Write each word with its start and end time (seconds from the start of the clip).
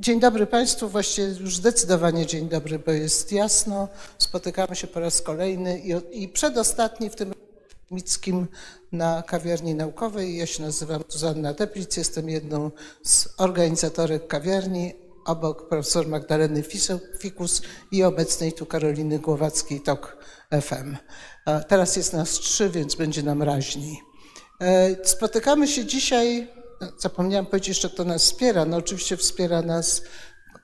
Dzień 0.00 0.20
dobry 0.20 0.46
Państwu, 0.46 0.88
właściwie 0.88 1.28
już 1.28 1.56
zdecydowanie 1.56 2.26
dzień 2.26 2.48
dobry, 2.48 2.78
bo 2.78 2.92
jest 2.92 3.32
jasno. 3.32 3.88
Spotykamy 4.18 4.76
się 4.76 4.86
po 4.86 5.00
raz 5.00 5.22
kolejny 5.22 5.78
i, 5.78 6.22
i 6.22 6.28
przedostatni 6.28 7.10
w 7.10 7.14
tym 7.14 7.32
Mickim 7.90 8.46
na 8.92 9.22
kawiarni 9.22 9.74
naukowej. 9.74 10.36
Ja 10.36 10.46
się 10.46 10.62
nazywam 10.62 11.02
Zuzanna 11.08 11.54
Teplic, 11.54 11.96
jestem 11.96 12.28
jedną 12.28 12.70
z 13.02 13.28
organizatorek 13.38 14.26
kawiarni, 14.26 14.94
obok 15.26 15.68
profesor 15.68 16.08
Magdaleny 16.08 16.62
Fikus 17.20 17.62
i 17.92 18.04
obecnej 18.04 18.52
tu 18.52 18.66
Karoliny 18.66 19.18
Głowackiej 19.18 19.80
TOK 19.80 20.16
FM. 20.62 20.96
Teraz 21.68 21.96
jest 21.96 22.12
nas 22.12 22.30
trzy, 22.30 22.70
więc 22.70 22.94
będzie 22.94 23.22
nam 23.22 23.42
raźniej. 23.42 24.00
E, 24.60 24.96
spotykamy 25.04 25.68
się 25.68 25.84
dzisiaj 25.84 26.57
Zapomniałam 26.98 27.46
powiedzieć 27.46 27.68
jeszcze, 27.68 27.90
kto 27.90 28.04
nas 28.04 28.22
wspiera. 28.24 28.64
No 28.64 28.76
oczywiście 28.76 29.16
wspiera 29.16 29.62
nas 29.62 30.02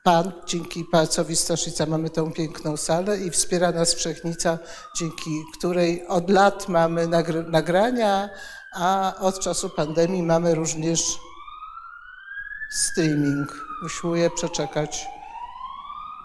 Pan, 0.02 0.32
dzięki 0.46 0.84
Pałacowi 0.84 1.36
Staszica 1.36 1.86
mamy 1.86 2.10
tą 2.10 2.32
piękną 2.32 2.76
salę 2.76 3.18
i 3.18 3.30
wspiera 3.30 3.72
nas 3.72 3.94
Wszechnica, 3.94 4.58
dzięki 4.96 5.30
której 5.58 6.06
od 6.06 6.30
lat 6.30 6.68
mamy 6.68 7.08
nagrania, 7.48 8.28
a 8.72 9.14
od 9.20 9.40
czasu 9.40 9.70
pandemii 9.70 10.22
mamy 10.22 10.54
również 10.54 11.00
streaming. 12.70 13.66
Usiłuję 13.86 14.30
przeczekać 14.30 15.06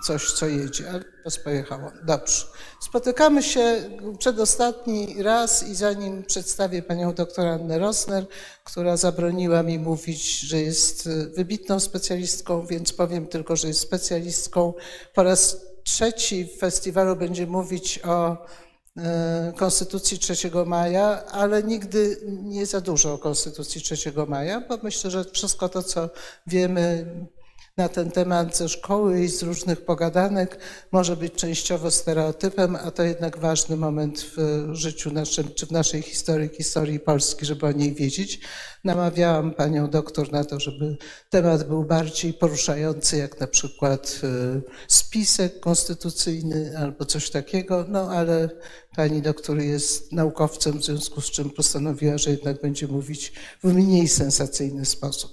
coś, 0.03 0.31
co 0.31 0.47
jedzie, 0.47 0.89
ale 0.89 0.99
to 0.99 1.43
pojechało. 1.43 1.91
Dobrze. 2.03 2.45
Spotykamy 2.81 3.43
się 3.43 3.81
przedostatni 4.19 5.23
raz 5.23 5.67
i 5.67 5.75
zanim 5.75 6.23
przedstawię 6.23 6.81
panią 6.81 7.13
doktor 7.13 7.47
Annę 7.47 7.79
Rosner, 7.79 8.25
która 8.63 8.97
zabroniła 8.97 9.63
mi 9.63 9.79
mówić, 9.79 10.39
że 10.39 10.61
jest 10.61 11.09
wybitną 11.35 11.79
specjalistką, 11.79 12.65
więc 12.65 12.93
powiem 12.93 13.27
tylko, 13.27 13.55
że 13.55 13.67
jest 13.67 13.79
specjalistką. 13.79 14.73
Po 15.13 15.23
raz 15.23 15.57
trzeci 15.83 16.45
w 16.45 16.59
festiwalu 16.59 17.15
będzie 17.15 17.47
mówić 17.47 17.99
o 18.03 18.37
e, 18.97 19.53
Konstytucji 19.57 20.19
3 20.19 20.51
maja, 20.65 21.25
ale 21.25 21.63
nigdy 21.63 22.17
nie 22.27 22.65
za 22.65 22.81
dużo 22.81 23.13
o 23.13 23.17
Konstytucji 23.17 23.81
3 23.81 24.13
maja, 24.27 24.61
bo 24.61 24.77
myślę, 24.83 25.11
że 25.11 25.23
wszystko 25.23 25.69
to, 25.69 25.83
co 25.83 26.09
wiemy, 26.47 27.05
na 27.79 27.89
ten 27.89 28.11
temat 28.11 28.57
ze 28.57 28.69
szkoły 28.69 29.23
i 29.23 29.27
z 29.27 29.43
różnych 29.43 29.85
pogadanek 29.85 30.59
może 30.91 31.17
być 31.17 31.33
częściowo 31.33 31.91
stereotypem, 31.91 32.75
a 32.75 32.91
to 32.91 33.03
jednak 33.03 33.37
ważny 33.37 33.77
moment 33.77 34.25
w 34.37 34.67
życiu 34.75 35.11
naszym, 35.11 35.53
czy 35.55 35.65
w 35.65 35.71
naszej 35.71 36.01
historii, 36.01 36.49
historii 36.49 36.99
Polski, 36.99 37.45
żeby 37.45 37.65
o 37.65 37.71
niej 37.71 37.93
wiedzieć. 37.95 38.39
Namawiałam 38.83 39.53
panią 39.53 39.89
doktor 39.89 40.31
na 40.31 40.43
to, 40.43 40.59
żeby 40.59 40.97
temat 41.29 41.67
był 41.67 41.83
bardziej 41.83 42.33
poruszający, 42.33 43.17
jak 43.17 43.39
na 43.39 43.47
przykład 43.47 44.21
e, 44.23 44.61
spisek 44.87 45.59
konstytucyjny 45.59 46.77
albo 46.77 47.05
coś 47.05 47.29
takiego, 47.29 47.85
no 47.87 48.11
ale 48.11 48.49
pani 48.95 49.21
doktor 49.21 49.59
jest 49.59 50.11
naukowcem, 50.11 50.79
w 50.79 50.85
związku 50.85 51.21
z 51.21 51.31
czym 51.31 51.49
postanowiła, 51.49 52.17
że 52.17 52.31
jednak 52.31 52.61
będzie 52.61 52.87
mówić 52.87 53.33
w 53.63 53.73
mniej 53.73 54.07
sensacyjny 54.07 54.85
sposób. 54.85 55.31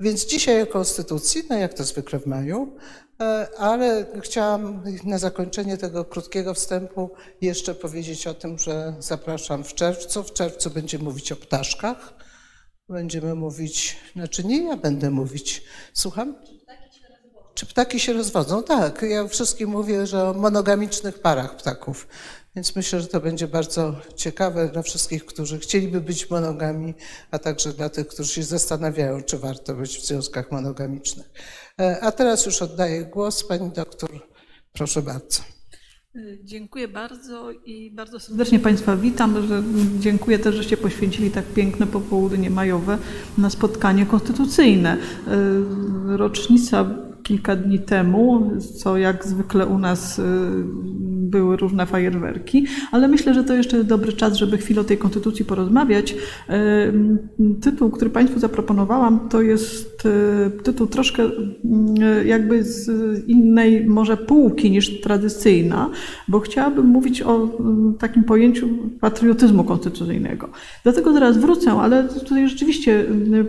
Więc 0.00 0.26
dzisiaj 0.26 0.62
o 0.62 0.66
Konstytucji, 0.66 1.42
no 1.50 1.56
jak 1.56 1.74
to 1.74 1.84
zwykle 1.84 2.20
w 2.20 2.26
maju, 2.26 2.76
e, 3.20 3.48
ale 3.58 4.06
chciałam 4.22 4.82
na 5.04 5.18
zakończenie 5.18 5.76
tego 5.76 6.04
krótkiego 6.04 6.54
wstępu 6.54 7.10
jeszcze 7.40 7.74
powiedzieć 7.74 8.26
o 8.26 8.34
tym, 8.34 8.58
że 8.58 8.94
zapraszam 8.98 9.64
w 9.64 9.74
czerwcu. 9.74 10.22
W 10.22 10.32
czerwcu 10.32 10.70
będziemy 10.70 11.04
mówić 11.04 11.32
o 11.32 11.36
ptaszkach. 11.36 12.14
Będziemy 12.88 13.34
mówić, 13.34 13.96
znaczy 14.12 14.44
nie 14.44 14.64
ja 14.64 14.76
będę 14.76 15.10
mówić, 15.10 15.62
słucham? 15.94 16.34
Czy 17.54 17.66
ptaki 17.66 18.00
się 18.00 18.12
rozwodzą? 18.12 18.62
Tak, 18.62 19.02
ja 19.02 19.28
wszystkim 19.28 19.70
mówię, 19.70 20.06
że 20.06 20.28
o 20.28 20.34
monogamicznych 20.34 21.18
parach 21.18 21.56
ptaków. 21.56 22.08
Więc 22.58 22.76
myślę, 22.76 23.00
że 23.00 23.06
to 23.06 23.20
będzie 23.20 23.48
bardzo 23.48 23.94
ciekawe 24.16 24.68
dla 24.68 24.82
wszystkich, 24.82 25.26
którzy 25.26 25.58
chcieliby 25.58 26.00
być 26.00 26.30
monogami, 26.30 26.94
a 27.30 27.38
także 27.38 27.72
dla 27.72 27.88
tych, 27.88 28.08
którzy 28.08 28.32
się 28.32 28.42
zastanawiają, 28.42 29.22
czy 29.22 29.38
warto 29.38 29.74
być 29.74 29.98
w 29.98 30.06
związkach 30.06 30.52
monogamicznych. 30.52 31.30
E, 31.80 32.00
a 32.00 32.12
teraz 32.12 32.46
już 32.46 32.62
oddaję 32.62 33.04
głos 33.04 33.44
pani 33.44 33.70
doktor. 33.70 34.10
Proszę 34.72 35.02
bardzo. 35.02 35.42
Dziękuję 36.44 36.88
bardzo 36.88 37.50
i 37.52 37.90
bardzo 37.90 38.20
serdecznie 38.20 38.58
Państwa 38.58 38.96
witam. 38.96 39.48
Że 39.48 39.62
dziękuję 39.98 40.38
też, 40.38 40.54
żeście 40.54 40.76
poświęcili 40.76 41.30
tak 41.30 41.44
piękne 41.44 41.86
popołudnie 41.86 42.50
majowe 42.50 42.98
na 43.38 43.50
spotkanie 43.50 44.06
konstytucyjne. 44.06 44.96
E, 44.96 46.16
rocznica 46.16 47.07
kilka 47.28 47.56
dni 47.56 47.78
temu, 47.78 48.50
co 48.76 48.96
jak 48.96 49.26
zwykle 49.26 49.66
u 49.66 49.78
nas 49.78 50.18
y, 50.18 50.22
były 51.28 51.56
różne 51.56 51.86
fajerwerki, 51.86 52.66
ale 52.92 53.08
myślę, 53.08 53.34
że 53.34 53.44
to 53.44 53.54
jeszcze 53.54 53.84
dobry 53.84 54.12
czas, 54.12 54.36
żeby 54.36 54.58
chwilę 54.58 54.80
o 54.80 54.84
tej 54.84 54.98
konstytucji 54.98 55.44
porozmawiać. 55.44 56.12
Y, 56.12 56.16
tytuł, 57.60 57.90
który 57.90 58.10
Państwu 58.10 58.38
zaproponowałam, 58.40 59.28
to 59.28 59.42
jest 59.42 60.06
y, 60.06 60.62
tytuł 60.62 60.86
troszkę 60.86 61.22
jakby 62.24 62.64
z 62.64 62.88
innej 63.28 63.86
może 63.86 64.16
półki 64.16 64.70
niż 64.70 65.00
tradycyjna, 65.00 65.90
bo 66.28 66.40
chciałabym 66.40 66.86
mówić 66.86 67.22
o 67.22 67.48
takim 67.98 68.24
pojęciu 68.24 68.68
patriotyzmu 69.00 69.64
konstytucyjnego. 69.64 70.48
Dlatego 70.84 71.12
teraz 71.12 71.38
wrócę, 71.38 71.72
ale 71.72 72.04
tutaj 72.04 72.48
rzeczywiście 72.48 73.04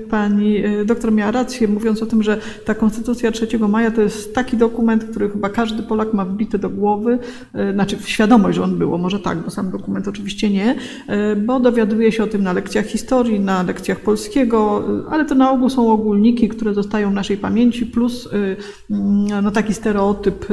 pani 0.10 0.64
doktor 0.86 1.12
miała 1.12 1.32
rację, 1.32 1.68
mówiąc 1.68 2.04
o 2.04 2.06
tym, 2.06 2.24
że 2.24 2.38
ta 2.66 2.76
konstytucja 2.76 3.32
3 3.32 3.48
maja 3.70 3.92
to 3.92 4.02
jest 4.02 4.36
taki 4.36 4.58
dokument, 4.58 5.04
który 5.04 5.30
chyba 5.30 5.50
każdy 5.50 5.84
Polak 5.84 6.14
ma 6.14 6.26
wbity 6.26 6.60
do 6.60 6.70
głowy, 6.70 7.20
e, 7.54 7.74
znaczy 7.74 7.98
świadomość, 8.06 8.56
że 8.56 8.64
on 8.64 8.78
było, 8.78 8.98
może 8.98 9.20
tak, 9.20 9.38
bo 9.38 9.50
sam 9.50 9.72
dokument 9.72 10.08
oczywiście 10.08 10.50
nie, 10.50 10.76
e, 11.08 11.36
bo 11.36 11.60
dowiaduje 11.60 12.12
się 12.12 12.24
o 12.24 12.28
tym 12.28 12.44
na 12.44 12.54
lekcjach 12.54 12.86
historii, 12.86 13.40
na 13.40 13.64
lekcjach 13.64 14.00
polskiego, 14.00 14.84
e, 15.08 15.12
ale 15.12 15.26
to 15.26 15.36
na 15.36 15.52
ogół 15.52 15.70
są 15.70 15.92
ogólniki, 15.92 16.50
które 16.50 16.74
zostają 16.74 17.12
w 17.12 17.14
naszej 17.14 17.38
pamięci, 17.38 17.86
plus 17.86 18.30
mm, 18.34 19.44
no, 19.44 19.52
taki 19.52 19.74
stereotyp 19.74 20.46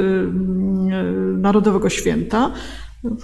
Narodowego 1.37 1.89
Święta. 1.89 2.51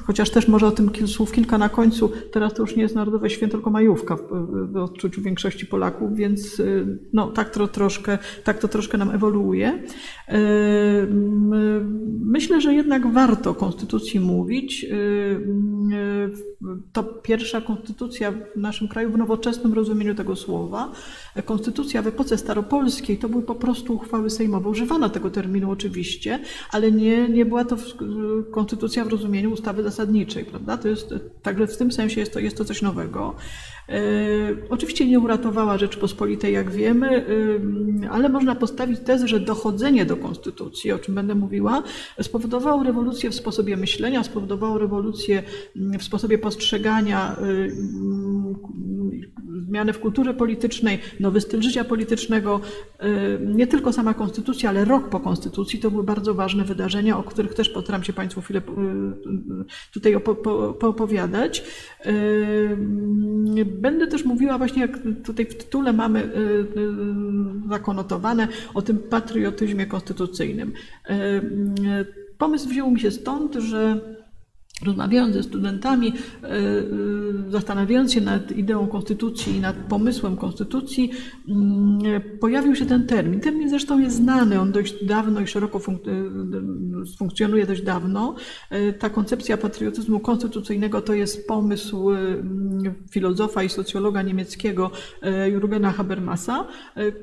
Chociaż 0.03 0.29
też 0.29 0.47
może 0.47 0.67
o 0.67 0.71
tym 0.71 1.07
słów 1.07 1.31
kilka 1.31 1.57
na 1.57 1.69
końcu. 1.69 2.11
Teraz 2.31 2.53
to 2.53 2.61
już 2.61 2.75
nie 2.75 2.83
jest 2.83 2.95
Narodowe 2.95 3.29
Święto, 3.29 3.57
tylko 3.57 3.69
majówka 3.69 4.16
w, 4.16 4.77
odczuciu 4.77 5.21
większości 5.21 5.66
Polaków, 5.66 6.16
więc 6.16 6.59
y, 6.59 6.99
no, 7.13 7.27
tak, 7.27 7.49
to 7.49 7.67
troszkę, 7.67 8.17
tak 8.44 8.59
to 8.59 8.67
troszkę 8.67 8.97
nam 8.97 9.11
ewoluuje. 9.11 9.83
Y, 10.29 10.33
myślę, 12.19 12.61
że 12.61 12.73
jednak 12.73 13.13
warto 13.13 13.49
o 13.49 13.55
konstytucji 13.55 14.19
mówić. 14.19 14.83
Y, 14.83 16.53
to 16.94 17.03
pierwsza 17.03 17.62
konstytucja 17.62 18.31
w 18.31 18.59
naszym 18.59 18.88
kraju 18.88 19.12
w 19.12 19.18
nowoczesnym 19.18 19.74
rozumieniu 19.74 20.15
tego 20.15 20.36
słowa. 20.36 20.91
Konstytucja 21.45 22.01
w 22.01 22.07
epoce 22.07 22.38
staropolskiej 22.38 23.18
to 23.18 23.29
były 23.29 23.44
po 23.44 23.56
prostu 23.56 23.95
uchwały 23.95 24.29
sejmowe. 24.29 24.69
Używano 24.69 25.09
tego 25.09 25.29
terminu 25.29 25.71
oczywiście, 25.71 26.39
ale 26.71 26.91
nie, 26.91 27.29
nie 27.29 27.45
była 27.45 27.65
to 27.65 27.77
konstytucja 28.51 29.06
w 29.06 29.07
rozumieniu 29.07 29.51
ustawy 29.51 29.73
zasadniczej, 29.81 30.46
prawda? 30.46 30.78
To 30.78 30.88
jest, 30.88 31.14
także 31.42 31.68
w 31.68 31.78
tym 31.78 31.92
sensie 31.92 32.20
jest 32.20 32.34
to, 32.34 32.40
jest 32.40 32.58
to 32.58 32.66
coś 32.66 32.81
nowego. 32.81 33.36
E, 33.89 34.00
oczywiście 34.69 35.06
nie 35.06 35.19
uratowała 35.19 35.77
Rzeczpospolitej, 35.77 36.53
jak 36.53 36.71
wiemy, 36.71 37.25
e, 38.06 38.09
ale 38.09 38.30
można 38.30 38.56
postawić 38.56 39.00
tezę, 39.00 39.27
że 39.27 39.39
dochodzenie 39.39 40.06
do 40.06 40.18
konstytucji, 40.18 40.91
o 40.91 41.00
czym 41.00 41.15
będę 41.15 41.35
mówiła, 41.35 41.83
spowodowało 42.21 42.83
rewolucję 42.83 43.30
w 43.30 43.35
sposobie 43.35 43.77
myślenia, 43.77 44.24
spowodowało 44.24 44.77
rewolucję 44.77 45.44
mm, 45.75 46.00
w 46.00 46.03
sposobie 46.03 46.38
postrzegania, 46.38 47.35
e, 47.38 47.41
mm, 47.41 48.56
zmiany 49.68 49.94
w 49.94 50.00
kulturze 50.00 50.33
politycznej, 50.33 51.00
nowy 51.19 51.41
styl 51.41 51.62
życia 51.62 51.83
politycznego. 51.83 52.62
Nie 53.56 53.68
tylko 53.68 53.94
sama 53.94 54.13
konstytucja, 54.13 54.69
ale 54.69 54.86
rok 54.86 55.09
po 55.09 55.19
konstytucji 55.19 55.79
to 55.79 55.91
były 55.91 56.03
bardzo 56.03 56.33
ważne 56.33 56.63
wydarzenia, 56.63 57.18
o 57.18 57.24
których 57.24 57.53
też 57.53 57.69
postaram 57.69 58.03
się 58.03 58.13
Państwu 58.13 58.41
chwilę 58.41 58.62
tutaj 59.94 60.15
opowiadać. 60.79 61.63
Będę 63.74 64.08
też 64.08 64.25
mówiła 64.25 64.58
właśnie, 64.58 64.81
jak 64.81 65.00
tutaj 65.24 65.46
w 65.46 65.56
tytule 65.58 65.94
mamy 65.94 66.20
y, 66.20 66.28
y, 66.28 66.66
zakonotowane, 67.70 68.48
o 68.74 68.81
tym 68.81 68.98
patriotyzmie 68.98 69.86
konstytucyjnym. 69.86 70.74
Y, 71.10 71.14
pomysł 72.38 72.70
wziął 72.70 72.92
mi 72.92 73.00
się 73.00 73.12
stąd, 73.12 73.56
że 73.56 74.00
rozmawiając 74.83 75.33
ze 75.35 75.44
studentami, 75.44 76.13
e, 76.44 76.47
e, 76.50 76.53
zastanawiając 77.50 78.13
się 78.13 78.21
nad 78.21 78.51
ideą 78.51 78.88
konstytucji 78.88 79.56
i 79.56 79.59
nad 79.59 79.75
pomysłem 79.75 80.38
konstytucji, 80.38 81.12
mm, 81.50 82.21
pojawił 82.39 82.75
się 82.75 82.85
ten 82.85 83.07
termin. 83.07 83.39
Termin 83.39 83.69
zresztą 83.69 84.00
jest 84.00 84.15
znany, 84.15 84.59
on 84.59 84.71
dość 84.71 85.06
dawno 85.06 85.41
i 85.41 85.47
szeroko 85.47 85.77
e, 85.77 85.81
funkcjonuje 87.18 87.65
dość 87.65 87.81
dawno. 87.81 88.35
Ta 89.00 89.09
koncepcja 89.09 89.57
patriotyzmu 89.57 90.19
konstytucyjnego 90.19 91.01
to 91.01 91.13
jest 91.13 91.47
pomysł 91.47 92.09
filozofa 93.12 93.63
i 93.63 93.69
socjologa 93.69 94.21
niemieckiego 94.21 94.91
Jurgena 95.51 95.91
Habermasa, 95.91 96.68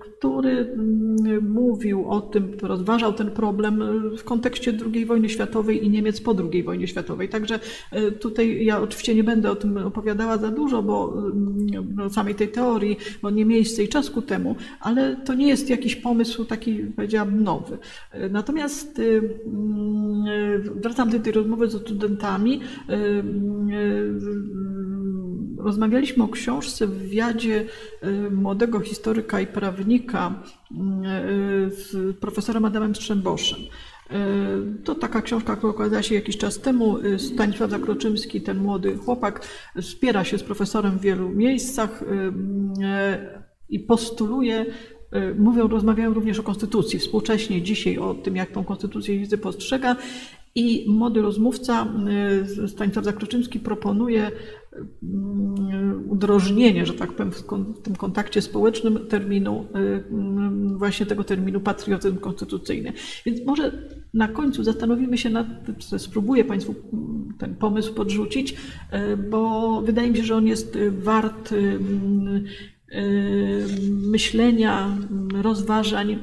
który 0.01 0.51
mm, 0.51 1.51
mówił 1.51 2.11
o 2.11 2.21
tym, 2.21 2.57
rozważał 2.63 3.13
ten 3.13 3.31
problem 3.31 3.83
w 4.17 4.25
kontekście 4.25 4.73
II 4.95 5.07
wojny 5.07 5.29
światowej 5.29 5.87
i 5.87 5.91
Niemiec 5.91 6.21
po 6.21 6.35
II 6.53 6.63
wojnie 6.63 6.89
światowej. 6.89 7.29
Także 7.29 7.50
Także 7.51 7.67
e, 7.91 8.13
tutaj 8.13 8.65
ja 8.65 8.81
oczywiście 8.81 9.15
nie 9.15 9.25
będę 9.25 9.51
o 9.51 9.57
tym 9.57 9.77
opowiadała 9.77 10.39
za 10.39 10.51
dużo, 10.51 10.83
bo 10.83 11.15
mm, 11.19 11.95
no, 11.95 12.11
samej 12.11 12.35
tej 12.35 12.49
teorii, 12.49 12.97
bo 13.23 13.31
nie 13.31 13.45
miejsce 13.45 13.85
i 13.85 13.89
czas 13.89 14.11
ku 14.11 14.23
temu, 14.23 14.57
ale 14.81 15.17
to 15.17 15.35
nie 15.35 15.49
jest 15.49 15.71
jakiś 15.71 15.97
pomysł 15.97 16.45
taki, 16.45 16.79
powiedziałabym, 16.79 17.45
nowy. 17.45 17.79
E, 18.11 18.29
natomiast 18.29 18.99
e, 18.99 19.03
mm, 19.03 20.81
wracam 20.81 21.11
do 21.11 21.21
tej 21.21 21.33
rozmowy 21.33 21.71
z 21.71 21.81
studentami. 21.81 22.61
Rozmawialiśmy 25.59 26.25
o 26.25 26.29
książce 26.29 26.87
w 26.87 26.91
wywiadzie 26.91 27.67
młodego 28.31 28.81
historyka 28.81 29.41
i 29.41 29.47
prawnika 29.47 30.43
z 31.69 32.17
profesorem 32.17 32.65
Adamem 32.65 32.95
Strzemboszem. 32.95 33.59
E, 34.13 34.85
to 34.85 34.95
taka 34.95 35.23
książka, 35.23 35.57
która 35.57 35.73
ukazała 35.73 36.03
się 36.03 36.15
jakiś 36.15 36.37
czas 36.39 36.59
temu. 36.59 36.99
E, 36.99 37.19
Stanisław 37.19 37.71
Zakroczymski, 37.71 38.41
ten 38.41 38.59
młody 38.59 38.97
chłopak, 38.97 39.47
wspiera 39.83 40.25
się 40.25 40.39
z 40.39 40.43
profesorem 40.43 40.99
w 40.99 41.01
wielu 41.01 41.29
miejscach 41.29 42.03
e, 42.03 43.41
i 43.69 43.81
postuluje, 43.81 44.67
mówią, 45.39 45.69
rozmawiają 45.69 46.15
również 46.15 46.39
o 46.39 46.43
konstytucji, 46.43 46.99
współcześnie 46.99 47.63
dzisiaj 47.63 47.99
o 47.99 48.15
tym, 48.15 48.37
jak 48.37 48.51
tą 48.51 48.65
konstytucję 48.65 49.19
widzę 49.19 49.39
postrzega. 49.39 49.97
I 50.55 50.85
młody 50.89 51.23
rozmówca 51.23 51.87
Stanisław 52.67 53.05
Zakroczymski 53.05 53.61
proponuje 53.61 54.31
udrożnienie, 56.09 56.87
że 56.87 56.93
tak 56.93 57.13
powiem, 57.13 57.33
w 57.33 57.43
tym 57.83 57.97
kontakcie 57.97 58.43
społecznym 58.43 59.07
terminu, 59.09 59.67
właśnie 60.77 61.07
tego 61.07 61.25
terminu 61.25 61.61
patriotyzm 61.61 62.17
konstytucyjny. 62.17 62.93
Więc 63.27 63.47
może 63.47 63.73
na 64.15 64.29
końcu 64.29 64.65
zastanowimy 64.65 65.19
się 65.19 65.31
nad 65.31 65.47
tym, 65.67 65.99
spróbuję 65.99 66.45
Państwu 66.45 66.75
ten 67.39 67.55
pomysł 67.57 67.95
podrzucić, 67.95 68.57
bo 69.31 69.83
wydaje 69.83 70.11
mi 70.11 70.17
się, 70.17 70.25
że 70.25 70.37
on 70.37 70.47
jest 70.47 70.79
wart 70.91 71.55
myślenia, 73.91 74.97
rozważań 75.43 76.19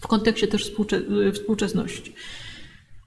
w 0.00 0.06
kontekście 0.06 0.46
też 0.46 0.74
współczesności. 1.32 2.12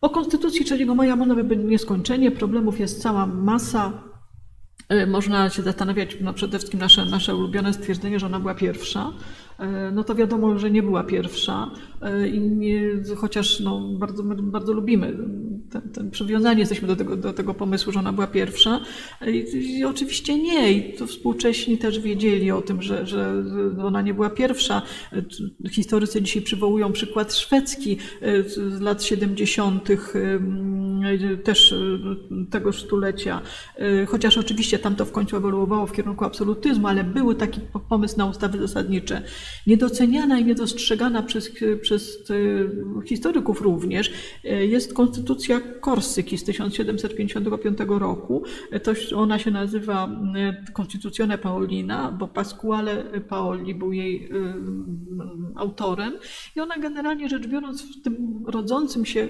O 0.01 0.09
Konstytucji 0.09 0.65
3 0.65 0.85
maja 0.85 1.15
można 1.15 1.55
nieskończenie, 1.57 2.31
problemów 2.31 2.79
jest 2.79 3.01
cała 3.01 3.25
masa. 3.25 3.93
E, 4.89 5.05
można 5.05 5.49
się 5.49 5.61
zastanawiać, 5.61 6.17
no 6.21 6.33
przede 6.33 6.57
wszystkim 6.57 6.79
nasze, 6.79 7.05
nasze 7.05 7.35
ulubione 7.35 7.73
stwierdzenie, 7.73 8.19
że 8.19 8.25
ona 8.25 8.39
była 8.39 8.55
pierwsza. 8.55 9.13
E, 9.59 9.91
no 9.91 10.03
to 10.03 10.15
wiadomo, 10.15 10.59
że 10.59 10.71
nie 10.71 10.83
była 10.83 11.03
pierwsza, 11.03 11.71
e, 12.01 12.27
i 12.27 12.39
nie, 12.39 12.81
chociaż 13.17 13.59
no, 13.59 13.79
bardzo, 13.99 14.23
bardzo 14.23 14.73
lubimy 14.73 15.17
ten, 15.71 15.81
ten 15.81 16.11
przywiązanie 16.11 16.59
jesteśmy 16.59 16.87
do 16.87 16.95
tego, 16.95 17.15
do 17.15 17.33
tego 17.33 17.53
pomysłu, 17.53 17.93
że 17.93 17.99
ona 17.99 18.13
była 18.13 18.27
pierwsza. 18.27 18.79
I, 19.27 19.45
I, 19.77 19.85
oczywiście 19.85 20.39
nie. 20.39 20.71
I 20.71 20.93
to 20.93 21.07
współcześni 21.07 21.77
też 21.77 21.99
wiedzieli 21.99 22.51
o 22.51 22.61
tym, 22.61 22.81
że, 22.81 23.07
że 23.07 23.43
ona 23.83 24.01
nie 24.01 24.13
była 24.13 24.29
pierwsza. 24.29 24.81
Historycy 25.71 26.21
dzisiaj 26.21 26.41
przywołują 26.41 26.91
przykład 26.91 27.33
szwedzki 27.33 27.97
e, 28.21 28.43
z 28.43 28.81
lat 28.81 29.03
70. 29.03 29.87
też 31.43 31.75
tego 32.49 32.73
stulecia. 32.73 33.41
Chociaż 34.07 34.37
oczywiście 34.37 34.79
tam 34.79 34.95
to 34.95 35.05
w 35.05 35.11
końcu 35.11 35.37
ewoluowało 35.37 35.87
w 35.87 35.91
kierunku 35.91 36.25
absolutyzmu, 36.25 36.87
ale 36.87 37.03
były 37.03 37.35
taki 37.35 37.61
pomysł 37.89 38.17
na 38.17 38.25
ustawy 38.25 38.57
zasadnicze 38.57 39.21
niedoceniana 39.67 40.39
i 40.39 40.45
niedostrzegana 40.45 41.23
przez, 41.23 41.51
przez 41.81 42.23
e, 42.31 43.05
historyków 43.05 43.61
również 43.61 44.11
e, 44.43 44.65
jest 44.65 44.93
konstytucja 44.93 45.59
Korsyki 45.59 46.37
z 46.37 46.43
1755 46.43 47.77
roku. 47.87 48.43
E, 48.71 48.79
to 48.79 48.91
ona 49.15 49.39
się 49.39 49.51
nazywa 49.51 50.09
Constituzione 50.73 51.37
Paolina, 51.37 52.11
bo 52.11 52.27
Pasquale 52.27 53.03
Paoli 53.29 53.75
był 53.75 53.93
jej 53.93 54.29
autorem 55.55 56.13
i 56.55 56.59
ona 56.59 56.77
generalnie 56.77 57.29
rzecz 57.29 57.47
biorąc 57.47 57.81
w 57.81 58.01
tym 58.01 58.43
rodzącym 58.47 59.05
się 59.05 59.27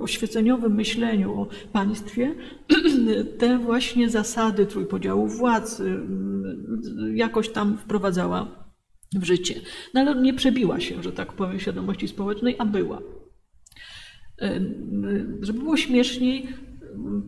oświeceniowym 0.00 0.74
myśleniu 0.74 1.40
o 1.40 1.48
państwie 1.72 2.34
te 3.38 3.58
właśnie 3.58 4.10
zasady 4.10 4.66
trójpodziału 4.66 5.28
władz 5.28 5.82
jakoś 7.14 7.48
tam 7.48 7.78
wprowadzała 7.78 8.67
w 9.14 9.24
życie. 9.24 9.54
No 9.94 10.00
ale 10.00 10.22
nie 10.22 10.34
przebiła 10.34 10.80
się, 10.80 11.02
że 11.02 11.12
tak 11.12 11.32
powiem, 11.32 11.60
świadomości 11.60 12.08
społecznej, 12.08 12.56
a 12.58 12.64
była. 12.64 13.02
Żeby 15.40 15.58
było 15.58 15.76
śmieszniej, 15.76 16.48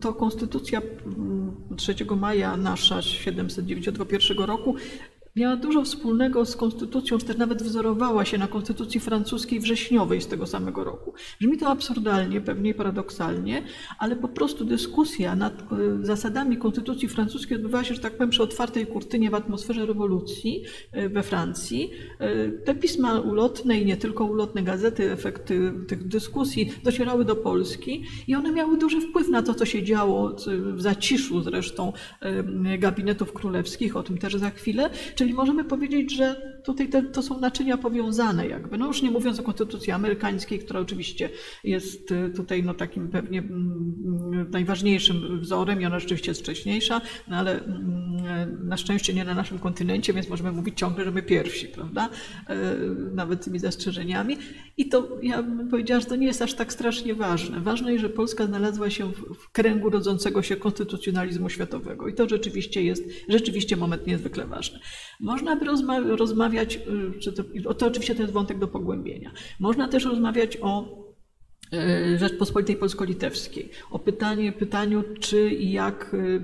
to 0.01 0.13
konstytucja 0.13 0.81
3 1.77 1.95
maja 2.17 2.57
nasza 2.57 3.01
791 3.01 4.37
roku 4.37 4.75
miała 5.35 5.55
dużo 5.55 5.83
wspólnego 5.83 6.45
z 6.45 6.55
konstytucją, 6.55 7.17
czy 7.17 7.37
nawet 7.37 7.63
wzorowała 7.63 8.25
się 8.25 8.37
na 8.37 8.47
konstytucji 8.47 8.99
francuskiej 8.99 9.59
wrześniowej 9.59 10.21
z 10.21 10.27
tego 10.27 10.47
samego 10.47 10.83
roku. 10.83 11.13
Brzmi 11.39 11.57
to 11.57 11.67
absurdalnie, 11.67 12.41
pewnie 12.41 12.73
paradoksalnie, 12.73 13.63
ale 13.99 14.15
po 14.15 14.27
prostu 14.27 14.65
dyskusja 14.65 15.35
nad 15.35 15.61
e, 15.61 15.65
zasadami 16.01 16.57
konstytucji 16.57 17.07
francuskiej 17.07 17.57
odbywała 17.57 17.83
się, 17.83 17.93
że 17.93 18.01
tak 18.01 18.13
powiem, 18.13 18.29
przy 18.29 18.43
otwartej 18.43 18.87
kurtynie 18.87 19.29
w 19.29 19.35
atmosferze 19.35 19.85
rewolucji 19.85 20.63
e, 20.91 21.09
we 21.09 21.23
Francji. 21.23 21.91
E, 22.19 22.49
te 22.49 22.75
pisma 22.75 23.19
ulotne 23.19 23.79
i 23.79 23.85
nie 23.85 23.97
tylko 23.97 24.25
ulotne 24.25 24.63
gazety, 24.63 25.11
efekty 25.11 25.73
tych 25.87 26.07
dyskusji 26.07 26.71
docierały 26.83 27.25
do 27.25 27.35
Polski 27.35 28.05
i 28.27 28.35
one 28.35 28.51
miały 28.51 28.77
duży 28.77 29.01
wpływ 29.01 29.29
na 29.29 29.43
to, 29.43 29.53
co 29.53 29.65
się 29.65 29.83
działo 29.83 30.35
w 30.73 30.81
zaciszu 30.81 31.41
zresztą 31.41 31.93
gabinetów 32.79 33.33
królewskich, 33.33 33.97
o 33.97 34.03
tym 34.03 34.17
też 34.17 34.35
za 34.35 34.49
chwilę 34.49 34.89
Czyli 35.21 35.33
możemy 35.33 35.63
powiedzieć, 35.63 36.15
że 36.15 36.50
tutaj 36.63 36.89
te, 36.89 37.03
to 37.03 37.21
są 37.21 37.39
naczynia 37.39 37.77
powiązane 37.77 38.47
jakby. 38.47 38.77
No 38.77 38.87
już 38.87 39.01
nie 39.01 39.11
mówiąc 39.11 39.39
o 39.39 39.43
konstytucji 39.43 39.91
amerykańskiej, 39.91 40.59
która 40.59 40.79
oczywiście 40.79 41.29
jest 41.63 42.11
y, 42.11 42.29
tutaj 42.35 42.63
no 42.63 42.73
takim 42.73 43.07
pewnie 43.09 43.39
mm, 43.39 43.93
mm, 44.33 44.51
najważniejszym 44.51 45.39
wzorem 45.39 45.81
i 45.81 45.85
ona 45.85 45.99
rzeczywiście 45.99 46.31
jest 46.31 46.41
wcześniejsza, 46.41 47.01
no 47.27 47.35
ale 47.35 47.63
mm, 47.63 48.67
na 48.67 48.77
szczęście 48.77 49.13
nie 49.13 49.25
na 49.25 49.33
naszym 49.33 49.59
kontynencie, 49.59 50.13
więc 50.13 50.29
możemy 50.29 50.51
mówić 50.51 50.77
ciągle, 50.77 51.05
że 51.05 51.11
my 51.11 51.23
pierwsi, 51.23 51.67
prawda? 51.67 52.09
E, 52.49 52.75
nawet 53.13 53.45
tymi 53.45 53.59
zastrzeżeniami. 53.59 54.37
I 54.77 54.89
to 54.89 55.07
ja 55.21 55.43
bym 55.43 55.69
powiedziała, 55.69 55.99
że 55.99 56.05
to 56.05 56.15
nie 56.15 56.27
jest 56.27 56.41
aż 56.41 56.53
tak 56.53 56.73
strasznie 56.73 57.15
ważne. 57.15 57.59
Ważne 57.59 57.91
jest, 57.91 58.01
że 58.01 58.09
Polska 58.09 58.45
znalazła 58.45 58.89
się 58.89 59.11
w, 59.11 59.51
kręgu 59.51 59.89
rodzącego 59.89 60.41
się 60.41 60.55
konstytucjonalizmu 60.55 61.49
światowego 61.49 62.07
i 62.07 62.13
to 62.13 62.29
rzeczywiście 62.29 62.83
jest 62.83 63.03
rzeczywiście 63.29 63.77
moment 63.77 64.07
niezwykle 64.07 64.45
ważny. 64.45 64.79
Można 65.19 65.55
by 65.55 65.65
rozma 66.17 66.49
rozmawiać, 66.51 66.79
y, 67.27 67.63
to, 67.63 67.73
to 67.73 67.87
oczywiście 67.87 68.15
to 68.15 68.21
jest 68.21 68.33
wątek 68.33 68.59
do 68.59 68.67
pogłębienia. 68.67 69.31
Można 69.59 69.87
też 69.87 70.05
rozmawiać 70.05 70.57
o 70.61 70.85
y, 71.73 72.19
Rzeczpospolitej 72.19 72.75
Polsko-Litewskiej. 72.75 73.69
O 73.91 73.99
pytanie, 73.99 74.51
pytaniu, 74.51 75.03
czy 75.19 75.49
i 75.49 75.71
jak 75.71 76.13
y, 76.13 76.41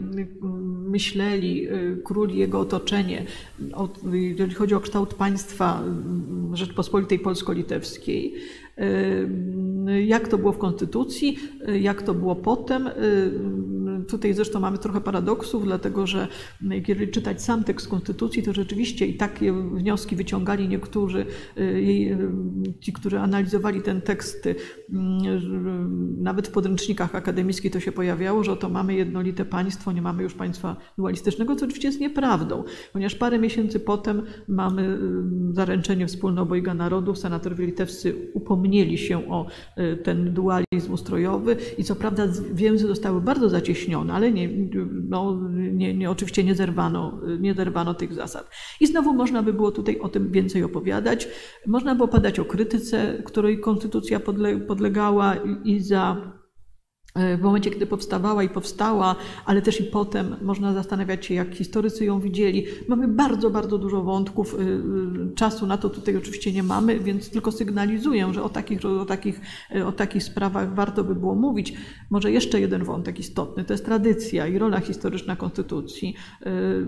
myśleli 0.89 1.67
król 2.03 2.29
i 2.29 2.37
jego 2.37 2.59
otoczenie, 2.59 3.25
jeżeli 4.11 4.53
chodzi 4.53 4.75
o 4.75 4.79
kształt 4.79 5.13
państwa 5.13 5.83
Rzeczpospolitej 6.53 7.19
Polsko-Litewskiej. 7.19 8.33
Jak 10.05 10.27
to 10.27 10.37
było 10.37 10.51
w 10.51 10.57
konstytucji, 10.57 11.37
jak 11.81 12.01
to 12.01 12.13
było 12.13 12.35
potem, 12.35 12.89
tutaj 14.07 14.33
zresztą 14.33 14.59
mamy 14.59 14.77
trochę 14.77 15.01
paradoksów, 15.01 15.63
dlatego 15.63 16.07
że 16.07 16.27
kiedy 16.85 17.07
czytać 17.07 17.43
sam 17.43 17.63
tekst 17.63 17.87
konstytucji, 17.87 18.43
to 18.43 18.53
rzeczywiście 18.53 19.07
i 19.07 19.13
takie 19.13 19.53
wnioski 19.53 20.15
wyciągali 20.15 20.67
niektórzy, 20.67 21.25
ci, 22.79 22.93
którzy 22.93 23.19
analizowali 23.19 23.81
ten 23.81 24.01
tekst, 24.01 24.49
nawet 26.17 26.47
w 26.47 26.51
podręcznikach 26.51 27.15
akademickich 27.15 27.71
to 27.71 27.79
się 27.79 27.91
pojawiało, 27.91 28.43
że 28.43 28.51
oto 28.51 28.69
mamy 28.69 28.95
jednolite 28.95 29.45
państwo, 29.45 29.91
nie 29.91 30.01
mamy 30.01 30.23
już 30.23 30.33
państwa 30.33 30.75
dualistycznego, 30.97 31.55
co 31.55 31.65
oczywiście 31.65 31.87
jest 31.87 31.99
nieprawdą, 31.99 32.63
ponieważ 32.93 33.15
parę 33.15 33.39
miesięcy 33.39 33.79
potem 33.79 34.21
mamy 34.47 34.99
zaręczenie 35.51 36.07
wspólne 36.07 36.41
obojga 36.41 36.73
narodów, 36.73 37.17
senatorowie 37.17 37.65
litewscy 37.65 38.31
upomnieli 38.33 38.97
się 38.97 39.29
o 39.29 39.47
ten 40.03 40.33
dualizm 40.33 40.93
ustrojowy 40.93 41.57
i 41.77 41.83
co 41.83 41.95
prawda 41.95 42.27
więzy 42.53 42.87
zostały 42.87 43.21
bardzo 43.21 43.49
zacieśnione, 43.49 43.86
ale 43.95 44.31
nie, 44.31 44.49
no, 45.09 45.39
nie, 45.51 45.93
nie, 45.93 46.09
oczywiście 46.11 46.43
nie 46.43 46.55
zerwano, 46.55 47.21
nie 47.39 47.53
zerwano 47.53 47.93
tych 47.93 48.13
zasad. 48.13 48.49
I 48.79 48.87
znowu 48.87 49.13
można 49.13 49.43
by 49.43 49.53
było 49.53 49.71
tutaj 49.71 49.99
o 49.99 50.09
tym 50.09 50.31
więcej 50.31 50.63
opowiadać. 50.63 51.27
Można 51.67 51.95
by 51.95 52.03
opowiadać 52.03 52.39
o 52.39 52.45
krytyce, 52.45 53.21
której 53.25 53.59
konstytucja 53.59 54.19
podlegała 54.67 55.35
i 55.63 55.79
za 55.79 56.36
w 57.37 57.41
momencie, 57.41 57.69
kiedy 57.69 57.85
powstawała 57.85 58.43
i 58.43 58.49
powstała, 58.49 59.15
ale 59.45 59.61
też 59.61 59.81
i 59.81 59.83
potem 59.83 60.35
można 60.41 60.73
zastanawiać 60.73 61.25
się, 61.25 61.33
jak 61.33 61.55
historycy 61.55 62.05
ją 62.05 62.19
widzieli. 62.19 62.65
Mamy 62.87 63.07
bardzo, 63.07 63.49
bardzo 63.49 63.77
dużo 63.77 64.03
wątków. 64.03 64.53
Y, 64.53 64.57
y, 65.31 65.35
czasu 65.35 65.67
na 65.67 65.77
to 65.77 65.89
tutaj 65.89 66.17
oczywiście 66.17 66.53
nie 66.53 66.63
mamy, 66.63 66.99
więc 66.99 67.29
tylko 67.29 67.51
sygnalizuję, 67.51 68.33
że 68.33 68.43
o 68.43 68.49
takich, 68.49 68.85
o 68.85 69.05
takich, 69.05 69.41
y, 69.75 69.85
o 69.85 69.91
takich 69.91 70.23
sprawach 70.23 70.75
warto 70.75 71.03
by 71.03 71.15
było 71.15 71.35
mówić. 71.35 71.73
Może 72.09 72.31
jeszcze 72.31 72.59
jeden 72.59 72.83
wątek 72.83 73.19
istotny, 73.19 73.63
to 73.63 73.73
jest 73.73 73.85
tradycja 73.85 74.47
i 74.47 74.57
rola 74.57 74.79
historyczna 74.79 75.35
konstytucji. 75.35 76.15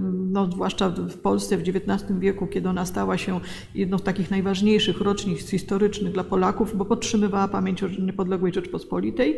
No, 0.09 0.51
zwłaszcza 0.51 0.89
w 0.89 1.17
Polsce 1.17 1.57
w 1.57 1.61
XIX 1.61 2.19
wieku, 2.19 2.47
kiedy 2.47 2.69
ona 2.69 2.85
stała 2.85 3.17
się 3.17 3.39
jedną 3.75 3.97
z 3.97 4.03
takich 4.03 4.31
najważniejszych 4.31 5.01
rocznic 5.01 5.49
historycznych 5.49 6.13
dla 6.13 6.23
Polaków, 6.23 6.77
bo 6.77 6.85
podtrzymywała 6.85 7.47
pamięć 7.47 7.83
o 7.83 7.87
niepodległej 7.87 8.53
Rzeczpospolitej 8.53 9.37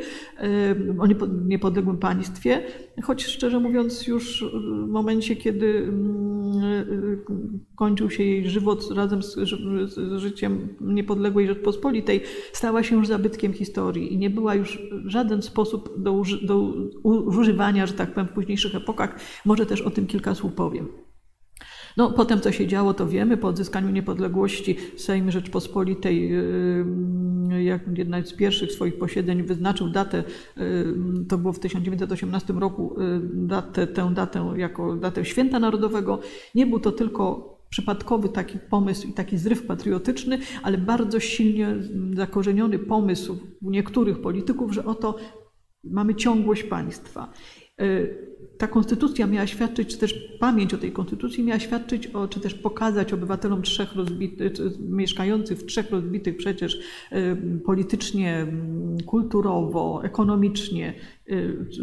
o 1.00 1.08
niepodległym 1.46 1.98
państwie, 1.98 2.64
choć 3.04 3.24
szczerze 3.24 3.60
mówiąc 3.60 4.08
już 4.08 4.46
w 4.86 4.88
momencie, 4.88 5.36
kiedy 5.36 5.78
mm, 5.78 6.42
kończył 7.76 8.10
się 8.10 8.24
jej 8.24 8.50
żywot 8.50 8.92
razem 8.92 9.24
z, 9.24 9.40
życiem 10.18 10.68
niepodległej 10.82 11.48
Rzeczpospolitej, 11.48 12.22
stała 12.54 12.84
się 12.84 12.96
już 12.96 13.08
zabytkiem 13.08 13.54
historii 13.54 14.14
i 14.14 14.18
nie 14.18 14.30
była 14.30 14.56
już 14.56 14.80
w 15.06 15.10
żaden 15.10 15.42
sposób 15.42 16.02
do 16.02 16.24
używania, 17.04 17.88
że 17.88 17.94
tak 17.94 18.14
powiem, 18.14 18.28
w 18.28 18.34
późniejszych 18.34 18.76
epokach. 18.76 19.20
Może 19.46 19.66
też 19.66 19.82
o 19.82 19.90
tym 19.90 20.08
kilka 20.08 20.36
słów 20.36 20.54
powiem. 20.54 20.88
No, 21.98 22.12
potem, 22.12 22.42
co 22.42 22.52
się 22.52 22.68
działo, 22.68 22.94
to 22.94 23.08
wiemy. 23.08 23.38
Po 23.38 23.48
odzyskaniu 23.48 23.90
niepodległości 23.90 24.78
Sejm 24.98 25.32
Rzeczpospolitej, 25.32 26.36
y, 26.36 27.64
jak 27.64 27.98
jedna 27.98 28.22
z 28.24 28.34
pierwszych 28.34 28.72
swoich 28.72 28.98
posiedzeń, 28.98 29.44
wyznaczył 29.44 29.90
datę, 29.90 30.24
y, 30.58 30.86
to 31.30 31.38
było 31.38 31.54
w 31.54 31.60
1918 31.60 32.60
roku, 32.60 32.96
y, 33.02 33.22
datę, 33.34 33.88
tę 33.88 34.12
datę 34.14 34.54
jako 34.56 34.96
datę 34.96 35.26
Święta 35.26 35.60
Narodowego. 35.60 36.20
Nie 36.56 36.66
był 36.66 36.80
to 36.80 36.92
tylko 36.92 37.52
przypadkowy 37.70 38.30
taki 38.30 38.60
pomysł 38.60 39.08
i 39.08 39.14
taki 39.14 39.38
zryw 39.38 39.66
patriotyczny, 39.66 40.40
ale 40.64 40.78
bardzo 40.78 41.20
silnie 41.20 41.76
zakorzeniony 42.14 42.80
pomysł 42.80 43.38
u 43.62 43.72
niektórych 43.72 44.22
polityków, 44.22 44.74
że 44.74 44.86
oto 44.86 45.16
mamy 45.84 46.16
ciągłość 46.16 46.64
państwa 46.64 47.34
ta 48.62 48.68
konstytucja 48.68 49.28
miała 49.28 49.48
świadczyć, 49.48 49.90
czy 49.90 49.98
też 49.98 50.14
pamięć 50.40 50.74
o 50.74 50.78
tej 50.78 50.92
konstytucji 50.92 51.44
miała 51.44 51.60
świadczyć 51.60 52.08
o, 52.08 52.28
czy 52.28 52.40
też 52.40 52.54
pokazać 52.54 53.14
obywatelom 53.14 53.62
trzech 53.62 53.96
rozbitych, 53.96 54.52
mieszkających 54.80 55.60
w 55.60 55.66
trzech 55.66 55.92
rozbitych 55.92 56.38
przecież 56.38 56.80
politycznie, 57.66 58.48
kulturowo, 59.06 60.02
ekonomicznie 60.04 60.94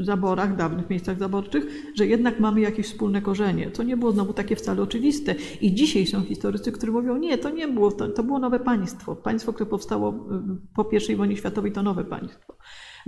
zaborach, 0.02 0.56
dawnych 0.56 0.90
miejscach 0.90 1.18
zaborczych, 1.18 1.66
że 1.94 2.06
jednak 2.06 2.40
mamy 2.40 2.60
jakieś 2.60 2.86
wspólne 2.86 3.22
korzenie, 3.22 3.70
co 3.70 3.82
nie 3.82 3.96
było 3.96 4.12
znowu 4.12 4.32
takie 4.32 4.56
wcale 4.56 4.82
oczywiste. 4.82 5.34
I 5.60 5.74
dzisiaj 5.74 6.06
są 6.06 6.22
historycy, 6.22 6.72
którzy 6.72 6.92
mówią, 6.92 7.16
nie, 7.16 7.38
to 7.38 7.50
nie 7.50 7.68
było, 7.68 7.92
to, 7.92 8.08
to 8.08 8.22
było 8.22 8.38
nowe 8.38 8.60
państwo. 8.60 9.16
Państwo, 9.16 9.52
które 9.52 9.70
powstało 9.70 10.28
po 10.74 10.88
I 11.08 11.16
wojnie 11.16 11.36
światowej, 11.36 11.72
to 11.72 11.82
nowe 11.82 12.04
państwo. 12.04 12.56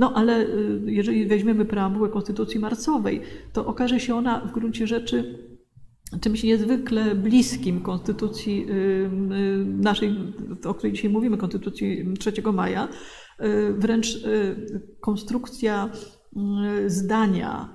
No 0.00 0.12
ale 0.14 0.46
y, 0.46 0.80
jeżeli 0.86 1.26
weźmiemy 1.26 1.64
preambułę 1.64 2.08
Konstytucji 2.08 2.60
Marcowej, 2.60 3.20
to 3.52 3.66
okaże 3.66 4.00
się 4.00 4.14
ona 4.14 4.40
w 4.40 4.52
gruncie 4.52 4.86
rzeczy 4.86 5.38
czymś 6.20 6.42
niezwykle 6.42 7.14
bliskim 7.14 7.80
konstytucji 7.80 8.66
y, 8.70 8.72
y, 8.72 9.64
naszej, 9.64 10.16
o 10.64 10.74
której 10.74 10.92
dzisiaj 10.92 11.10
mówimy, 11.10 11.36
konstytucji 11.36 12.14
3 12.18 12.32
maja, 12.52 12.88
wręcz 13.78 14.24
konstrukcja 15.00 15.90
zdania, 16.86 17.68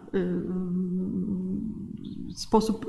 sposób 2.36 2.86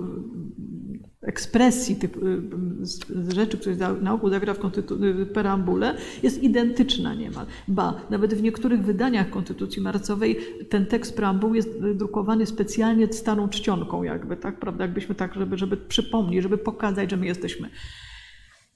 ekspresji 1.23 1.97
tych 1.97 2.11
y, 2.17 3.35
rzeczy, 3.35 3.59
które 3.59 3.77
na 4.01 4.13
ogół 4.13 4.31
zawiera 4.31 4.55
w 4.55 4.65
y, 5.03 5.27
preambule, 5.27 5.97
jest 6.23 6.43
identyczna 6.43 7.15
niemal. 7.15 7.47
Ba, 7.69 8.01
nawet 8.11 8.35
w 8.35 8.43
niektórych 8.43 8.83
wydaniach 8.83 9.31
Konstytucji 9.31 9.83
Marcowej 9.83 10.39
ten 10.69 10.87
tekst 10.87 11.17
preambuły 11.17 11.57
jest 11.57 11.81
drukowany 11.95 12.47
specjalnie 12.47 13.13
staną 13.13 13.49
czcionką 13.49 14.03
jakby, 14.03 14.37
tak, 14.37 14.61
prawda, 14.61 14.85
jakbyśmy 14.85 15.15
tak, 15.15 15.35
żeby, 15.35 15.59
żeby 15.59 15.77
przypomnieć, 15.77 16.43
żeby 16.43 16.59
pokazać, 16.59 17.11
że 17.11 17.17
my 17.17 17.27
jesteśmy. 17.27 17.71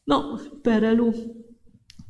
No, 0.06 0.36
w 0.36 0.60
PRL-u 0.62 1.12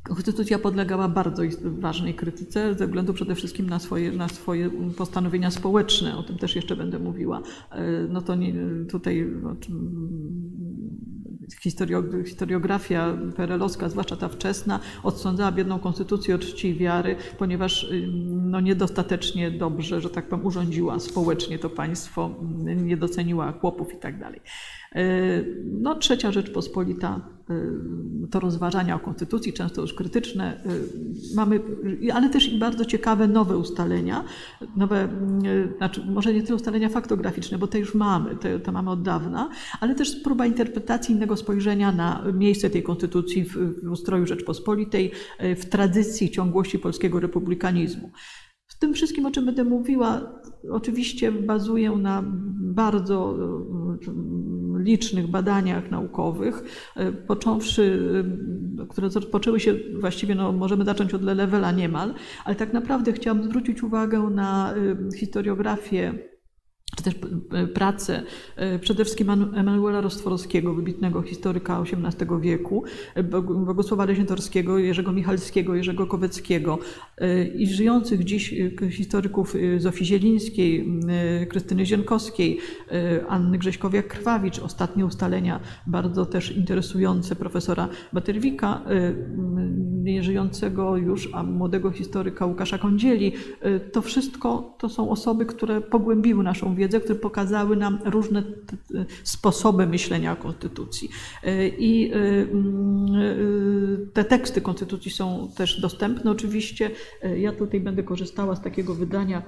Konstytucja 0.03 0.59
podlegała 0.59 1.07
bardzo 1.07 1.43
ważnej 1.61 2.13
krytyce 2.13 2.75
ze 2.75 2.85
względu 2.85 3.13
przede 3.13 3.35
wszystkim 3.35 3.69
na 3.69 3.79
swoje, 3.79 4.11
na 4.11 4.27
swoje 4.27 4.69
postanowienia 4.97 5.51
społeczne. 5.51 6.17
O 6.17 6.23
tym 6.23 6.37
też 6.37 6.55
jeszcze 6.55 6.75
będę 6.75 6.99
mówiła. 6.99 7.41
E, 7.71 8.07
no 8.09 8.21
to 8.21 8.35
nie, 8.35 8.53
tutaj 8.89 9.27
no, 9.41 9.55
historiografia 12.23 13.17
perelowska, 13.35 13.89
zwłaszcza 13.89 14.15
ta 14.15 14.27
wczesna, 14.27 14.79
odsądzała 15.03 15.51
biedną 15.51 15.79
konstytucję 15.79 16.35
od 16.35 16.41
czci 16.41 16.75
wiary, 16.75 17.15
ponieważ 17.37 17.91
no, 18.27 18.59
niedostatecznie 18.59 19.51
dobrze, 19.51 20.01
że 20.01 20.09
tak 20.09 20.29
powiem, 20.29 20.45
urządziła 20.45 20.99
społecznie 20.99 21.59
to 21.59 21.69
państwo, 21.69 22.35
nie 22.75 22.97
doceniła 22.97 23.51
chłopów 23.51 23.93
i 23.93 23.97
tak 23.97 24.19
dalej. 24.19 24.41
E, 24.95 25.03
no, 25.63 25.95
trzecia 25.95 26.31
Rzeczpospolita, 26.31 27.21
to 28.31 28.39
rozważania 28.39 28.95
o 28.95 28.99
konstytucji, 28.99 29.53
często 29.53 29.81
już 29.81 29.93
krytyczne, 29.93 30.63
e, 30.65 30.69
mamy, 31.35 31.61
ale 32.13 32.29
też 32.29 32.53
i 32.53 32.59
bardzo 32.59 32.85
ciekawe 32.85 33.27
nowe 33.27 33.57
ustalenia, 33.57 34.23
nowe, 34.75 35.09
znaczy 35.77 36.05
może 36.05 36.33
nie 36.33 36.43
tyle 36.43 36.55
ustalenia 36.55 36.89
faktograficzne, 36.89 37.57
bo 37.57 37.67
te 37.67 37.79
już 37.79 37.95
mamy, 37.95 38.35
te 38.63 38.71
mamy 38.71 38.89
od 38.89 39.01
dawna, 39.01 39.49
ale 39.79 39.95
też 39.95 40.15
próba 40.15 40.45
interpretacji 40.45 41.15
innego 41.15 41.37
spojrzenia 41.37 41.91
na 41.91 42.23
miejsce 42.33 42.69
tej 42.69 42.83
konstytucji 42.83 43.43
w, 43.43 43.57
w 43.83 43.91
ustroju 43.91 44.25
Rzeczpospolitej, 44.25 45.11
w 45.39 45.65
tradycji 45.65 46.29
ciągłości 46.29 46.79
polskiego 46.79 47.19
republikanizmu 47.19 48.11
tym 48.81 48.93
wszystkim, 48.93 49.25
o 49.25 49.31
czym 49.31 49.45
będę 49.45 49.63
mówiła, 49.63 50.21
oczywiście 50.71 51.31
bazuję 51.31 51.91
na 51.91 52.23
bardzo 52.61 53.35
e, 54.77 54.83
licznych 54.83 55.27
badaniach 55.27 55.91
naukowych, 55.91 56.63
e, 56.95 57.11
począwszy, 57.11 57.99
e, 58.83 58.87
które 58.87 59.09
rozpoczęły 59.09 59.59
się 59.59 59.75
właściwie, 59.99 60.35
no, 60.35 60.51
możemy 60.51 60.85
zacząć 60.85 61.13
od 61.13 61.23
Levela 61.23 61.71
niemal, 61.71 62.13
ale 62.45 62.55
tak 62.55 62.73
naprawdę 62.73 63.13
chciałam 63.13 63.43
zwrócić 63.43 63.83
uwagę 63.83 64.19
na 64.19 64.73
historiografię 65.15 66.30
czy 66.95 67.03
też 67.03 67.13
e, 67.53 67.67
pracę 67.67 68.23
e, 68.55 68.79
przede 68.79 69.05
wszystkim 69.05 69.29
Emanuela 69.29 70.01
Rostworowskiego, 70.01 70.73
wybitnego 70.73 71.21
historyka 71.21 71.81
XVIII 71.81 72.41
wieku, 72.41 72.83
e, 73.15 73.23
Bogusława 73.23 74.05
Leźniatorskiego, 74.05 74.77
Jerzego 74.77 75.11
Michalskiego, 75.11 75.75
Jerzego 75.75 76.07
Koweckiego 76.07 76.79
i 77.55 77.67
żyjących 77.67 78.23
dziś 78.23 78.55
historyków 78.91 79.55
Zofii 79.77 80.05
Zielińskiej, 80.05 80.99
Krystyny 81.49 81.85
Zienkowskiej, 81.85 82.59
Anny 83.27 83.57
Grześkowiak-Krwawicz, 83.57 84.63
ostatnie 84.63 85.05
ustalenia 85.05 85.59
bardzo 85.87 86.25
też 86.25 86.57
interesujące 86.57 87.35
profesora 87.35 87.87
Baterwika, 88.13 88.81
nieżyjącego 90.03 90.97
już, 90.97 91.29
a 91.33 91.43
młodego 91.43 91.91
historyka 91.91 92.45
Łukasza 92.45 92.77
Kądzieli. 92.77 93.33
To 93.91 94.01
wszystko 94.01 94.75
to 94.77 94.89
są 94.89 95.09
osoby, 95.09 95.45
które 95.45 95.81
pogłębiły 95.81 96.43
naszą 96.43 96.75
wiedzę, 96.75 96.80
które 96.87 97.15
pokazały 97.15 97.75
nam 97.75 97.99
różne 98.05 98.43
sposoby 99.23 99.87
myślenia 99.87 100.33
o 100.33 100.35
konstytucji. 100.35 101.09
I 101.77 102.11
te 104.13 104.23
teksty 104.23 104.61
konstytucji 104.61 105.11
są 105.11 105.49
też 105.57 105.81
dostępne 105.81 106.31
oczywiście. 106.31 106.91
Ja 107.37 107.51
tutaj 107.53 107.79
będę 107.79 108.03
korzystała 108.03 108.55
z 108.55 108.61
takiego 108.61 108.95
wydania, 108.95 109.43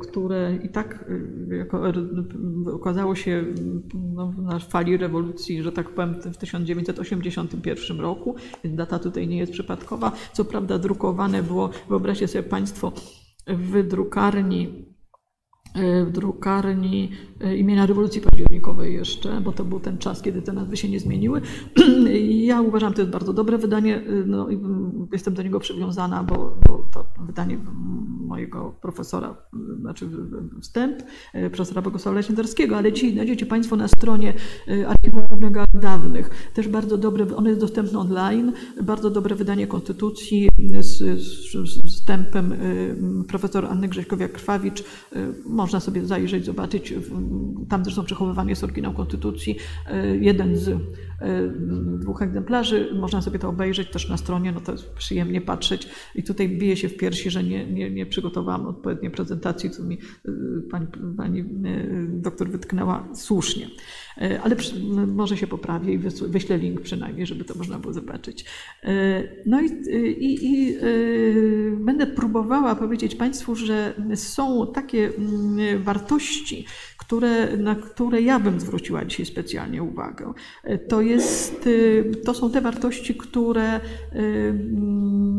które 0.00 0.58
i 0.64 0.68
tak 0.68 1.04
jako, 1.58 1.82
okazało 2.72 3.14
się 3.14 3.44
no, 3.94 4.34
na 4.38 4.58
fali 4.58 4.96
rewolucji, 4.96 5.62
że 5.62 5.72
tak 5.72 5.90
powiem, 5.90 6.14
w 6.32 6.36
1981 6.36 8.00
roku. 8.00 8.34
Data 8.64 8.98
tutaj 8.98 9.28
nie 9.28 9.38
jest 9.38 9.52
przypadkowa. 9.52 10.12
Co 10.32 10.44
prawda 10.44 10.78
drukowane 10.78 11.42
było, 11.42 11.70
wyobraźcie 11.88 12.28
sobie 12.28 12.44
Państwo, 12.44 12.92
w 13.46 13.88
drukarni 13.88 14.93
w 15.74 16.10
drukarni 16.12 17.10
imienia 17.56 17.86
rewolucji 17.86 18.20
październikowej 18.20 18.94
jeszcze, 18.94 19.40
bo 19.40 19.52
to 19.52 19.64
był 19.64 19.80
ten 19.80 19.98
czas, 19.98 20.22
kiedy 20.22 20.42
te 20.42 20.52
nazwy 20.52 20.76
się 20.76 20.88
nie 20.88 21.00
zmieniły. 21.00 21.40
Ja 22.30 22.60
uważam, 22.60 22.90
że 22.90 22.94
to 22.94 23.02
jest 23.02 23.12
bardzo 23.12 23.32
dobre 23.32 23.58
wydanie 23.58 24.02
no, 24.26 24.50
i 24.50 24.60
jestem 25.12 25.34
do 25.34 25.42
niego 25.42 25.60
przywiązana, 25.60 26.24
bo, 26.24 26.56
bo 26.68 26.84
to 26.92 27.04
wydanie 27.26 27.58
mojego 28.20 28.74
profesora, 28.80 29.36
znaczy 29.80 30.08
wstęp, 30.60 31.02
profesora 31.52 31.82
Bogusława 31.82 32.16
Leśnidarskiego, 32.16 32.76
ale 32.76 32.92
ci 32.92 33.12
znajdziecie 33.12 33.46
Państwo 33.46 33.76
na 33.76 33.88
stronie 33.88 34.32
Archiwum 34.88 35.26
Głównego 35.28 35.64
Dawnych. 35.74 36.50
Też 36.54 36.68
bardzo 36.68 36.98
dobre, 36.98 37.36
ono 37.36 37.48
jest 37.48 37.60
dostępne 37.60 37.98
online, 37.98 38.52
bardzo 38.82 39.10
dobre 39.10 39.34
wydanie 39.34 39.66
Konstytucji 39.66 40.48
z, 40.80 41.20
z, 41.20 41.82
wstępem 41.86 42.54
profesor 43.28 43.66
Anny 43.66 43.88
Grześkowiak-Krwawicz. 43.88 44.82
Można 45.46 45.80
sobie 45.80 46.06
zajrzeć, 46.06 46.44
zobaczyć. 46.44 46.94
Tam 47.68 47.84
zresztą 47.84 48.04
przechowywany 48.04 48.50
jest 48.50 48.64
oryginał 48.64 48.92
Konstytucji. 48.92 49.56
Jeden 50.20 50.56
z 50.56 50.70
dwóch 52.00 52.22
egzemplarzy. 52.22 52.88
Można 53.00 53.22
sobie 53.22 53.38
to 53.38 53.48
obejrzeć 53.48 53.90
też 53.90 54.08
na 54.08 54.16
stronie, 54.16 54.52
no 54.52 54.60
to 54.60 54.72
jest 54.72 54.90
przyjemnie 54.90 55.40
patrzeć. 55.40 55.88
I 56.14 56.22
tutaj 56.22 56.48
bije 56.48 56.76
się 56.76 56.88
w 56.88 56.96
piersi, 56.96 57.30
że 57.30 57.44
nie, 57.44 57.72
nie, 57.72 57.90
nie 57.90 58.06
przygotowałam 58.06 58.66
odpowiedniej 58.66 59.10
prezentacji, 59.10 59.70
co 59.70 59.82
mi 59.82 59.98
pani, 60.70 60.86
pani 61.16 61.44
doktor 62.08 62.48
wytknęła 62.48 63.08
słusznie. 63.14 63.70
Ale 64.42 64.56
może 65.06 65.36
się 65.36 65.46
poprawię 65.46 65.92
i 65.92 65.98
wyślę 66.28 66.58
link 66.58 66.80
przynajmniej, 66.80 67.26
żeby 67.26 67.44
to 67.44 67.54
można 67.54 67.78
było 67.78 67.92
zobaczyć. 67.92 68.44
No 69.46 69.60
i, 69.60 69.66
i, 70.18 70.52
i 70.52 70.76
będę 71.76 72.06
próbowała 72.06 72.74
powiedzieć 72.74 73.14
Państwu, 73.14 73.54
że 73.54 73.94
są 74.14 74.72
takie 74.74 75.10
wartości, 75.78 76.66
które, 76.98 77.56
na 77.56 77.74
które 77.74 78.22
ja 78.22 78.40
bym 78.40 78.60
zwróciła 78.60 79.04
dzisiaj 79.04 79.26
specjalnie 79.26 79.82
uwagę. 79.82 80.32
To, 80.88 81.00
jest, 81.00 81.68
to 82.24 82.34
są 82.34 82.50
te 82.50 82.60
wartości, 82.60 83.14
które 83.14 83.80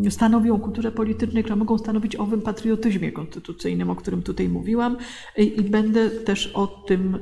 stanowią 0.10 0.60
kulturę 0.60 0.92
polityczną, 0.92 1.42
które 1.42 1.56
mogą 1.56 1.78
stanowić 1.78 2.16
owym 2.16 2.42
patriotyzmie 2.42 3.12
konstytucyjnym, 3.12 3.90
o 3.90 3.96
którym 3.96 4.22
tutaj 4.22 4.50
mówiłam 4.50 4.98
i 5.38 5.62
będę 5.62 6.10
też 6.10 6.52
o 6.54 6.68
tym, 6.68 7.18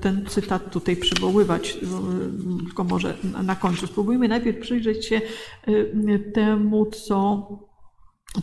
ten 0.00 0.24
cytat 0.26 0.57
tutaj 0.58 0.96
przywoływać, 0.96 1.78
tylko 2.64 2.84
może 2.84 3.14
na 3.44 3.56
końcu. 3.56 3.86
Spróbujmy 3.86 4.28
najpierw 4.28 4.58
przyjrzeć 4.58 5.06
się 5.06 5.20
temu, 6.34 6.86
co 6.86 7.48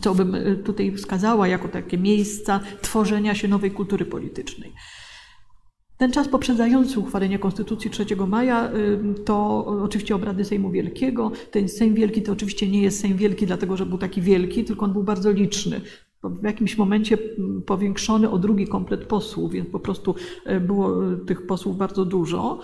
co 0.00 0.14
bym 0.14 0.36
tutaj 0.64 0.92
wskazała 0.92 1.48
jako 1.48 1.68
takie 1.68 1.98
miejsca 1.98 2.60
tworzenia 2.82 3.34
się 3.34 3.48
nowej 3.48 3.70
kultury 3.70 4.04
politycznej. 4.04 4.72
Ten 5.98 6.12
czas 6.12 6.28
poprzedzający 6.28 7.00
uchwalenie 7.00 7.38
Konstytucji 7.38 7.90
3 7.90 8.06
maja 8.26 8.70
to 9.24 9.66
oczywiście 9.66 10.14
obrady 10.14 10.44
Sejmu 10.44 10.70
Wielkiego. 10.70 11.32
Ten 11.50 11.68
Sejm 11.68 11.94
Wielki 11.94 12.22
to 12.22 12.32
oczywiście 12.32 12.68
nie 12.68 12.82
jest 12.82 13.00
Sejm 13.00 13.16
Wielki 13.16 13.46
dlatego, 13.46 13.76
że 13.76 13.86
był 13.86 13.98
taki 13.98 14.22
wielki, 14.22 14.64
tylko 14.64 14.84
on 14.84 14.92
był 14.92 15.02
bardzo 15.02 15.30
liczny. 15.30 15.80
W 16.28 16.42
jakimś 16.42 16.78
momencie 16.78 17.18
powiększony 17.66 18.30
o 18.30 18.38
drugi 18.38 18.66
komplet 18.66 19.04
posłów, 19.04 19.52
więc 19.52 19.68
po 19.68 19.80
prostu 19.80 20.14
było 20.60 21.02
tych 21.26 21.46
posłów 21.46 21.76
bardzo 21.76 22.04
dużo. 22.04 22.60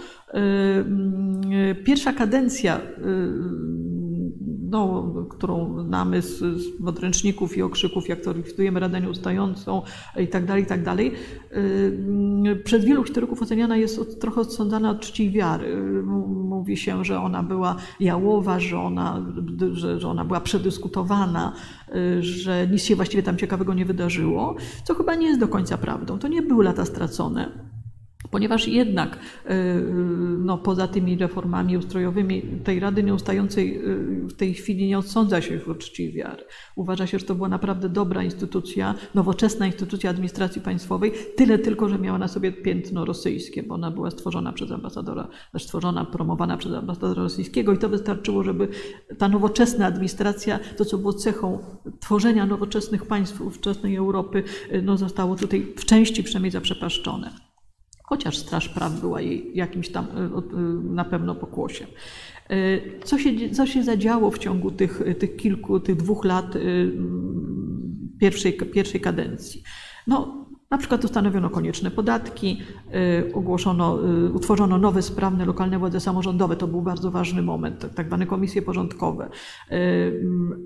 Pierwsza 1.85 2.13
kadencja 2.13 2.81
no, 4.71 5.13
którą 5.31 5.81
znamy 5.81 6.23
z, 6.23 6.39
z 6.39 6.83
podręczników 6.85 7.57
i 7.57 7.63
okrzyków, 7.63 8.09
jak 8.09 8.21
to 8.21 8.33
likwidujemy 8.33 8.81
Radę 8.81 9.01
Nieustającą 9.01 9.83
i 10.21 10.29
tak 10.29 10.47
dalej, 10.47 10.63
i 10.63 10.67
tak 10.67 10.83
dalej. 10.83 11.13
Przez 12.65 12.85
wielu 12.85 13.05
historyków 13.05 13.43
oceniana 13.43 13.77
jest 13.77 14.21
trochę 14.21 14.41
odsądzana 14.41 14.91
od 14.91 15.01
czci 15.01 15.31
wiary. 15.31 16.03
Mówi 16.27 16.77
się, 16.77 17.05
że 17.05 17.21
ona 17.21 17.43
była 17.43 17.77
jałowa, 18.01 18.61
że 18.61 18.79
ona, 18.79 19.27
że, 19.73 20.01
że 20.01 20.09
ona 20.09 20.25
była 20.25 20.41
przedyskutowana, 20.41 21.53
że 22.21 22.69
nic 22.71 22.83
się 22.83 22.97
właściwie 22.97 23.23
tam 23.23 23.37
ciekawego 23.37 23.75
nie 23.75 23.85
wydarzyło, 23.85 24.57
co 24.85 24.95
chyba 24.95 25.15
nie 25.15 25.27
jest 25.27 25.41
do 25.41 25.49
końca 25.49 25.79
prawdą. 25.79 26.19
To 26.19 26.29
nie 26.29 26.43
były 26.43 26.65
lata 26.65 26.85
stracone 26.85 27.73
ponieważ 28.33 28.69
jednak 28.69 29.19
no, 30.39 30.59
poza 30.59 30.89
tymi 30.89 31.17
reformami 31.17 31.77
ustrojowymi 31.77 32.43
tej 32.65 32.81
Rady 32.81 33.03
Nieustającej 33.03 33.81
w 34.29 34.33
tej 34.33 34.55
chwili 34.55 34.87
nie 34.87 34.99
odsądza 34.99 35.43
się 35.43 35.55
już 35.55 35.69
o 35.69 35.75
czci 35.75 36.13
wiary. 36.13 36.45
Uważa 36.77 37.07
się, 37.07 37.19
że 37.19 37.27
to 37.27 37.35
była 37.35 37.49
naprawdę 37.49 37.89
dobra 37.89 38.23
instytucja, 38.23 38.95
nowoczesna 39.15 39.67
instytucja 39.67 40.11
administracji 40.11 40.63
państwowej, 40.63 41.13
tyle 41.37 41.59
tylko, 41.59 41.89
że 41.89 41.99
miała 41.99 42.19
na 42.19 42.29
sobie 42.29 42.53
piętno 42.53 43.05
rosyjskie, 43.05 43.63
bo 43.63 43.75
ona 43.75 43.91
była 43.91 44.11
stworzona 44.11 44.53
przez 44.53 44.71
ambasadora, 44.71 45.29
stworzona, 45.59 46.05
promowana 46.05 46.57
przez 46.57 46.73
ambasadora 46.73 47.23
rosyjskiego 47.23 47.73
i 47.73 47.79
to 47.79 47.89
wystarczyło, 47.89 48.43
żeby 48.43 48.69
ta 49.19 49.29
nowoczesna 49.29 49.87
administracja, 49.87 50.59
to 50.77 50.85
co 50.85 50.99
było 50.99 51.13
cechą 51.13 51.59
tworzenia 52.01 52.47
nowoczesnych 52.47 53.07
państw 53.07 53.41
ówczesnej 53.41 53.97
Europy, 53.97 54.43
no, 54.83 54.97
zostało 54.97 55.37
tutaj 55.37 55.67
w 55.77 55.85
części 55.85 56.23
przynajmniej 56.23 56.51
zaprzepaszczone 56.51 57.52
chociaż 58.03 58.39
Straż 58.39 58.69
Praw 58.69 59.01
była 59.01 59.21
jej 59.21 59.51
jakimś 59.55 59.89
tam 59.89 60.07
na 60.85 61.05
pewno 61.05 61.35
pokłosiem. 61.35 61.89
Co 63.05 63.19
się, 63.19 63.51
co 63.51 63.67
się 63.67 63.83
zadziało 63.83 64.31
w 64.31 64.39
ciągu 64.39 64.71
tych, 64.71 65.03
tych 65.19 65.37
kilku, 65.37 65.81
tych 65.81 65.97
dwóch 65.97 66.25
lat 66.25 66.55
pierwszej, 68.21 68.53
pierwszej 68.53 69.01
kadencji? 69.01 69.63
No, 70.07 70.47
na 70.73 70.79
przykład 70.79 71.05
ustanowiono 71.05 71.51
konieczne 71.51 71.91
podatki, 71.91 72.61
ogłoszono, 73.35 73.99
utworzono 74.35 74.79
nowe, 74.79 75.03
sprawne 75.03 75.45
lokalne 75.45 75.79
władze 75.79 76.01
samorządowe. 76.01 76.57
To 76.57 76.67
był 76.67 76.83
bardzo 76.83 77.11
ważny 77.11 77.43
moment, 77.43 77.95
tak 77.95 78.07
zwane 78.07 78.27
komisje 78.27 78.63
porządkowe. 78.63 79.29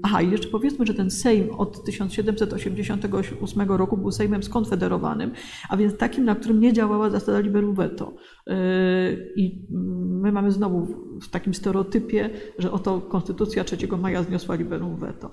Aha, 0.03 0.23
i 0.23 0.31
jeszcze 0.31 0.49
powiedzmy, 0.49 0.87
że 0.87 0.95
ten 0.95 1.11
Sejm 1.11 1.51
od 1.59 1.85
1788 1.85 3.69
roku 3.69 3.97
był 3.97 4.11
Sejmem 4.11 4.43
skonfederowanym, 4.43 5.31
a 5.69 5.77
więc 5.77 5.97
takim, 5.97 6.25
na 6.25 6.35
którym 6.35 6.61
nie 6.61 6.73
działała 6.73 7.11
zasada 7.11 7.41
liberum 7.41 7.75
veto. 7.75 8.15
I 9.37 9.67
my 10.23 10.33
mamy 10.33 10.51
znowu 10.51 10.87
w 11.23 11.29
takim 11.29 11.55
stereotypie, 11.55 12.31
że 12.59 12.73
oto 12.73 13.01
Konstytucja 13.01 13.65
3 13.65 13.77
maja 14.03 14.23
zniosła 14.23 14.55
liberum 14.55 14.97
veto. 14.97 15.31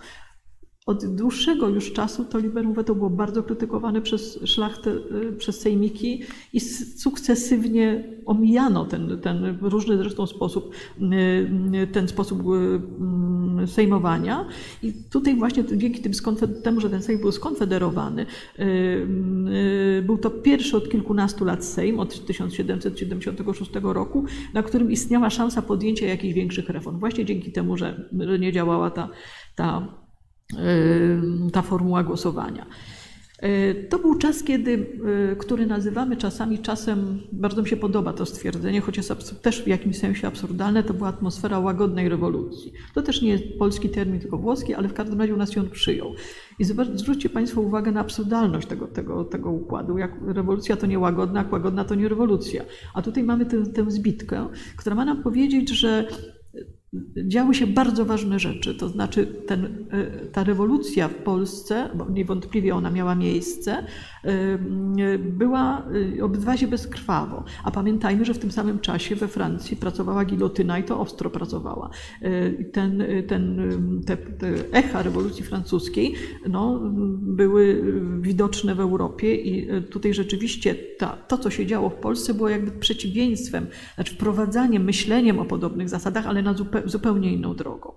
Od 0.86 1.15
dłuższego 1.15 1.69
już 1.69 1.93
czasu 1.93 2.26
to 2.26 2.39
liberum 2.39 2.74
veto 2.74 2.96
było 2.96 3.10
bardzo 3.10 3.43
krytykowane 3.43 4.02
przez 4.02 4.39
szlachtę, 4.46 4.96
przez 5.38 5.60
sejmiki 5.60 6.24
i 6.54 6.60
sukcesywnie 6.60 8.04
omijano 8.26 8.86
ten, 8.86 9.19
ten 9.22 9.58
różny 9.62 9.98
zresztą 9.98 10.28
sposób, 10.28 10.76
ten 11.91 12.08
sposób 12.08 12.43
sejmowania. 13.65 14.48
I 14.84 14.93
tutaj 15.10 15.36
właśnie 15.36 15.63
dzięki 15.78 16.02
tym 16.02 16.12
temu, 16.63 16.80
że 16.80 16.89
ten 16.89 17.02
sejm 17.02 17.19
był 17.19 17.32
skonfederowany, 17.32 18.26
był 20.04 20.17
to 20.17 20.30
pierwszy 20.30 20.78
od 20.78 20.89
kilkunastu 20.89 21.46
lat 21.46 21.65
sejm, 21.65 22.00
od 22.00 22.26
1776 22.26 23.72
roku, 23.84 24.26
na 24.54 24.63
którym 24.63 24.91
istniała 24.91 25.30
szansa 25.30 25.62
podjęcia 25.62 26.08
jakichś 26.08 26.34
większych 26.34 26.69
reform. 26.69 27.00
Właśnie 27.00 27.26
dzięki 27.26 27.52
temu, 27.52 27.78
że, 27.78 28.10
że 28.19 28.39
nie 28.39 28.52
działała 28.52 28.91
ta, 28.91 29.10
ta 29.56 30.03
ta 31.54 31.62
formuła 31.62 32.04
głosowania. 32.04 32.66
To 33.89 34.00
był 34.00 34.16
czas, 34.16 34.44
kiedy, 34.44 35.00
który 35.39 35.66
nazywamy 35.66 36.18
czasami 36.18 36.60
czasem, 36.60 37.20
bardzo 37.32 37.62
mi 37.62 37.70
się 37.70 37.78
podoba 37.78 38.13
to 38.13 38.26
stwierdzenie, 38.26 38.82
choć 38.82 38.98
jest 38.98 39.42
też 39.42 39.63
w 39.63 39.68
jakimś 39.68 39.98
sensie 39.98 40.28
absurdalne, 40.28 40.84
to 40.84 40.94
była 40.94 41.10
atmosfera 41.10 41.60
łagodnej 41.60 42.10
rewolucji. 42.10 42.74
To 42.94 43.02
też 43.02 43.22
nie 43.22 43.30
jest 43.30 43.44
polski 43.60 43.89
termin, 43.89 44.20
tylko 44.20 44.38
włoski, 44.38 44.74
ale 44.74 44.88
w 44.88 44.94
każdym 44.94 45.22
razie 45.22 45.34
u 45.34 45.38
nas 45.38 45.52
się 45.52 45.62
on 45.62 45.70
przyjął. 45.70 46.13
I 46.60 46.63
zwróćcie 46.96 47.30
Państwo 47.30 47.62
uwagę 47.62 47.92
na 47.92 48.00
absurdalność 48.00 48.68
tego, 48.68 48.88
tego, 48.88 49.24
tego 49.24 49.52
układu. 49.52 49.98
Jak 49.98 50.12
rewolucja 50.28 50.76
to 50.76 50.88
nie 50.88 51.00
łagodna, 51.00 51.39
jak 51.39 51.52
łagodna 51.52 51.86
to 51.86 51.96
nie 51.96 52.10
rewolucja. 52.10 52.63
A 52.94 53.02
tutaj 53.02 53.24
mamy 53.24 53.46
tę, 53.46 53.66
tę 53.66 53.92
zbitkę, 53.92 54.48
która 54.78 54.96
ma 54.96 55.06
nam 55.06 55.24
powiedzieć, 55.24 55.70
że 55.70 56.08
działy 57.27 57.53
się 57.53 57.67
bardzo 57.67 58.06
ważne 58.06 58.39
rzeczy. 58.39 58.75
To 58.75 58.89
znaczy, 58.89 59.25
ten, 59.47 59.86
ta 60.32 60.43
rewolucja 60.43 61.08
w 61.08 61.13
Polsce, 61.13 61.89
bo 61.95 62.10
niewątpliwie 62.10 62.75
ona 62.75 62.89
miała 62.89 63.15
miejsce, 63.15 63.84
była, 65.19 65.86
odbywa 66.21 66.58
się 66.58 66.67
bezkrwawo. 66.67 67.43
A 67.63 67.71
pamiętajmy, 67.71 68.25
że 68.25 68.34
w 68.34 68.39
tym 68.39 68.51
samym 68.51 68.79
czasie 68.79 69.15
we 69.15 69.27
Francji 69.27 69.77
pracowała 69.77 70.25
gilotyna 70.25 70.79
i 70.79 70.84
to 70.84 70.99
ostro 70.99 71.29
pracowała. 71.29 71.89
Ten, 72.71 73.03
ten, 73.27 73.71
te, 74.06 74.17
te 74.17 74.53
echa 74.71 75.01
rewolucji 75.01 75.43
francuskiej 75.43 76.13
no, 76.49 76.79
były 77.21 77.84
widoczne 78.21 78.75
w 78.75 78.79
Europie 78.79 79.36
i 79.36 79.67
tutaj 79.82 80.13
rzeczywiście 80.13 80.75
ta, 80.75 81.08
to, 81.08 81.38
co 81.38 81.49
się 81.49 81.65
działo 81.65 81.89
w 81.89 81.95
Polsce, 81.95 82.34
było 82.34 82.49
jakby 82.49 82.71
przeciwieństwem, 82.71 83.67
znaczy 83.95 84.13
wprowadzaniem, 84.13 84.84
myśleniem 84.84 85.39
o 85.39 85.45
podobnych 85.45 85.89
zasadach, 85.89 86.27
ale 86.27 86.41
na 86.41 86.53
zupełnie 86.53 86.83
zupełnie 86.86 87.34
inną 87.34 87.56
drogą. 87.56 87.93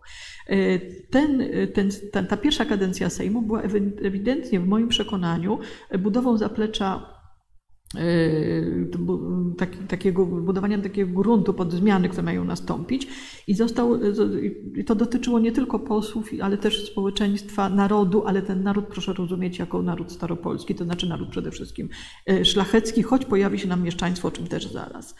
E, 0.47 0.79
ten, 1.11 1.43
ten, 1.75 1.91
ta 2.27 2.37
pierwsza 2.37 2.65
kadencja 2.65 3.11
Sejmu 3.11 3.43
była 3.43 3.63
ewidentnie, 4.03 4.61
w 4.61 4.67
moim 4.67 4.89
przekonaniu, 4.89 5.59
budową 5.99 6.37
zaplecza 6.37 7.17
e, 7.95 8.01
tak, 9.59 9.71
takiego 9.89 10.27
budowania 10.27 10.79
takiego 10.79 11.23
gruntu 11.23 11.55
pod 11.55 11.73
zmiany, 11.73 12.09
które 12.09 12.23
mają 12.23 12.45
nastąpić. 12.45 13.09
I, 13.47 13.55
został, 13.55 14.01
I 14.75 14.85
to 14.85 14.95
dotyczyło 14.95 15.39
nie 15.39 15.53
tylko 15.53 15.79
posłów, 15.79 16.31
ale 16.43 16.59
też 16.59 16.87
społeczeństwa, 16.87 17.69
narodu, 17.69 18.27
ale 18.27 18.43
ten 18.43 18.63
naród 18.63 18.87
proszę 18.87 19.13
rozumieć 19.13 19.59
jako 19.59 19.83
naród 19.83 20.13
staropolski, 20.13 20.75
to 20.75 20.85
znaczy 20.85 21.09
naród 21.09 21.29
przede 21.29 21.51
wszystkim 21.51 21.89
e, 22.27 22.45
szlachecki, 22.45 23.03
choć 23.03 23.25
pojawi 23.25 23.59
się 23.59 23.69
nam 23.69 23.83
mieszczaństwo, 23.83 24.29
o 24.29 24.31
czym 24.31 24.47
też 24.47 24.73
zaraz. 24.73 25.15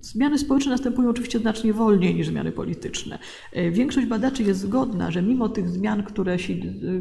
Zmiany 0.00 0.38
społeczne 0.38 0.70
następują 0.72 1.10
oczywiście 1.10 1.38
znacznie 1.38 1.72
wolniej 1.72 2.14
niż 2.14 2.28
zmiany 2.28 2.52
polityczne. 2.52 3.18
E, 3.52 3.70
większość 3.70 4.06
badaczy 4.06 4.42
jest 4.42 4.60
zgodna, 4.60 5.10
że 5.10 5.22
mimo 5.22 5.48
tych 5.48 5.68
zmian, 5.68 6.02
które 6.02 6.38
się, 6.38 6.54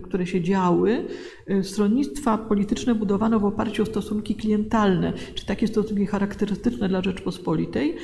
które 0.04 0.28
się 0.28 0.42
działy, 0.42 1.06
stronnictwa 1.64 2.38
polityczne 2.38 2.96
budowano 2.96 3.40
w 3.40 3.46
oparciu 3.46 3.84
o 3.84 3.86
stosunki 3.86 4.36
klientalne, 4.36 5.14
czy 5.36 5.46
takie 5.46 5.68
stosunki 5.68 6.06
charakterystyczne 6.06 6.90
dla 6.90 7.02
Rzeczpospolitej, 7.02 7.96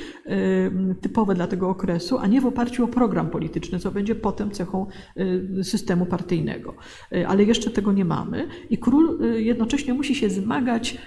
typowe 1.00 1.34
dla 1.34 1.46
tego 1.46 1.68
okresu, 1.68 2.18
a 2.18 2.26
nie 2.26 2.40
w 2.40 2.46
oparciu 2.46 2.84
o 2.84 2.88
program 2.88 3.30
polityczny, 3.30 3.78
co 3.78 3.90
będzie 3.90 4.14
potem 4.14 4.50
cechą 4.50 4.86
systemu 5.62 6.06
partyjnego. 6.06 6.74
Ale 7.28 7.44
jeszcze 7.44 7.70
tego 7.70 7.92
nie 7.92 8.04
mamy 8.04 8.48
i 8.70 8.78
król 8.78 9.18
jednocześnie 9.36 9.94
musi 9.94 10.14
się 10.14 10.30
zmagać 10.30 10.98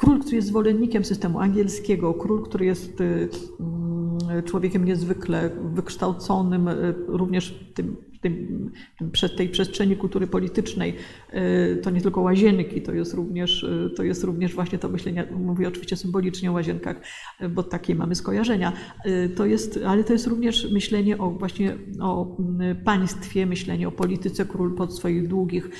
Król, 0.00 0.20
który 0.20 0.36
jest 0.36 0.48
zwolennikiem 0.48 1.04
systemu 1.04 1.40
angielskiego, 1.40 2.14
król, 2.14 2.42
który 2.42 2.66
jest 2.66 3.00
y, 3.00 3.28
mm, 3.60 4.42
człowiekiem 4.44 4.84
niezwykle 4.84 5.50
wykształconym, 5.74 6.68
y, 6.68 6.94
również 7.06 7.70
tym 7.74 7.96
tym, 8.20 8.70
tej 9.36 9.48
przestrzeni 9.48 9.96
kultury 9.96 10.26
politycznej 10.26 10.96
y, 11.34 11.80
to 11.82 11.90
nie 11.90 12.00
tylko 12.00 12.20
łazienki, 12.20 12.82
to 12.82 12.92
jest 12.92 13.14
również, 13.14 13.62
y, 13.62 13.90
to 13.96 14.02
jest 14.02 14.24
również 14.24 14.54
właśnie 14.54 14.78
to 14.78 14.88
myślenie, 14.88 15.26
mówię 15.30 15.68
oczywiście 15.68 15.96
symbolicznie 15.96 16.50
o 16.50 16.52
łazienkach, 16.52 16.96
y, 17.42 17.48
bo 17.48 17.62
takie 17.62 17.94
mamy 17.94 18.14
skojarzenia, 18.14 18.72
to 19.36 19.46
jest, 19.46 19.80
ale 19.86 20.04
to 20.04 20.12
jest 20.12 20.26
również 20.26 20.72
myślenie 20.72 21.18
o 21.18 21.30
właśnie 21.30 21.76
o 22.00 22.36
państwie, 22.84 23.46
myślenie 23.46 23.88
o 23.88 23.92
polityce. 23.92 24.44
Król 24.44 24.76
po 24.76 24.90
swoich 24.90 25.28
długich 25.28 25.70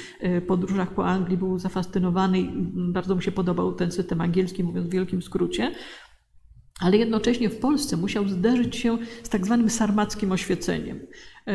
podróżach 0.47 0.95
po 0.95 1.07
Anglii 1.07 1.39
był 1.39 1.59
zafascynowany 1.59 2.41
i 2.41 2.51
bardzo 2.75 3.15
mu 3.15 3.21
się 3.21 3.33
podobał 3.33 3.73
ten 3.73 3.93
system 3.93 4.21
angielski, 4.21 4.65
mówiąc 4.65 4.87
w 4.87 4.91
wielkim 4.91 5.23
skrócie 5.23 5.73
ale 6.81 6.97
jednocześnie 6.97 7.51
w 7.51 7.59
Polsce 7.59 7.97
musiał 7.97 8.29
zderzyć 8.29 8.77
się 8.77 8.99
z 9.23 9.29
tak 9.29 9.47
zwanym 9.47 9.71
sarmackim 9.71 10.33
oświeceniem. 10.33 11.01
E, 11.47 11.55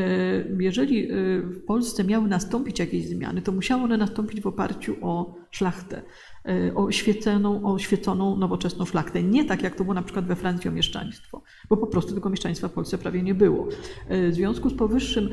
jeżeli 0.59 1.11
e, 1.11 1.15
w 1.41 1.65
Polsce 1.65 2.03
miały 2.03 2.27
nastąpić 2.27 2.79
jakieś 2.79 3.07
zmiany, 3.07 3.41
to 3.41 3.51
musiały 3.51 3.83
one 3.83 3.97
nastąpić 3.97 4.41
w 4.41 4.47
oparciu 4.47 4.95
o 5.01 5.35
szlachtę, 5.51 6.01
e, 6.45 6.75
o 6.75 6.91
świeconą, 6.91 7.73
o 7.73 7.79
świeconą 7.79 8.38
nowoczesną 8.38 8.86
szlachtę. 8.86 9.23
Nie 9.23 9.45
tak, 9.45 9.63
jak 9.63 9.75
to 9.75 9.84
było 9.84 9.93
na 9.93 10.01
przykład 10.01 10.25
we 10.25 10.36
Francji 10.36 10.69
o 10.69 10.73
mieszczaństwo, 10.73 11.43
bo 11.69 11.77
po 11.77 11.88
prostu 11.88 12.15
tego 12.15 12.29
mieszczaństwa 12.29 12.67
w 12.67 12.71
Polsce 12.71 12.97
prawie 12.97 13.23
nie 13.23 13.36
było. 13.36 13.67
W 14.10 14.29
związku 14.31 14.69
z 14.69 14.73
powyższym, 14.73 15.29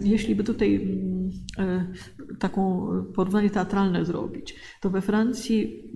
jeśli 0.00 0.34
by 0.34 0.44
tutaj 0.44 0.74
mm, 0.76 1.92
taką 2.38 2.88
porównanie 3.14 3.50
teatralne 3.50 4.04
zrobić, 4.04 4.56
to 4.80 4.90
we 4.90 5.00
Francji 5.00 5.90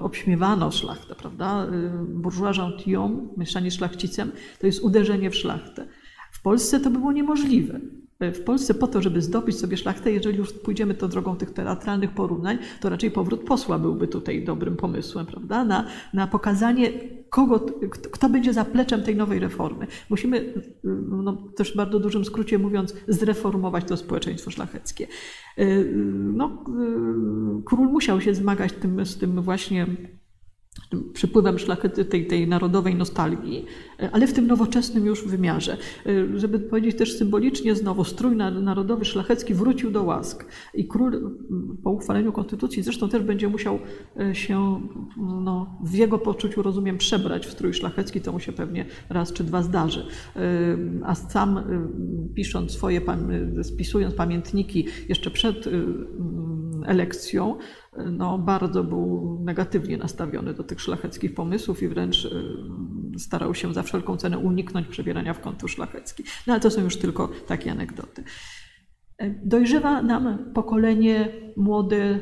obśmiewano 0.00 0.70
szlachtę, 0.70 1.14
prawda? 1.14 1.66
Bourgeois 2.08 2.56
gentilhomme, 2.56 3.28
mieszanie 3.36 3.70
szlachcicem, 3.70 4.32
to 4.60 4.66
jest 4.66 4.82
uderzenie 4.82 5.30
w 5.30 5.36
szlachtę. 5.36 5.86
W 6.32 6.42
Polsce 6.42 6.80
to 6.80 6.90
by 6.90 6.98
było 6.98 7.12
niemożliwe. 7.12 7.80
W 8.20 8.40
Polsce 8.44 8.74
po 8.74 8.86
to, 8.86 9.02
żeby 9.02 9.22
zdobyć 9.22 9.58
sobie 9.58 9.76
szlachtę, 9.76 10.12
jeżeli 10.12 10.38
już 10.38 10.52
pójdziemy 10.52 10.94
to 10.94 11.08
drogą 11.08 11.36
tych 11.36 11.50
teatralnych 11.50 12.10
porównań, 12.10 12.58
to 12.80 12.88
raczej 12.88 13.10
powrót 13.10 13.44
posła 13.44 13.78
byłby 13.78 14.08
tutaj 14.08 14.44
dobrym 14.44 14.76
pomysłem, 14.76 15.26
prawda? 15.26 15.64
Na, 15.64 15.86
na 16.14 16.26
pokazanie, 16.26 16.92
kogo, 17.30 17.60
kto 18.10 18.28
będzie 18.28 18.52
zapleczem 18.52 19.02
tej 19.02 19.16
nowej 19.16 19.38
reformy. 19.38 19.86
Musimy, 20.10 20.54
no, 21.08 21.32
też 21.56 21.72
w 21.72 21.76
bardzo 21.76 22.00
dużym 22.00 22.24
skrócie 22.24 22.58
mówiąc, 22.58 22.94
zreformować 23.08 23.84
to 23.84 23.96
społeczeństwo 23.96 24.50
szlacheckie. 24.50 25.06
No, 26.32 26.64
król 27.64 27.88
musiał 27.88 28.20
się 28.20 28.34
zmagać 28.34 28.72
tym, 28.72 29.06
z 29.06 29.18
tym 29.18 29.42
właśnie 29.42 29.86
przypływem 31.12 31.58
szlachety, 31.58 32.04
tej, 32.04 32.26
tej 32.26 32.48
narodowej 32.48 32.94
nostalgii, 32.94 33.66
ale 34.12 34.26
w 34.26 34.32
tym 34.32 34.46
nowoczesnym 34.46 35.06
już 35.06 35.24
wymiarze. 35.24 35.76
Żeby 36.34 36.58
powiedzieć 36.58 36.96
też 36.96 37.18
symbolicznie, 37.18 37.74
znowu 37.74 38.04
strój 38.04 38.36
narodowy 38.36 39.04
szlachecki 39.04 39.54
wrócił 39.54 39.90
do 39.90 40.02
łask 40.02 40.46
i 40.74 40.88
król 40.88 41.36
po 41.84 41.90
uchwaleniu 41.90 42.32
konstytucji 42.32 42.82
zresztą 42.82 43.08
też 43.08 43.22
będzie 43.22 43.48
musiał 43.48 43.78
e, 44.20 44.34
się 44.34 44.80
no, 45.16 45.78
w 45.82 45.94
jego 45.94 46.18
poczuciu, 46.18 46.62
rozumiem, 46.62 46.98
przebrać 46.98 47.46
w 47.46 47.50
strój 47.50 47.74
szlachecki, 47.74 48.20
to 48.20 48.32
mu 48.32 48.40
się 48.40 48.52
pewnie 48.52 48.86
raz 49.08 49.32
czy 49.32 49.44
dwa 49.44 49.62
zdarzy. 49.62 50.06
E, 50.36 50.40
a 51.04 51.14
sam 51.14 51.58
e, 51.58 51.62
pisząc 52.34 52.72
swoje, 52.72 53.00
spisując 53.62 54.14
pamiętniki 54.14 54.86
jeszcze 55.08 55.30
przed 55.30 55.68
elekcją, 56.86 57.58
no, 57.96 58.38
bardzo 58.38 58.84
był 58.84 59.38
negatywnie 59.44 59.96
nastawiony 59.96 60.54
do 60.54 60.64
tych 60.64 60.80
szlacheckich 60.80 61.34
pomysłów 61.34 61.82
i 61.82 61.88
wręcz 61.88 62.24
y, 62.24 63.18
starał 63.18 63.54
się 63.54 63.74
za 63.74 63.82
wszelką 63.82 64.16
cenę 64.16 64.38
uniknąć 64.38 64.88
przebierania 64.88 65.34
w 65.34 65.40
kontur 65.40 65.70
szlachecki. 65.70 66.24
No 66.46 66.52
ale 66.52 66.60
to 66.60 66.70
są 66.70 66.80
już 66.80 66.96
tylko 66.96 67.28
takie 67.46 67.72
anegdoty. 67.72 68.24
Dojrzewa 69.44 70.02
nam 70.02 70.38
pokolenie 70.54 71.28
młode 71.56 71.96
y, 71.96 72.20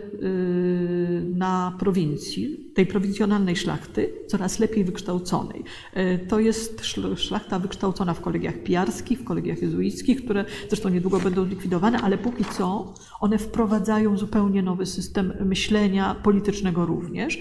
na 1.35 1.77
prowincji, 1.79 2.71
tej 2.75 2.87
prowincjonalnej 2.87 3.57
szlachty, 3.57 4.13
coraz 4.27 4.59
lepiej 4.59 4.85
wykształconej. 4.85 5.65
Y, 5.97 6.27
to 6.29 6.41
jest 6.41 6.85
szlachta 7.17 7.59
wykształcona 7.59 8.15
w 8.15 8.21
kolegiach 8.21 8.63
pijarskich, 8.63 9.21
w 9.21 9.25
kolegiach 9.25 9.63
jezuickich, 9.63 10.25
które 10.25 10.45
zresztą 10.69 10.89
niedługo 10.89 11.21
będą 11.21 11.45
zlikwidowane, 11.45 11.99
ale 11.99 12.19
póki 12.19 12.45
co 12.45 12.95
one 13.21 13.39
wprowadzają 13.39 14.17
zupełnie 14.17 14.63
nowy 14.63 14.87
system 14.87 15.33
myślenia 15.45 16.15
politycznego 16.23 16.87
również. 16.87 17.37
Y, 17.37 17.41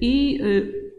I 0.00 0.40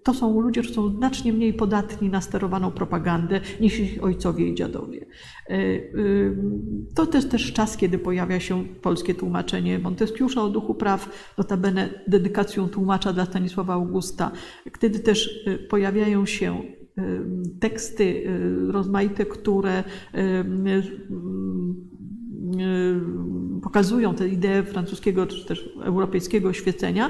to 0.04 0.14
są 0.14 0.42
ludzie, 0.42 0.62
którzy 0.62 0.76
są 0.76 0.90
znacznie 0.90 1.34
mniej 1.34 1.54
podatni 1.54 2.10
na 2.10 2.22
sterowaną 2.22 2.72
propagandę 2.72 3.42
niż 3.62 3.80
ich 3.80 4.04
ojcowie 4.04 4.48
i 4.48 4.56
dziadowie. 4.56 5.06
E, 5.50 5.54
e, 5.54 5.80
to 6.96 7.06
też 7.06 7.26
też 7.26 7.54
czas, 7.54 7.78
kiedy 7.78 7.98
pojawia 8.00 8.40
się 8.40 8.64
polskie 8.82 9.16
tłumaczenie 9.16 9.80
Monteskiusza 9.80 10.44
o 10.44 10.50
duchu 10.50 10.76
praw, 10.76 11.34
notabene 11.38 11.90
dedykacją 12.08 12.70
tłumacza 12.70 13.14
dla 13.14 13.26
Stanisława 13.26 13.74
Augusta, 13.74 14.32
wtedy 14.74 15.00
też 15.00 15.48
e, 15.48 15.58
pojawiają 15.58 16.26
się 16.26 16.62
teksty 17.60 18.24
rozmaite, 18.68 19.26
które 19.26 19.84
pokazują 23.64 24.16
tę 24.16 24.28
ideę 24.28 24.64
francuskiego 24.64 25.28
czy 25.28 25.46
też 25.46 25.70
europejskiego 25.84 26.50
oświecenia 26.50 27.10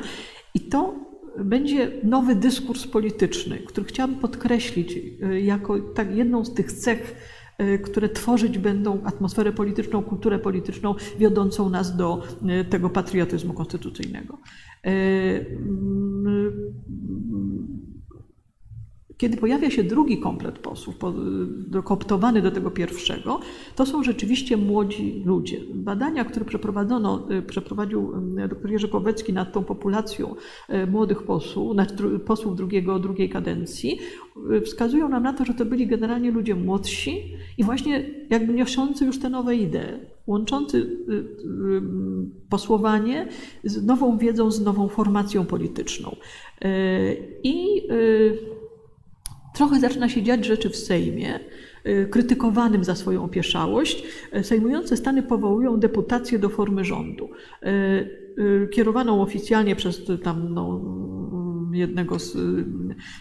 i 0.53 0.59
to 0.59 0.95
będzie 1.37 1.91
nowy 2.03 2.35
dyskurs 2.35 2.87
polityczny, 2.87 3.57
który 3.57 3.85
chciałabym 3.85 4.19
podkreślić 4.19 4.97
e, 4.97 5.39
jako 5.41 5.79
tak 5.79 6.15
jedną 6.15 6.45
z 6.45 6.53
tych 6.53 6.71
cech, 6.71 7.15
e, 7.57 7.77
które 7.77 8.09
tworzyć 8.09 8.57
będą 8.57 9.03
atmosferę 9.03 9.51
polityczną, 9.51 10.03
kulturę 10.03 10.39
polityczną, 10.39 10.95
wiodącą 11.19 11.69
nas 11.69 11.97
do 11.97 12.23
e, 12.47 12.65
tego 12.65 12.89
patriotyzmu 12.89 13.53
konstytucyjnego. 13.53 14.37
Kiedy 19.17 19.37
pojawia 19.37 19.69
się 19.69 19.83
drugi 19.83 20.17
komplet 20.17 20.59
posłów, 20.59 20.95
dokoptowany 21.67 22.41
do 22.41 22.51
tego 22.51 22.71
pierwszego, 22.71 23.39
to 23.75 23.85
są 23.85 24.03
rzeczywiście 24.03 24.57
młodzi 24.57 25.23
ludzie. 25.25 25.59
Badania, 25.73 26.25
które 26.25 26.45
przeprowadzono, 26.45 27.27
y, 27.31 27.41
przeprowadził 27.41 28.13
y, 28.39 28.47
dr 28.47 28.71
Jerzy 28.71 28.89
Kowecki 28.89 29.33
nad 29.33 29.53
tą 29.53 29.63
populacją 29.63 30.35
y, 30.69 30.87
młodych 30.87 31.23
posłów, 31.23 31.77
posłów 32.25 32.55
drugiego, 32.55 32.99
drugiej 32.99 33.29
kadencji, 33.29 33.99
wskazują 34.65 35.09
nam 35.09 35.23
na 35.23 35.33
to, 35.33 35.45
że 35.45 35.53
to 35.53 35.65
byli 35.65 35.87
generalnie 35.87 36.31
ludzie 36.31 36.55
młodsi 36.55 37.33
i 37.57 37.63
właśnie 37.63 38.09
jakby 38.29 38.53
niosący 38.53 39.05
już 39.05 39.19
te 39.19 39.29
nowe 39.29 39.55
idee, 39.55 39.99
łączący 40.27 41.05
posłowanie 42.49 43.27
z 43.63 43.85
nową 43.85 44.17
wiedzą, 44.17 44.51
z 44.51 44.61
nową 44.61 44.87
formacją 44.87 45.45
polityczną. 45.45 46.15
I 47.43 47.81
trochę 49.53 49.79
zaczyna 49.79 50.09
się 50.09 50.23
dziać 50.23 50.45
rzeczy 50.45 50.69
w 50.69 50.75
Sejmie, 50.75 51.39
krytykowanym 52.09 52.83
za 52.83 52.95
swoją 52.95 53.23
opieszałość. 53.23 54.03
Sejmujące 54.41 54.97
stany 54.97 55.23
powołują 55.23 55.79
deputację 55.79 56.39
do 56.39 56.49
formy 56.49 56.85
rządu, 56.85 57.29
kierowaną 58.71 59.21
oficjalnie 59.21 59.75
przez 59.75 60.01
tam 60.23 60.53
no, 60.53 60.81
jednego 61.73 62.19
z, 62.19 62.37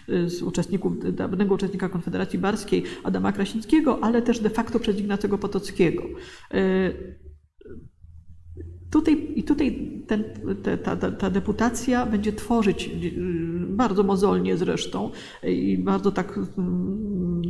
z 0.07 0.41
uczestników, 0.41 1.15
dawnego 1.15 1.55
uczestnika 1.55 1.89
Konfederacji 1.89 2.39
Barskiej, 2.39 2.83
Adama 3.03 3.31
Krasińskiego, 3.31 3.99
ale 4.01 4.21
też 4.21 4.39
de 4.39 4.49
facto 4.49 4.79
przez 4.79 4.99
Ignacego 4.99 5.37
Potockiego. 5.37 6.03
Tutaj, 8.93 9.27
I 9.35 9.43
tutaj 9.43 9.91
ten, 10.07 10.23
ta, 10.83 10.95
ta, 10.95 11.11
ta, 11.11 11.29
deputacja 11.29 12.05
będzie 12.05 12.33
tworzyć 12.33 12.89
bardzo 13.67 14.03
mozolnie 14.03 14.57
zresztą 14.57 15.09
i 15.43 15.77
bardzo 15.77 16.11
tak 16.11 16.39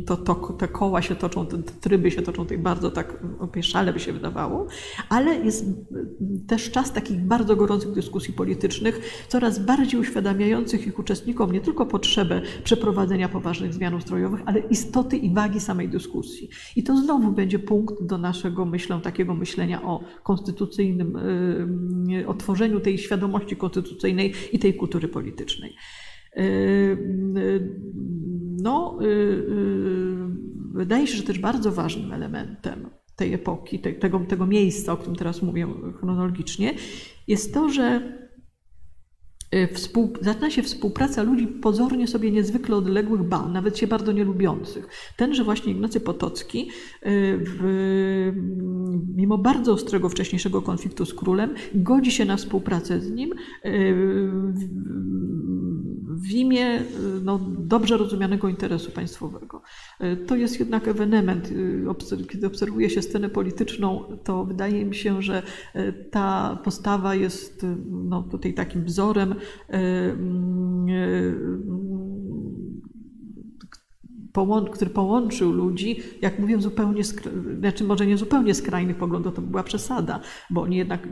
to, 0.06 0.16
to, 0.16 0.34
te 0.34 0.68
koła 0.68 1.02
się 1.02 1.14
toczą, 1.14 1.46
te 1.46 1.58
tryby 1.58 2.10
się 2.10 2.22
toczą 2.22 2.42
tutaj 2.42 2.58
bardzo 2.58 2.90
tak 2.90 3.22
opieszale 3.38 3.92
by 3.92 4.00
się 4.00 4.12
wydawało, 4.12 4.66
ale 5.08 5.36
jest 5.36 5.66
też 6.46 6.70
czas 6.70 6.92
takich 6.92 7.20
bardzo 7.20 7.56
gorących 7.56 7.92
dyskusji 7.92 8.34
politycznych, 8.34 9.24
coraz 9.28 9.58
bardziej 9.58 10.00
uświadamiających 10.00 10.86
ich 10.86 10.98
uczestnikom 10.98 11.52
nie 11.52 11.60
tylko 11.60 11.86
potrzebę 11.86 12.42
przeprowadzenia 12.64 13.28
poważnych 13.28 13.74
zmian 13.74 13.94
ustrojowych, 13.94 14.40
ale 14.46 14.60
istoty 14.60 15.16
i 15.16 15.34
wagi 15.34 15.60
samej 15.60 15.88
dyskusji. 15.88 16.48
I 16.76 16.82
to 16.82 16.96
znowu 16.96 17.32
będzie 17.32 17.58
punkt 17.58 18.02
do 18.02 18.18
naszego, 18.18 18.68
takiego 19.02 19.34
myślenia 19.34 19.82
o 19.82 20.00
konstytucyjnym 20.22 21.16
Y, 21.16 21.33
o 22.26 22.34
tworzeniu 22.34 22.80
tej 22.80 22.98
świadomości 22.98 23.56
konstytucyjnej 23.56 24.32
i 24.52 24.58
tej 24.58 24.74
kultury 24.74 25.08
politycznej. 25.08 25.76
Y, 26.36 26.40
y, 26.40 27.80
no, 28.62 28.98
wydaje 30.72 31.06
się, 31.06 31.16
że 31.16 31.22
też 31.22 31.38
bardzo 31.38 31.72
ważnym 31.72 32.12
elementem 32.12 32.90
tej 33.16 33.34
epoki, 33.34 33.78
tego, 33.78 34.20
tego 34.20 34.46
miejsca, 34.46 34.92
o 34.92 34.96
którym 34.96 35.16
teraz 35.16 35.42
mówię 35.42 35.66
chronologicznie, 35.98 36.74
jest 37.26 37.54
to, 37.54 37.68
że 37.68 38.00
Y, 38.23 38.23
współ, 39.72 40.12
zaczyna 40.20 40.50
się 40.50 40.62
współpraca 40.62 41.22
ludzi 41.22 41.46
pozornie 41.46 42.08
sobie 42.08 42.30
niezwykle 42.30 42.76
odległych, 42.76 43.22
ba, 43.22 43.48
nawet 43.48 43.78
się 43.78 43.86
bardzo 43.86 44.12
nielubiących. 44.12 44.88
Tenże 45.16 45.44
właśnie 45.44 45.72
Ignacy 45.72 46.00
Potocki, 46.00 46.70
y, 46.70 46.70
w, 47.44 48.32
mimo 49.16 49.38
bardzo 49.38 49.72
ostrego 49.72 50.08
wcześniejszego 50.08 50.62
konfliktu 50.62 51.06
z 51.06 51.14
królem, 51.14 51.54
godzi 51.74 52.12
się 52.12 52.24
na 52.24 52.36
współpracę 52.36 53.00
z 53.00 53.10
nim 53.10 53.32
y, 53.64 53.94
w 56.08 56.30
imię 56.30 56.82
no, 57.22 57.40
dobrze 57.58 57.96
rozumianego 57.96 58.48
interesu 58.48 58.90
państwowego. 58.90 59.62
To 60.26 60.36
jest 60.36 60.60
jednak 60.60 60.88
ewenement. 60.88 61.52
Kiedy 62.28 62.46
obserwuje 62.46 62.90
się 62.90 63.02
scenę 63.02 63.28
polityczną, 63.28 64.04
to 64.24 64.44
wydaje 64.44 64.84
mi 64.84 64.94
się, 64.94 65.22
że 65.22 65.42
ta 66.10 66.58
postawa 66.64 67.14
jest 67.14 67.66
no, 67.90 68.22
tutaj 68.22 68.54
takim 68.54 68.84
wzorem 68.84 69.34
który 74.72 74.90
połączył 74.90 75.52
ludzi, 75.52 75.96
jak 76.22 76.38
mówię, 76.38 76.60
zupełnie, 76.60 77.02
znaczy 77.58 77.84
może 77.84 78.06
nie 78.06 78.16
zupełnie 78.16 78.54
skrajnych 78.54 78.96
poglądów, 78.96 79.34
to 79.34 79.42
była 79.42 79.62
przesada, 79.62 80.20
bo 80.50 80.62
oni 80.62 80.76
jednak 80.76 81.08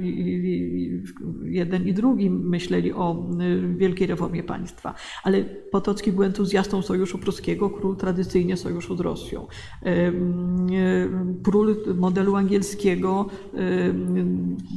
jeden 1.45 1.87
i 1.87 1.93
drugi 1.93 2.31
myśleli 2.31 2.93
o 2.93 3.31
wielkiej 3.77 4.07
reformie 4.07 4.43
państwa. 4.43 4.95
Ale 5.25 5.45
Potocki 5.45 6.13
był 6.13 6.23
entuzjastą 6.23 6.83
Sojuszu 6.83 7.19
Pruskiego, 7.19 7.71
król 7.71 7.97
tradycyjnie 7.97 8.57
sojuszu 8.57 8.97
z 8.97 9.01
Rosją. 9.01 9.47
Król 11.43 11.77
modelu 11.97 12.37
angielskiego, 12.37 13.27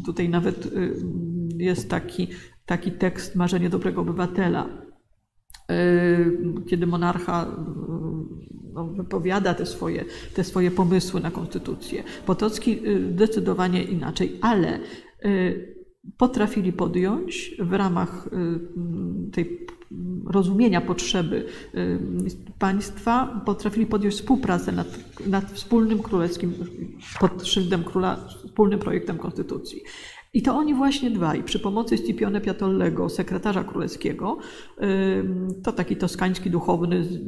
tutaj 0.06 0.30
nawet 0.30 0.74
jest 1.58 1.90
taki 1.90 2.28
taki 2.66 2.92
tekst 2.92 3.36
Marzenie 3.36 3.70
dobrego 3.70 4.02
obywatela, 4.02 4.70
y, 5.72 6.66
kiedy 6.70 6.88
monarcha 6.88 7.44
y, 7.44 7.48
no, 8.74 8.88
wypowiada 8.88 9.54
te 9.54 9.66
swoje, 9.66 10.06
te 10.34 10.44
swoje 10.44 10.72
pomysły 10.72 11.22
na 11.22 11.32
konstytucję. 11.32 12.04
Potocki 12.26 12.88
y, 12.88 13.12
zdecydowanie 13.14 13.84
inaczej, 13.84 14.40
ale 14.42 14.80
potrafili 16.18 16.74
podjąć 16.74 17.56
w 17.60 17.74
ramach 17.74 18.30
tej 19.32 19.68
rozumienia 20.26 20.82
potrzeby 20.82 21.46
państwa, 22.60 23.42
potrafili 23.46 23.86
podjąć 23.86 24.16
współpracę 24.16 24.72
nad, 24.72 24.88
nad 25.28 25.52
wspólnym 25.52 26.00
królewskim, 26.04 26.54
pod 27.20 27.48
szyldem 27.48 27.84
króla, 27.84 28.28
wspólnym 28.46 28.80
projektem 28.80 29.18
konstytucji. 29.18 29.84
I 30.36 30.42
to 30.42 30.56
oni 30.56 30.74
właśnie 30.74 31.12
dwaj, 31.12 31.44
przy 31.44 31.60
pomocy 31.60 31.98
Scipione 31.98 32.42
Piatollego, 32.42 33.10
sekretarza 33.10 33.64
królewskiego, 33.64 34.38
to 35.64 35.72
taki 35.72 35.96
toskański 35.96 36.50
duchowny 36.50 37.04
z 37.04 37.20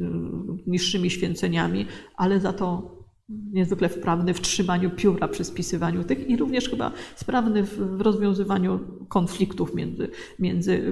niższymi 0.66 1.10
święceniami, 1.10 1.86
ale 2.16 2.40
za 2.40 2.52
to 2.52 2.98
niezwykle 3.28 3.88
wprawny 3.88 4.34
w 4.34 4.40
trzymaniu 4.40 4.90
pióra 4.90 5.28
przy 5.28 5.44
spisywaniu 5.44 6.04
tych 6.04 6.30
i 6.30 6.36
również 6.36 6.68
chyba 6.68 6.92
sprawny 7.16 7.62
w 7.62 8.00
rozwiązywaniu 8.00 8.80
konfliktów 9.08 9.74
między, 9.74 10.08
między 10.38 10.82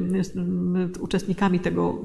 uczestnikami 1.01 1.61
tego 1.61 2.05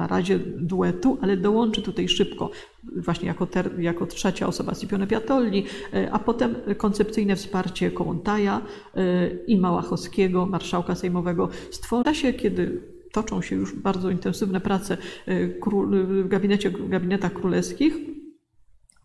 na 0.00 0.06
razie 0.06 0.38
duetu, 0.38 1.18
ale 1.20 1.36
dołączy 1.36 1.82
tutaj 1.82 2.08
szybko 2.08 2.50
właśnie 2.96 3.28
jako, 3.28 3.46
ter, 3.46 3.80
jako 3.80 4.06
trzecia 4.06 4.46
osoba 4.46 4.74
Scipione 4.74 5.06
Piatolli, 5.06 5.64
a 6.12 6.18
potem 6.18 6.54
koncepcyjne 6.76 7.36
wsparcie 7.36 7.90
Kołątaja 7.90 8.62
e, 8.94 9.30
i 9.46 9.60
Małachowskiego, 9.60 10.46
marszałka 10.46 10.94
sejmowego. 10.94 11.48
Stworza 11.70 12.14
się, 12.14 12.32
kiedy 12.32 12.82
toczą 13.12 13.42
się 13.42 13.56
już 13.56 13.74
bardzo 13.74 14.10
intensywne 14.10 14.60
prace 14.60 14.96
e, 15.26 15.48
w 15.92 16.28
gabinecie, 16.28 16.70
w 16.70 16.88
gabinetach 16.88 17.32
królewskich, 17.32 17.94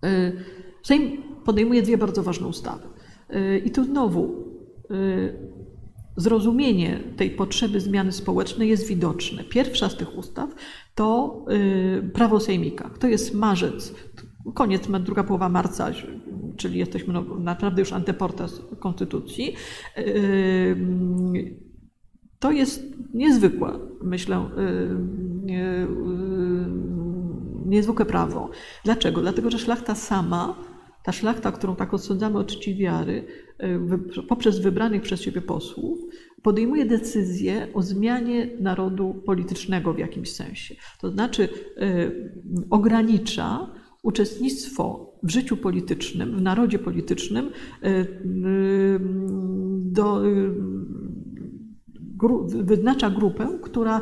e, 0.03 0.31
Sejm 0.83 1.23
podejmuje 1.45 1.81
dwie 1.81 1.97
bardzo 1.97 2.23
ważne 2.23 2.47
ustawy. 2.47 2.87
I 3.65 3.71
tu 3.71 3.83
znowu 3.83 4.45
zrozumienie 6.15 6.99
tej 7.17 7.31
potrzeby 7.31 7.81
zmiany 7.81 8.11
społecznej 8.11 8.69
jest 8.69 8.87
widoczne. 8.87 9.43
Pierwsza 9.43 9.89
z 9.89 9.97
tych 9.97 10.17
ustaw 10.17 10.49
to 10.95 11.39
y, 11.51 12.09
prawo 12.13 12.39
sejmika. 12.39 12.89
To 12.99 13.07
jest 13.07 13.33
marzec, 13.33 13.93
koniec, 14.53 14.87
druga 14.99 15.23
połowa 15.23 15.49
marca, 15.49 15.91
czyli 16.57 16.79
jesteśmy 16.79 17.13
no, 17.13 17.23
naprawdę 17.39 17.81
już 17.81 17.93
anteportas 17.93 18.61
konstytucji. 18.79 19.55
Y, 19.97 21.55
to 22.39 22.51
jest 22.51 22.83
niezwykłe, 23.13 23.79
myślę, 24.01 24.49
y, 24.57 25.87
niezwykłe 27.65 28.05
prawo. 28.05 28.49
Dlaczego? 28.83 29.21
Dlatego, 29.21 29.51
że 29.51 29.59
szlachta 29.59 29.95
sama 29.95 30.55
ta 31.05 31.11
szlachta, 31.11 31.51
którą 31.51 31.75
tak 31.75 31.93
odsądzamy 31.93 32.37
od 32.37 32.47
czci 32.47 32.75
wiary, 32.75 33.25
e, 33.57 34.23
poprzez 34.27 34.59
wybranych 34.59 35.01
przez 35.01 35.21
siebie 35.21 35.41
posłów, 35.41 35.99
podejmuje 36.41 36.85
decyzję 36.85 37.67
o 37.73 37.81
zmianie 37.81 38.49
narodu 38.59 39.21
politycznego 39.25 39.93
w 39.93 39.99
jakimś 39.99 40.31
sensie. 40.31 40.75
To 41.01 41.11
znaczy 41.11 41.49
e, 41.77 42.11
ogranicza 42.69 43.71
uczestnictwo 44.03 45.13
w 45.23 45.29
życiu 45.31 45.57
politycznym, 45.57 46.37
w 46.37 46.41
narodzie 46.41 46.79
politycznym 46.79 47.51
e, 47.83 48.05
do, 52.15 52.47
wyznacza 52.63 53.09
grupę, 53.09 53.47
która 53.61 54.01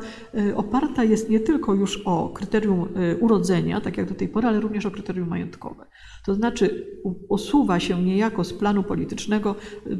oparta 0.56 1.04
jest 1.04 1.30
nie 1.30 1.40
tylko 1.40 1.74
już 1.74 2.02
o 2.06 2.30
kryterium 2.30 2.88
urodzenia, 3.20 3.82
tak 3.82 3.98
jak 3.98 4.10
do 4.10 4.16
tej 4.16 4.28
pory, 4.28 4.48
ale 4.48 4.60
również 4.60 4.86
o 4.86 4.92
kryterium 4.92 5.30
majątkowe. 5.30 5.86
To 6.26 6.36
znaczy 6.36 6.88
usuwa 7.30 7.80
się 7.80 8.04
niejako 8.04 8.44
z 8.44 8.54
planu 8.54 8.84
politycznego 8.84 9.56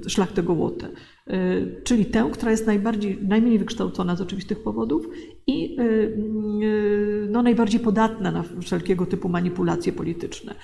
szlachtę 0.08 0.44
Gołotę, 0.44 0.88
y, 1.28 1.82
czyli 1.84 2.06
tę, 2.06 2.30
która 2.34 2.52
jest 2.52 2.68
najbardziej, 2.68 3.20
najmniej 3.28 3.60
wykształcona 3.60 4.16
z 4.16 4.22
oczywistych 4.22 4.64
powodów 4.64 5.08
i 5.48 5.80
y, 5.80 7.28
no, 7.30 7.44
najbardziej 7.44 7.80
podatna 7.80 8.32
na 8.32 8.44
wszelkiego 8.62 9.06
typu 9.06 9.30
manipulacje 9.30 9.94
polityczne. 9.94 10.56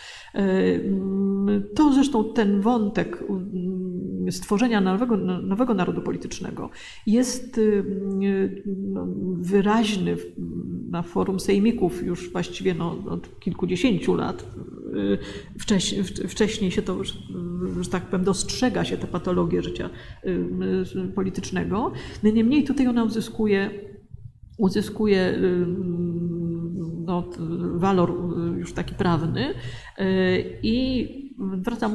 To 1.76 1.94
zresztą 1.94 2.34
ten 2.34 2.62
wątek 2.62 3.24
stworzenia 4.32 4.82
nowego, 4.82 5.18
nowego 5.18 5.74
narodu 5.74 6.02
politycznego 6.02 6.70
jest 7.08 7.60
no, 8.66 9.08
wyraźny 9.38 10.18
na 10.90 11.02
forum 11.02 11.40
sejmików 11.40 12.06
już 12.06 12.32
właściwie 12.32 12.74
no, 12.74 12.98
od 13.10 13.40
kilkudziesięciu 13.40 14.16
lat. 14.16 14.46
Wcześniej, 15.60 16.04
wcześniej 16.04 16.72
się 16.72 16.82
to, 16.82 17.04
że 17.82 17.90
tak 17.92 18.04
powiem, 18.04 18.26
dostrzega 18.26 18.86
się 18.86 18.98
te 18.98 19.08
patologie 19.08 19.62
życia 19.62 19.90
politycznego. 21.16 21.92
No 22.24 22.32
niemniej 22.32 22.64
tutaj 22.64 22.88
ona 22.88 23.04
uzyskuje, 23.04 23.70
uzyskuje 24.60 25.40
no, 27.06 27.30
walor 27.76 28.14
już 28.58 28.74
taki 28.74 28.96
prawny 28.96 29.54
i 30.64 31.08
zwracam 31.62 31.94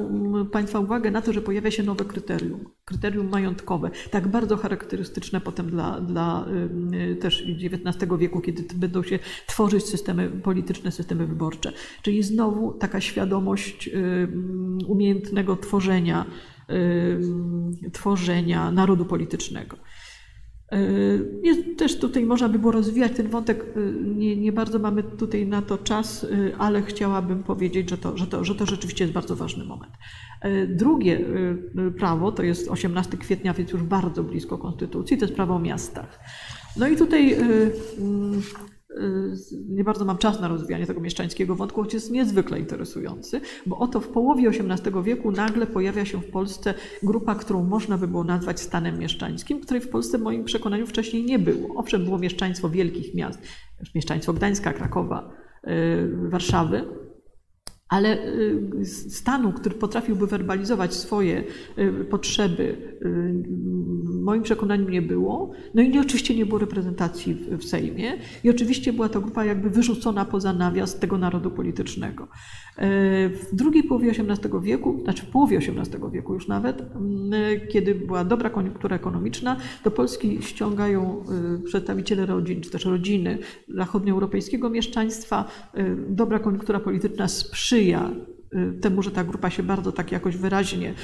Państwa 0.52 0.80
uwagę 0.80 1.10
na 1.10 1.22
to, 1.22 1.32
że 1.32 1.42
pojawia 1.42 1.70
się 1.70 1.82
nowe 1.82 2.04
kryterium, 2.04 2.64
kryterium 2.84 3.28
majątkowe, 3.28 3.90
tak 4.10 4.28
bardzo 4.28 4.56
charakterystyczne 4.56 5.40
potem 5.40 5.70
dla, 5.70 6.00
dla 6.00 6.46
też 7.20 7.44
XIX 7.74 8.12
wieku, 8.18 8.40
kiedy 8.40 8.64
będą 8.74 9.02
się 9.02 9.18
tworzyć 9.46 9.84
systemy 9.84 10.28
polityczne, 10.28 10.92
systemy 10.92 11.26
wyborcze. 11.26 11.72
Czyli 12.02 12.22
znowu 12.22 12.72
taka 12.72 13.00
świadomość 13.00 13.90
umiejętnego 14.86 15.56
tworzenia, 15.56 16.26
tworzenia 17.92 18.70
narodu 18.70 19.04
politycznego. 19.04 19.76
Jest, 21.42 21.60
też 21.76 21.98
tutaj 21.98 22.24
można 22.24 22.48
by 22.48 22.58
było 22.58 22.72
rozwijać 22.72 23.12
ten 23.12 23.28
wątek. 23.28 23.64
Nie, 24.16 24.36
nie, 24.36 24.52
bardzo 24.52 24.78
mamy 24.78 25.02
tutaj 25.02 25.46
na 25.46 25.62
to 25.62 25.78
czas, 25.78 26.26
ale 26.58 26.82
chciałabym 26.82 27.42
powiedzieć, 27.42 27.90
że 27.90 27.98
to, 27.98 28.16
że, 28.16 28.26
to, 28.26 28.44
że 28.44 28.54
to 28.54 28.66
rzeczywiście 28.66 29.04
jest 29.04 29.14
bardzo 29.14 29.36
ważny 29.36 29.64
moment. 29.64 29.92
Drugie 30.68 31.24
prawo 31.98 32.32
to 32.32 32.42
jest 32.42 32.68
18 32.68 33.16
kwietnia, 33.16 33.54
więc 33.54 33.70
już 33.70 33.82
bardzo 33.82 34.24
blisko 34.24 34.58
konstytucji, 34.58 35.18
to 35.18 35.24
jest 35.24 35.36
prawo 35.36 35.54
o 35.54 35.58
miastach. 35.58 36.20
No 36.76 36.88
i 36.88 36.96
tutaj 36.96 37.36
nie 39.68 39.84
bardzo 39.84 40.04
mam 40.04 40.18
czas 40.18 40.40
na 40.40 40.48
rozwijanie 40.48 40.86
tego 40.86 41.00
mieszczańskiego 41.00 41.56
wątku, 41.56 41.82
choć 41.82 41.94
jest 41.94 42.10
niezwykle 42.10 42.58
interesujący, 42.58 43.40
bo 43.66 43.78
oto 43.78 44.00
w 44.00 44.08
połowie 44.08 44.48
XVIII 44.48 45.02
wieku 45.02 45.30
nagle 45.30 45.66
pojawia 45.66 46.04
się 46.04 46.20
w 46.20 46.30
Polsce 46.30 46.74
grupa, 47.02 47.34
którą 47.34 47.64
można 47.64 47.98
by 47.98 48.08
było 48.08 48.24
nazwać 48.24 48.60
stanem 48.60 48.98
mieszczańskim, 48.98 49.60
której 49.60 49.80
w 49.80 49.88
Polsce 49.88 50.18
w 50.18 50.22
moim 50.22 50.44
przekonaniu 50.44 50.86
wcześniej 50.86 51.24
nie 51.24 51.38
było. 51.38 51.74
Owszem, 51.74 52.04
było 52.04 52.18
mieszczaństwo 52.18 52.68
wielkich 52.68 53.14
miast, 53.14 53.38
mieszczaństwo 53.94 54.32
Gdańska, 54.32 54.72
Krakowa, 54.72 55.30
Warszawy, 56.28 56.84
ale 57.88 58.18
stanu, 59.08 59.52
który 59.52 59.74
potrafiłby 59.74 60.26
werbalizować 60.26 60.94
swoje 60.94 61.44
potrzeby, 62.10 62.96
w 64.04 64.20
moim 64.20 64.42
przekonaniu 64.42 64.88
nie 64.88 65.02
było. 65.02 65.52
No 65.74 65.82
i 65.82 65.98
oczywiście 65.98 66.36
nie 66.36 66.46
było 66.46 66.58
reprezentacji 66.58 67.34
w 67.58 67.64
Sejmie 67.64 68.12
i 68.44 68.50
oczywiście 68.50 68.92
była 68.92 69.08
to 69.08 69.20
grupa 69.20 69.44
jakby 69.44 69.70
wyrzucona 69.70 70.24
poza 70.24 70.52
nawias 70.52 70.98
tego 70.98 71.18
narodu 71.18 71.50
politycznego. 71.50 72.28
W 73.30 73.48
drugiej 73.52 73.82
połowie 73.82 74.10
XVIII 74.10 74.60
wieku, 74.62 75.00
znaczy 75.02 75.22
w 75.22 75.28
połowie 75.28 75.58
XVIII 75.58 76.10
wieku 76.12 76.34
już 76.34 76.48
nawet, 76.48 76.82
kiedy 77.68 77.94
była 77.94 78.24
dobra 78.24 78.50
koniunktura 78.50 78.96
ekonomiczna, 78.96 79.56
do 79.84 79.90
Polski 79.90 80.42
ściągają 80.42 81.24
przedstawiciele 81.64 82.26
rodzin, 82.26 82.60
czy 82.60 82.70
też 82.70 82.84
rodziny 82.84 83.38
zachodnioeuropejskiego 83.68 84.70
mieszczaństwa. 84.70 85.44
Dobra 86.08 86.38
koniunktura 86.38 86.80
polityczna 86.80 87.28
sprzyja 87.28 87.73
temu, 88.80 89.02
że 89.02 89.10
ta 89.10 89.24
grupa 89.24 89.50
się 89.50 89.62
bardzo 89.62 89.92
tak 89.92 90.12
jakoś 90.12 90.36
wyraźnie 90.36 90.94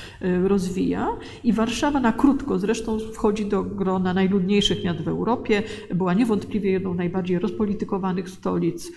rozwija. 0.45 1.09
I 1.45 1.53
Warszawa 1.53 2.01
na 2.01 2.13
krótko 2.13 2.59
zresztą 2.59 2.99
wchodzi 2.99 3.47
do 3.47 3.63
grona 3.63 4.15
najludniejszych 4.15 4.85
miast 4.85 5.01
w 5.01 5.09
Europie. 5.09 5.63
Była 5.95 6.15
niewątpliwie 6.15 6.71
jedną 6.71 6.95
z 6.95 6.97
najbardziej 6.97 7.39
rozpolitykowanych 7.39 8.29
stolic. 8.29 8.93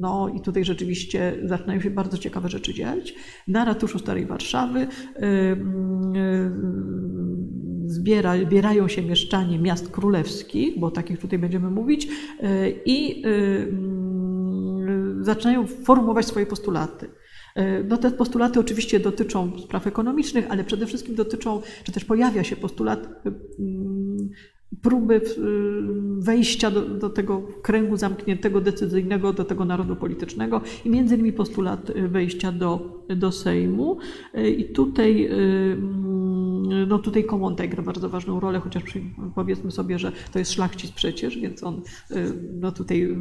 No 0.00 0.32
i 0.36 0.40
tutaj 0.40 0.64
rzeczywiście 0.64 1.38
zaczynają 1.44 1.80
się 1.80 1.90
bardzo 1.90 2.18
ciekawe 2.18 2.48
rzeczy 2.48 2.74
dziać. 2.74 3.14
Na 3.48 3.64
ratuszu 3.64 3.98
Starej 3.98 4.26
Warszawy 4.26 4.86
zbiera, 7.86 8.36
zbierają 8.36 8.88
się 8.88 9.02
mieszczanie 9.02 9.58
miast 9.58 9.90
królewskich, 9.90 10.78
bo 10.78 10.86
o 10.86 10.90
takich 10.90 11.18
tutaj 11.18 11.38
będziemy 11.38 11.70
mówić, 11.70 12.08
i 12.86 13.22
zaczynają 15.24 15.66
formułować 15.66 16.26
swoje 16.26 16.46
postulaty. 16.46 17.10
No 17.88 17.96
te 17.96 18.10
postulaty 18.10 18.60
oczywiście 18.60 19.00
dotyczą 19.00 19.58
spraw 19.58 19.86
ekonomicznych, 19.86 20.46
ale 20.50 20.64
przede 20.64 20.86
wszystkim 20.86 21.14
dotyczą, 21.14 21.62
czy 21.84 21.92
też 21.92 22.04
pojawia 22.04 22.44
się 22.44 22.56
postulat 22.56 23.08
próby 24.82 25.20
wejścia 26.18 26.70
do, 26.70 26.80
do, 26.80 27.10
tego 27.10 27.42
kręgu 27.62 27.96
zamkniętego, 27.96 28.60
decyzyjnego, 28.60 29.32
do 29.32 29.44
tego 29.44 29.64
narodu 29.64 29.96
politycznego 29.96 30.60
i 30.84 30.90
między 30.90 31.14
innymi 31.14 31.32
postulat 31.32 31.92
wejścia 32.08 32.52
do, 32.52 33.02
do 33.16 33.32
Sejmu. 33.32 33.98
I 34.58 34.64
tutaj, 34.64 35.28
no 36.88 36.98
tutaj 36.98 37.24
Komontaj 37.24 37.68
gra 37.68 37.82
bardzo 37.82 38.08
ważną 38.08 38.40
rolę, 38.40 38.60
chociaż 38.60 38.82
powiedzmy 39.34 39.70
sobie, 39.70 39.98
że 39.98 40.12
to 40.32 40.38
jest 40.38 40.52
szlachcic 40.52 40.92
przecież, 40.92 41.38
więc 41.38 41.62
on 41.62 41.82
no 42.60 42.72
tutaj 42.72 43.16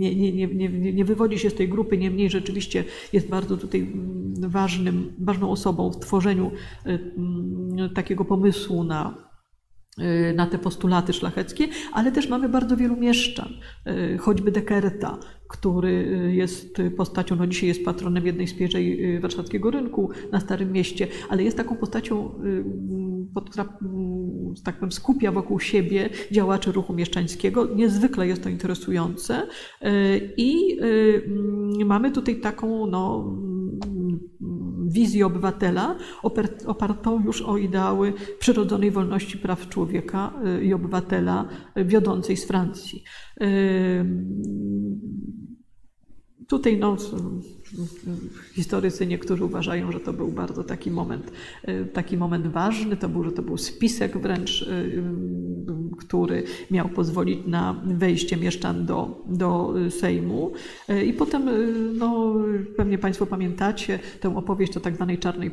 nie, 0.00 0.32
nie, 0.32 0.46
nie, 0.46 0.92
nie 0.92 1.04
wywodzi 1.04 1.38
się 1.38 1.50
z 1.50 1.54
tej 1.54 1.68
grupy, 1.68 1.98
niemniej 1.98 2.30
rzeczywiście 2.30 2.84
jest 3.12 3.28
bardzo 3.28 3.56
tutaj 3.56 3.92
ważnym, 4.40 5.12
ważną 5.18 5.50
osobą 5.50 5.90
w 5.90 6.00
tworzeniu 6.00 6.50
takiego 7.94 8.24
pomysłu 8.24 8.84
na 8.84 9.29
na 10.34 10.46
te 10.46 10.58
postulaty 10.58 11.12
szlacheckie, 11.12 11.68
ale 11.92 12.12
też 12.12 12.28
mamy 12.28 12.48
bardzo 12.48 12.76
wielu 12.76 12.96
mieszczan, 12.96 13.48
choćby 14.18 14.50
Dekerta, 14.50 15.18
który 15.48 16.30
jest 16.32 16.76
postacią, 16.96 17.36
no 17.36 17.46
dzisiaj 17.46 17.68
jest 17.68 17.84
patronem 17.84 18.26
jednej 18.26 18.46
z 18.46 18.54
pierzej 18.54 19.20
warszawskiego 19.20 19.70
rynku 19.70 20.10
na 20.32 20.40
Starym 20.40 20.72
Mieście, 20.72 21.06
ale 21.28 21.42
jest 21.42 21.56
taką 21.56 21.76
postacią, 21.76 22.30
która 23.50 23.78
tak 24.64 24.74
powiem, 24.74 24.92
skupia 24.92 25.32
wokół 25.32 25.60
siebie 25.60 26.10
działaczy 26.30 26.72
ruchu 26.72 26.92
mieszczańskiego. 26.92 27.74
Niezwykle 27.74 28.26
jest 28.26 28.42
to 28.42 28.48
interesujące 28.48 29.46
i 30.36 30.78
mamy 31.84 32.10
tutaj 32.10 32.40
taką 32.40 32.86
no, 32.86 33.32
wizję 34.90 35.26
obywatela 35.26 35.96
opartą 36.66 37.24
już 37.24 37.42
o 37.42 37.56
ideały 37.56 38.12
przyrodzonej 38.38 38.90
wolności 38.90 39.38
praw 39.38 39.68
człowieka 39.68 40.32
i 40.62 40.74
obywatela 40.74 41.48
wiodącej 41.76 42.36
z 42.36 42.46
Francji. 42.46 43.04
Tutaj 46.50 46.78
no, 46.78 46.96
historycy 48.52 49.06
niektórzy 49.06 49.44
uważają, 49.44 49.92
że 49.92 50.00
to 50.00 50.12
był 50.12 50.28
bardzo 50.28 50.64
taki 50.64 50.90
moment, 50.90 51.32
taki 51.92 52.16
moment 52.16 52.46
ważny, 52.46 52.96
to 52.96 53.08
był, 53.08 53.24
że 53.24 53.32
to 53.32 53.42
był 53.42 53.58
spisek 53.58 54.18
wręcz, 54.18 54.68
który 55.98 56.42
miał 56.70 56.88
pozwolić 56.88 57.38
na 57.46 57.82
wejście 57.84 58.36
mieszczan 58.36 58.86
do, 58.86 59.24
do 59.26 59.74
Sejmu. 59.90 60.52
I 61.06 61.12
potem, 61.12 61.42
no, 61.98 62.34
pewnie 62.76 62.98
Państwo 62.98 63.26
pamiętacie 63.26 63.98
tę 64.20 64.36
opowieść 64.36 64.76
o 64.76 64.80
tak 64.80 64.94
zwanej 64.94 65.18
czarnej 65.18 65.50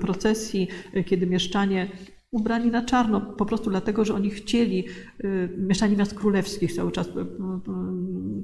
procesji, 0.00 0.68
kiedy 1.06 1.26
mieszczanie 1.26 1.88
ubrani 2.32 2.70
na 2.70 2.84
czarno, 2.84 3.20
po 3.20 3.46
prostu 3.46 3.70
dlatego, 3.70 4.04
że 4.04 4.14
oni 4.14 4.30
chcieli, 4.30 4.84
mieszczanie 5.58 5.96
miast 5.96 6.14
królewskich 6.14 6.72
cały 6.72 6.92
czas, 6.92 7.08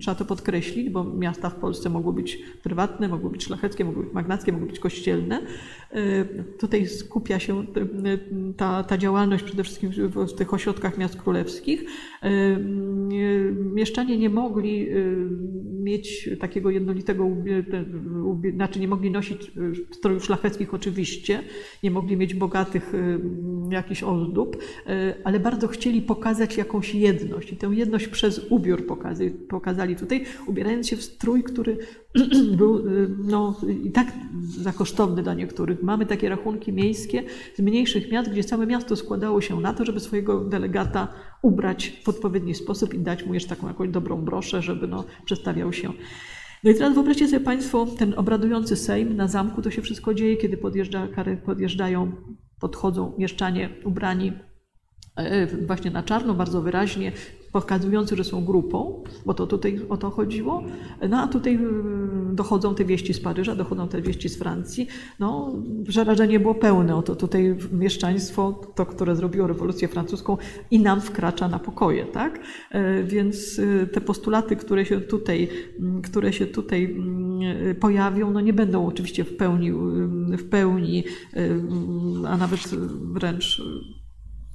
trzeba 0.01 0.15
to 0.15 0.25
podkreślić, 0.25 0.91
bo 0.91 1.05
miasta 1.05 1.51
w 1.51 1.55
Polsce 1.55 1.89
mogły 1.89 2.13
być 2.13 2.39
prywatne, 2.63 3.09
mogły 3.09 3.31
być 3.31 3.45
szlacheckie, 3.45 3.85
mogły 3.85 4.05
być 4.05 4.13
magnackie, 4.13 4.53
mogły 4.53 4.67
być 4.69 4.79
kościelne. 4.79 5.43
Tutaj 6.59 6.87
skupia 6.87 7.39
się 7.39 7.67
ta, 8.57 8.83
ta 8.83 8.99
działalność 8.99 9.45
przede 9.45 9.65
wszystkim 9.65 9.91
w 10.27 10.33
tych 10.33 10.55
ośrodkach 10.55 10.99
miast 10.99 11.17
królewskich. 11.17 11.85
Mieszczanie 13.75 14.19
nie 14.19 14.31
mogli 14.31 14.89
mieć 15.87 16.31
takiego 16.41 16.71
jednolitego, 16.71 17.29
znaczy 18.55 18.81
nie 18.81 18.89
mogli 18.89 19.11
nosić 19.11 19.53
strojów 19.91 20.25
szlacheckich 20.25 20.75
oczywiście, 20.75 21.43
nie 21.83 21.91
mogli 21.91 22.17
mieć 22.17 22.35
bogatych 22.35 22.93
jakichś 23.71 24.03
ozdób, 24.03 24.57
ale 25.25 25.41
bardzo 25.41 25.69
chcieli 25.69 26.03
pokazać 26.03 26.57
jakąś 26.57 26.95
jedność 26.95 27.53
i 27.53 27.57
tę 27.57 27.67
jedność 27.67 28.09
przez 28.09 28.47
ubiór 28.51 28.87
pokazali, 28.87 29.31
pokazali 29.31 29.97
tutaj, 29.97 30.25
ubierając 30.47 30.89
się 30.89 30.97
w 30.97 31.03
strój, 31.03 31.43
który 31.43 31.79
był 32.59 32.85
no, 33.25 33.61
i 33.85 33.91
tak 33.91 34.13
za 34.41 34.73
kosztowny 34.73 35.23
dla 35.23 35.35
niektórych. 35.35 35.83
Mamy 35.83 36.07
takie 36.07 36.29
rachunki 36.29 36.73
miejskie 36.73 37.23
z 37.55 37.61
mniejszych 37.61 38.13
miast, 38.13 38.31
gdzie 38.31 38.45
całe 38.45 38.67
miasto 38.67 38.97
składało 38.97 39.41
się 39.41 39.61
na 39.61 39.73
to, 39.73 39.85
żeby 39.85 40.01
swojego 40.01 40.45
delegata 40.45 41.09
ubrać 41.43 42.01
w 42.05 42.09
odpowiedni 42.09 42.55
sposób 42.55 42.95
i 42.95 42.99
dać 42.99 43.27
mu 43.27 43.35
jeszcze 43.35 43.51
taką 43.57 43.69
jakąś 43.69 43.89
dobrą 43.89 44.25
broszę, 44.25 44.63
żeby 44.63 44.87
no, 44.87 45.05
przedstawiał 45.25 45.73
się. 45.73 45.93
No 46.65 46.71
i 46.71 46.75
teraz 46.75 46.95
wyobraźcie 46.95 47.29
sobie 47.29 47.45
Państwo 47.45 47.87
ten 47.99 48.15
obradujący 48.17 48.77
Sejm 48.77 49.17
na 49.17 49.29
zamku, 49.29 49.63
to 49.63 49.71
się 49.71 49.83
wszystko 49.83 50.15
dzieje, 50.15 50.37
kiedy 50.37 50.57
podjeżdża, 50.57 51.09
kary 51.09 51.37
podjeżdżają, 51.37 52.13
podchodzą 52.61 53.15
mieszczanie 53.19 53.69
ubrani 53.85 54.33
e, 55.17 55.47
właśnie 55.47 55.91
na 55.91 56.03
czarno, 56.03 56.35
bardzo 56.35 56.63
wyraźnie 56.63 57.13
pokazujący, 57.61 58.17
że 58.17 58.25
są 58.25 58.45
grupą, 58.45 59.03
bo 59.27 59.35
to 59.35 59.47
tutaj 59.47 59.81
o 59.89 59.97
to 59.97 60.11
chodziło. 60.11 60.63
No 61.09 61.21
a 61.21 61.29
tutaj 61.29 61.55
y, 61.55 62.35
dochodzą 62.35 62.75
te 62.75 62.85
wieści 62.85 63.15
z 63.15 63.21
Paryża, 63.21 63.57
dochodzą 63.57 63.89
te 63.89 64.03
wieści 64.03 64.29
z 64.29 64.39
Francji. 64.39 64.87
No, 65.19 65.53
przerażenie 65.89 66.41
było 66.41 66.55
pełne. 66.55 66.97
Oto 66.97 67.17
tutaj 67.17 67.57
mieszczaństwo, 67.73 68.61
to, 68.75 68.87
które 68.87 69.17
zrobiło 69.17 69.47
rewolucję 69.47 69.89
francuską 69.89 70.37
i 70.71 70.81
nam 70.81 71.01
wkracza 71.01 71.49
na 71.49 71.59
pokoje, 71.59 72.05
tak? 72.05 72.41
E, 72.71 73.03
Więc 73.05 73.59
y, 73.59 73.89
te 73.93 74.01
postulaty, 74.01 74.57
które 74.57 74.87
się 74.87 75.01
tutaj, 75.01 75.49
mm, 75.81 76.03
które 76.03 76.33
się 76.33 76.47
tutaj 76.47 76.85
mm, 76.85 77.77
pojawią, 77.77 78.31
no 78.31 78.41
nie 78.41 78.53
będą 78.53 78.87
oczywiście 78.87 79.25
w 79.25 79.37
pełni, 79.37 79.73
w 80.39 80.49
pełni, 80.49 81.05
y, 81.37 81.61
a 82.29 82.37
nawet 82.37 82.61
wręcz 83.15 83.63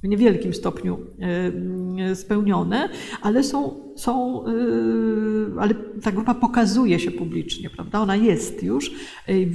w 0.02 0.08
niewielkim 0.08 0.54
stopniu 0.54 0.98
e, 2.10 2.16
spełnione, 2.16 2.88
ale 3.22 3.44
są, 3.44 3.80
są 3.96 4.44
e, 4.46 4.50
ale 5.60 5.74
ta 6.02 6.12
grupa 6.12 6.34
pokazuje 6.34 6.98
się 6.98 7.10
publicznie, 7.10 7.70
prawda? 7.70 8.00
Ona 8.00 8.16
jest 8.16 8.62
już, 8.62 8.90
e, 9.26 9.46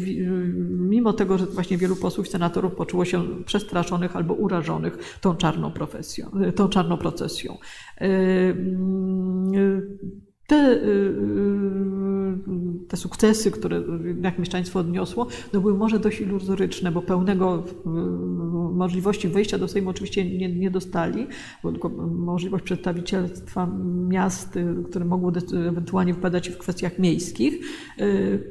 mimo 0.69 1.13
tego, 1.13 1.37
że 1.37 1.45
właśnie 1.45 1.77
wielu 1.77 1.95
posłów 1.95 2.27
i 2.27 2.29
senatorów 2.29 2.75
poczuło 2.75 3.05
się 3.05 3.43
przestraszonych 3.45 4.15
albo 4.15 4.33
urażonych 4.33 5.17
tą 5.21 5.35
czarną 5.35 5.71
profesją, 5.71 6.31
tą 6.55 6.69
czarną 6.69 6.97
procesją. 6.97 7.57
Te, 10.47 10.79
te 12.87 12.97
sukcesy, 12.97 13.51
które 13.51 13.83
jak 14.21 14.39
mieszczaństwo 14.39 14.79
odniosło, 14.79 15.27
no 15.53 15.61
były 15.61 15.73
może 15.73 15.99
dość 15.99 16.21
iluzoryczne, 16.21 16.91
bo 16.91 17.01
pełnego 17.01 17.63
możliwości 18.73 19.27
wejścia 19.27 19.57
do 19.57 19.67
Sejmu 19.67 19.89
oczywiście 19.89 20.37
nie, 20.37 20.55
nie 20.55 20.71
dostali, 20.71 21.27
bo 21.63 21.71
tylko 21.71 21.89
możliwość 22.09 22.63
przedstawicielstwa 22.63 23.69
miast, 24.07 24.59
które 24.89 25.05
mogło 25.05 25.31
ewentualnie 25.67 26.13
wpadać 26.13 26.49
w 26.49 26.57
kwestiach 26.57 26.99
miejskich, 26.99 27.59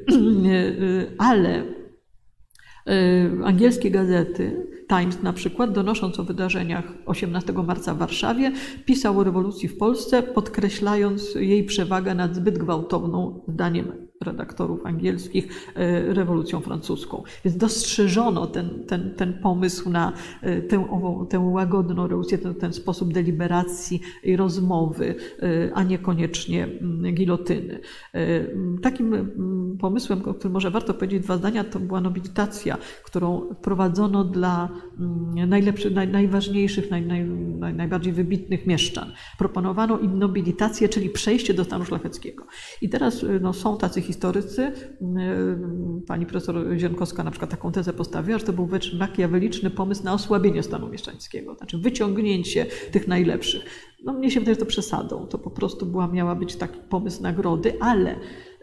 ale 1.17 1.63
angielskie 3.43 3.91
gazety, 3.91 4.67
Times 4.87 5.23
na 5.23 5.33
przykład, 5.33 5.71
donosząc 5.71 6.19
o 6.19 6.23
wydarzeniach 6.23 6.93
18 7.05 7.53
marca 7.53 7.93
w 7.93 7.97
Warszawie, 7.97 8.51
pisał 8.85 9.19
o 9.19 9.23
rewolucji 9.23 9.69
w 9.69 9.77
Polsce, 9.77 10.23
podkreślając 10.23 11.35
jej 11.35 11.63
przewagę 11.63 12.15
nad 12.15 12.35
zbyt 12.35 12.57
gwałtowną, 12.57 13.41
zdaniem 13.47 14.06
redaktorów 14.21 14.85
angielskich, 14.85 15.71
e, 15.75 16.13
rewolucją 16.13 16.61
francuską. 16.61 17.23
Więc 17.45 17.57
dostrzeżono 17.57 18.47
ten, 18.47 18.83
ten, 18.87 19.13
ten 19.15 19.33
pomysł 19.33 19.89
na 19.89 20.13
e, 20.41 20.61
tę, 20.61 20.87
tę 21.29 21.39
łagodną 21.39 22.07
rewolucję, 22.07 22.37
ten, 22.37 22.55
ten 22.55 22.73
sposób 22.73 23.13
deliberacji 23.13 24.01
i 24.23 24.35
rozmowy, 24.35 25.15
e, 25.41 25.73
a 25.73 25.83
niekoniecznie 25.83 26.63
mm, 26.63 27.15
gilotyny. 27.15 27.79
Takim 28.81 29.13
mm, 29.13 29.77
pomysłem, 29.79 30.21
o 30.25 30.33
którym 30.33 30.53
może 30.53 30.71
warto 30.71 30.93
powiedzieć 30.93 31.23
dwa 31.23 31.37
zdania, 31.37 31.63
to 31.63 31.79
była 31.79 32.01
nobilitacja, 32.01 32.77
którą 33.03 33.55
prowadzono 33.61 34.23
dla 34.23 34.69
mm, 34.99 35.49
najlepszych, 35.49 35.93
naj, 35.93 36.07
najważniejszych, 36.07 36.91
naj, 36.91 37.05
naj, 37.05 37.25
najbardziej 37.73 38.13
wybitnych 38.13 38.67
mieszczan. 38.67 39.11
Proponowano 39.37 39.99
im 39.99 40.19
nobilitację, 40.19 40.89
czyli 40.89 41.09
przejście 41.09 41.53
do 41.53 41.63
stanu 41.63 41.85
szlacheckiego. 41.85 42.45
I 42.81 42.89
teraz 42.89 43.25
no, 43.41 43.53
są 43.53 43.77
tacy 43.77 44.01
historycy, 44.07 44.61
y, 44.61 46.05
pani 46.07 46.25
profesor 46.25 46.77
Zienkowska 46.77 47.23
na 47.23 47.31
przykład 47.31 47.51
taką 47.51 47.71
tezę 47.71 47.93
postawiła, 47.93 48.39
że 48.39 48.45
to 48.45 48.53
był 48.53 48.65
wręcz 48.65 48.93
makiaweliczny 48.93 49.69
pomysł 49.69 50.03
na 50.03 50.13
osłabienie 50.13 50.63
stanu 50.63 50.89
mieszczańskiego, 50.89 51.55
znaczy 51.55 51.77
wyciągnięcie 51.77 52.65
tych 52.91 53.07
najlepszych. 53.07 53.65
No 54.03 54.13
mnie 54.13 54.31
się 54.31 54.39
wydaje, 54.39 54.55
że 54.55 54.59
to 54.59 54.65
przesadą, 54.65 55.27
to 55.27 55.37
po 55.37 55.49
prostu 55.49 55.85
była, 55.85 56.07
miała 56.07 56.35
być 56.35 56.55
taki 56.55 56.79
pomysł 56.89 57.23
nagrody, 57.23 57.73
ale 57.79 58.15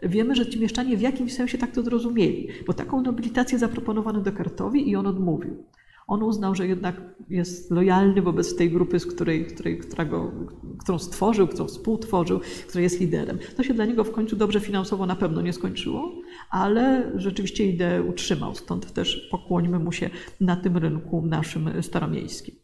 wiemy, 0.03 0.35
że 0.35 0.47
ci 0.47 0.59
mieszczanie 0.59 0.97
w 0.97 1.01
jakimś 1.01 1.33
sensie 1.33 1.57
tak 1.57 1.71
to 1.71 1.83
zrozumieli, 1.83 2.47
bo 2.67 2.73
taką 2.73 3.01
nobilitację 3.01 3.59
zaproponowano 3.59 4.21
Descartesowi 4.21 4.89
i 4.89 4.95
on 4.95 5.07
odmówił. 5.07 5.63
On 6.07 6.23
uznał, 6.23 6.55
że 6.55 6.67
jednak 6.67 7.01
jest 7.29 7.71
lojalny 7.71 8.21
wobec 8.21 8.55
tej 8.55 8.71
grupy, 8.71 8.99
z 8.99 9.05
której, 9.05 9.45
której, 9.45 9.77
którego, 9.77 10.31
którą 10.79 10.99
stworzył, 10.99 11.47
którą 11.47 11.67
współtworzył, 11.67 12.39
której 12.67 12.83
jest 12.83 12.99
liderem. 12.99 13.39
To 13.57 13.63
się 13.63 13.73
dla 13.73 13.85
niego 13.85 14.03
w 14.03 14.11
końcu 14.11 14.35
dobrze 14.35 14.59
finansowo 14.59 15.05
na 15.05 15.15
pewno 15.15 15.41
nie 15.41 15.53
skończyło, 15.53 16.11
ale 16.49 17.11
rzeczywiście 17.15 17.65
ideę 17.65 18.03
utrzymał. 18.03 18.55
Stąd 18.55 18.93
też 18.93 19.27
pokłońmy 19.31 19.79
mu 19.79 19.91
się 19.91 20.09
na 20.41 20.55
tym 20.55 20.77
rynku 20.77 21.21
naszym 21.25 21.83
staromiejskim. 21.83 22.55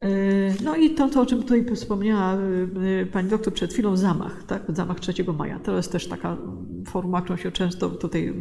E, 0.00 0.08
no 0.64 0.76
i 0.76 0.90
to, 0.90 1.08
to, 1.08 1.20
o 1.20 1.26
czym 1.26 1.42
tutaj 1.42 1.66
wspomniała 1.74 2.34
e, 2.34 3.06
pani 3.06 3.28
doktor 3.28 3.54
przed 3.54 3.72
chwilą, 3.72 3.96
zamach, 3.96 4.44
tak? 4.44 4.62
zamach 4.68 5.00
3 5.00 5.12
maja. 5.38 5.58
To 5.58 5.76
jest 5.76 5.92
też 5.92 6.08
taka 6.08 6.36
formuła, 6.86 7.22
którą 7.22 7.36
się 7.36 7.52
często 7.52 7.90
tutaj 7.90 8.28
e, 8.28 8.32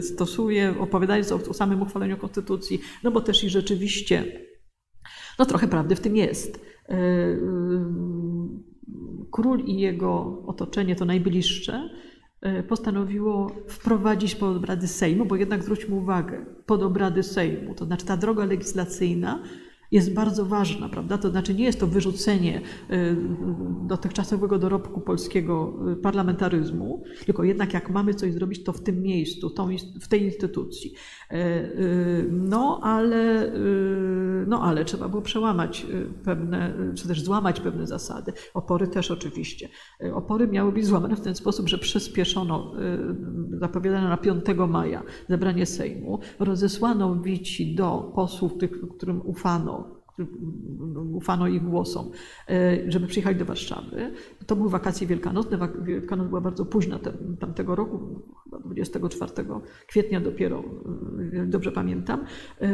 stosuje, 0.00 0.74
opowiadając 0.80 1.32
o, 1.32 1.36
o 1.50 1.54
samym 1.54 1.82
uchwaleniu 1.82 2.16
konstytucji, 2.16 2.80
no 3.02 3.10
bo 3.10 3.20
też 3.20 3.44
i 3.44 3.50
rzeczywiście, 3.50 4.40
no 5.38 5.44
trochę 5.44 5.68
prawdy 5.68 5.96
w 5.96 6.00
tym 6.00 6.16
jest. 6.16 6.60
Król 9.30 9.60
i 9.60 9.80
jego 9.80 10.42
otoczenie, 10.46 10.96
to 10.96 11.04
najbliższe, 11.04 11.90
postanowiło 12.68 13.52
wprowadzić 13.68 14.34
pod 14.34 14.56
obrady 14.56 14.88
Sejmu, 14.88 15.24
bo 15.24 15.36
jednak 15.36 15.62
zwróćmy 15.62 15.94
uwagę, 15.94 16.46
pod 16.66 16.82
obrady 16.82 17.22
Sejmu, 17.22 17.74
to 17.74 17.84
znaczy 17.84 18.06
ta 18.06 18.16
droga 18.16 18.44
legislacyjna 18.44 19.42
jest 19.92 20.14
bardzo 20.14 20.46
ważna, 20.46 20.88
prawda? 20.88 21.18
To 21.18 21.30
znaczy 21.30 21.54
nie 21.54 21.64
jest 21.64 21.80
to 21.80 21.86
wyrzucenie 21.86 22.60
y, 22.90 23.16
dotychczasowego 23.86 24.58
dorobku 24.58 25.00
polskiego 25.00 25.74
y, 25.92 25.96
parlamentaryzmu, 25.96 27.04
tylko 27.26 27.44
jednak 27.44 27.74
jak 27.74 27.90
mamy 27.90 28.14
coś 28.14 28.32
zrobić, 28.32 28.64
to 28.64 28.72
w 28.72 28.80
tym 28.80 29.02
miejscu, 29.02 29.50
w 30.00 30.08
tej 30.08 30.22
instytucji. 30.22 30.94
E, 31.30 31.64
y, 31.64 32.28
no 32.30 32.80
ale, 32.82 33.52
no 34.46 34.62
ale 34.62 34.84
trzeba 34.84 35.08
było 35.08 35.22
przełamać 35.22 35.86
pewne, 36.24 36.74
czy 36.94 37.08
też 37.08 37.22
złamać 37.22 37.60
pewne 37.60 37.86
zasady. 37.86 38.32
Opory 38.54 38.88
też 38.88 39.10
oczywiście. 39.10 39.68
Opory 40.14 40.48
miały 40.48 40.72
być 40.72 40.86
złamane 40.86 41.16
w 41.16 41.20
ten 41.20 41.34
sposób, 41.34 41.68
że 41.68 41.78
przyspieszono, 41.78 42.74
zapowiadano 43.52 44.08
na 44.08 44.16
5 44.16 44.44
maja 44.68 45.02
zebranie 45.28 45.66
Sejmu, 45.66 46.18
rozesłano 46.38 47.20
wici 47.20 47.74
do 47.74 48.12
posłów, 48.14 48.58
tych, 48.58 48.70
którym 48.96 49.20
ufano, 49.24 49.81
ufano 51.12 51.48
ich 51.48 51.62
głosom, 51.62 52.10
e, 52.48 52.90
żeby 52.90 53.06
przyjechać 53.06 53.36
do 53.36 53.44
Warszawy. 53.44 54.12
To 54.46 54.56
były 54.56 54.70
wakacje 54.70 55.06
wielkanocne. 55.06 55.58
Wielkanoc 55.82 56.28
była 56.28 56.40
bardzo 56.40 56.66
późna 56.66 56.98
tamtego 57.40 57.74
roku, 57.74 58.22
chyba 58.44 58.58
24 58.58 59.32
kwietnia 59.86 60.20
dopiero, 60.20 60.64
e, 61.32 61.46
dobrze 61.46 61.72
pamiętam. 61.72 62.24
E, 62.60 62.68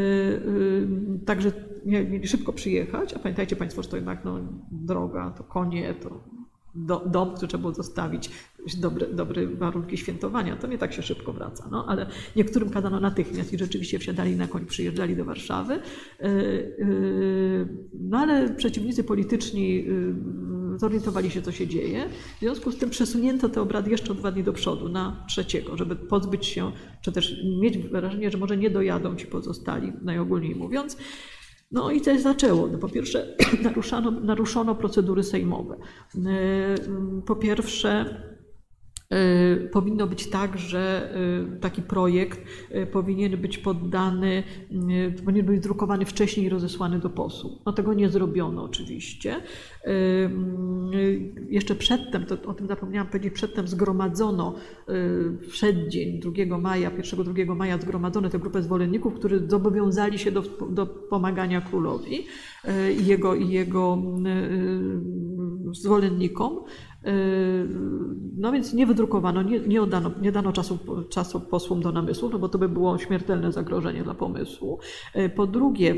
także 1.27 1.53
mieli 1.87 2.29
szybko 2.29 2.53
przyjechać, 2.53 3.15
a 3.15 3.19
pamiętajcie 3.19 3.57
Państwo, 3.57 3.83
że 3.83 3.89
to 3.89 3.97
jednak 3.97 4.25
no, 4.25 4.39
droga, 4.71 5.31
to 5.31 5.45
konie, 5.45 5.95
to 5.95 6.38
do, 6.87 7.05
dom, 7.07 7.35
który 7.35 7.49
trzeba 7.49 7.61
było 7.61 7.75
zostawić, 7.75 8.31
dobre, 8.79 9.07
dobre 9.07 9.47
warunki 9.47 9.97
świętowania, 9.97 10.57
to 10.57 10.67
nie 10.67 10.79
tak 10.79 10.93
się 10.93 11.03
szybko 11.03 11.33
wraca. 11.33 11.69
No, 11.71 11.85
ale 11.89 12.07
niektórym 12.37 12.71
kazano 12.71 13.01
natychmiast 13.01 13.53
i 13.53 13.59
rzeczywiście 13.59 13.99
wsiadali 13.99 14.37
na 14.37 14.47
koń, 14.47 14.67
przyjeżdżali 14.67 15.17
do 15.17 15.25
Warszawy. 15.25 15.75
E, 15.75 15.81
e, 16.21 16.29
no 17.95 18.19
ale 18.19 18.55
przeciwnicy 18.55 19.05
polityczni 19.05 19.87
e, 20.75 20.79
zorientowali 20.79 21.31
się, 21.31 21.43
co 21.43 21.53
się 21.53 21.67
dzieje. 21.67 22.09
W 22.37 22.41
związku 22.41 22.73
z 22.73 22.77
tym 22.77 22.91
przesunięto 22.91 23.49
te 23.49 23.63
obrady 23.63 23.91
jeszcze 23.91 24.13
o 24.13 24.15
dwa 24.15 24.33
dni 24.33 24.45
do 24.45 24.53
przodu, 24.53 24.89
na 24.89 25.25
trzeciego, 25.29 25.77
żeby 25.77 25.97
pozbyć 25.97 26.47
się, 26.47 26.73
czy 27.03 27.13
też 27.13 27.45
mieć 27.61 27.79
wrażenie, 27.79 28.31
że 28.31 28.39
może 28.39 28.57
nie 28.57 28.71
dojadą 28.71 29.17
ci 29.17 29.27
pozostali, 29.27 29.93
najogólniej 30.03 30.55
mówiąc. 30.55 30.97
No 31.71 31.91
i 31.91 32.01
coś 32.01 32.21
zaczęło. 32.21 32.67
No 32.67 32.79
po 32.79 32.89
pierwsze, 32.89 33.37
naruszano, 33.65 34.11
naruszono 34.11 34.75
procedury 34.75 35.23
sejmowe. 35.23 35.77
Y, 36.17 37.23
po 37.27 37.37
pierwsze, 37.37 38.05
Y, 38.05 38.38
powinno 39.73 40.07
być 40.07 40.27
tak, 40.27 40.59
że 40.59 41.15
y, 41.57 41.61
taki 41.61 41.83
projekt 41.83 42.41
y, 42.75 42.87
powinien 42.87 43.37
być 43.37 43.59
poddany, 43.59 44.43
powinien 45.25 45.47
być 45.47 45.61
drukowany 45.61 46.05
wcześniej 46.05 46.47
i 46.47 46.49
rozesłany 46.49 46.99
do 46.99 47.11
posłów. 47.11 47.53
No 47.67 47.73
tego 47.73 47.95
nie 47.95 48.09
zrobiono 48.09 48.65
oczywiście. 48.65 49.37
Jeszcze 51.49 51.75
przedtem, 51.75 52.27
to 52.27 52.51
o 52.51 52.55
tym 52.55 52.67
zapomniałam 52.67 53.09
powiedzieć, 53.09 53.35
przedtem 53.35 53.69
zgromadzono 53.69 54.55
przeddzień 55.49 56.21
2 56.21 56.59
maja, 56.59 56.91
1-2 56.91 57.57
maja 57.57 57.79
zgromadzono 57.79 58.29
tę 58.29 58.39
grupę 58.39 58.63
zwolenników, 58.63 59.15
którzy 59.15 59.49
zobowiązali 59.49 60.19
się 60.19 60.33
do, 60.33 60.43
do 60.71 60.87
pomagania 60.87 61.61
królowi 61.61 62.27
i 63.01 63.07
jego, 63.07 63.35
i 63.35 63.49
jego 63.49 63.99
zwolennikom. 65.73 66.65
No 68.37 68.53
więc 68.53 68.75
nie 68.75 68.87
wydrukowano, 68.87 69.43
nie, 69.43 69.61
nie, 69.61 69.83
oddano, 69.83 70.11
nie 70.23 70.33
dano 70.33 70.53
czasu, 70.53 70.79
czasu 71.09 71.41
posłom 71.41 71.81
do 71.81 71.93
namysłu, 71.93 72.29
no 72.29 72.39
bo 72.39 72.49
to 72.49 72.59
by 72.59 72.69
było 72.69 72.99
śmiertelne 72.99 73.53
zagrożenie 73.53 74.03
dla 74.03 74.15
pomysłu. 74.15 74.79
Po 75.37 75.47
drugie, 75.47 75.95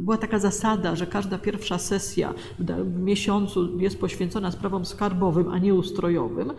była 0.00 0.16
taka 0.16 0.38
zasada, 0.38 0.96
że 0.96 1.06
każda 1.06 1.38
pierwsza 1.38 1.78
sesja 1.78 2.34
w 2.58 3.00
miesiącu 3.00 3.78
jest 3.78 4.00
poświęcona 4.00 4.50
sprawom 4.50 4.84
skarbowym, 4.84 5.48
a 5.48 5.58
nie 5.58 5.74
ustrojowym. 5.74 6.52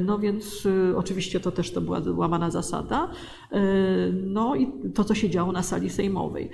No 0.00 0.18
więc 0.18 0.68
oczywiście 0.96 1.40
to 1.40 1.50
też 1.50 1.72
to 1.72 1.80
była 1.80 2.00
łamana 2.14 2.50
zasada. 2.50 3.10
No 4.12 4.54
i 4.54 4.72
to, 4.94 5.04
co 5.04 5.14
się 5.14 5.30
działo 5.30 5.52
na 5.52 5.62
sali 5.62 5.90
sejmowej. 5.90 6.50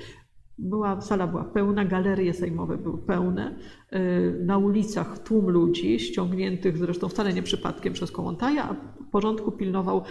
Była, 0.60 1.00
sala 1.00 1.26
była 1.26 1.44
pełna, 1.44 1.84
galerie 1.84 2.34
sejmowe 2.34 2.78
były 2.78 2.98
pełne. 2.98 3.58
Y, 3.92 4.44
na 4.44 4.58
ulicach 4.58 5.18
tłum 5.18 5.50
ludzi, 5.50 6.00
ściągniętych 6.00 6.78
zresztą 6.78 7.08
wcale 7.08 7.32
nie 7.32 7.42
przypadkiem 7.42 7.92
przez 7.92 8.10
Kołątaja, 8.10 8.64
a 8.64 8.74
porządku 9.10 9.52
pilnował 9.52 10.02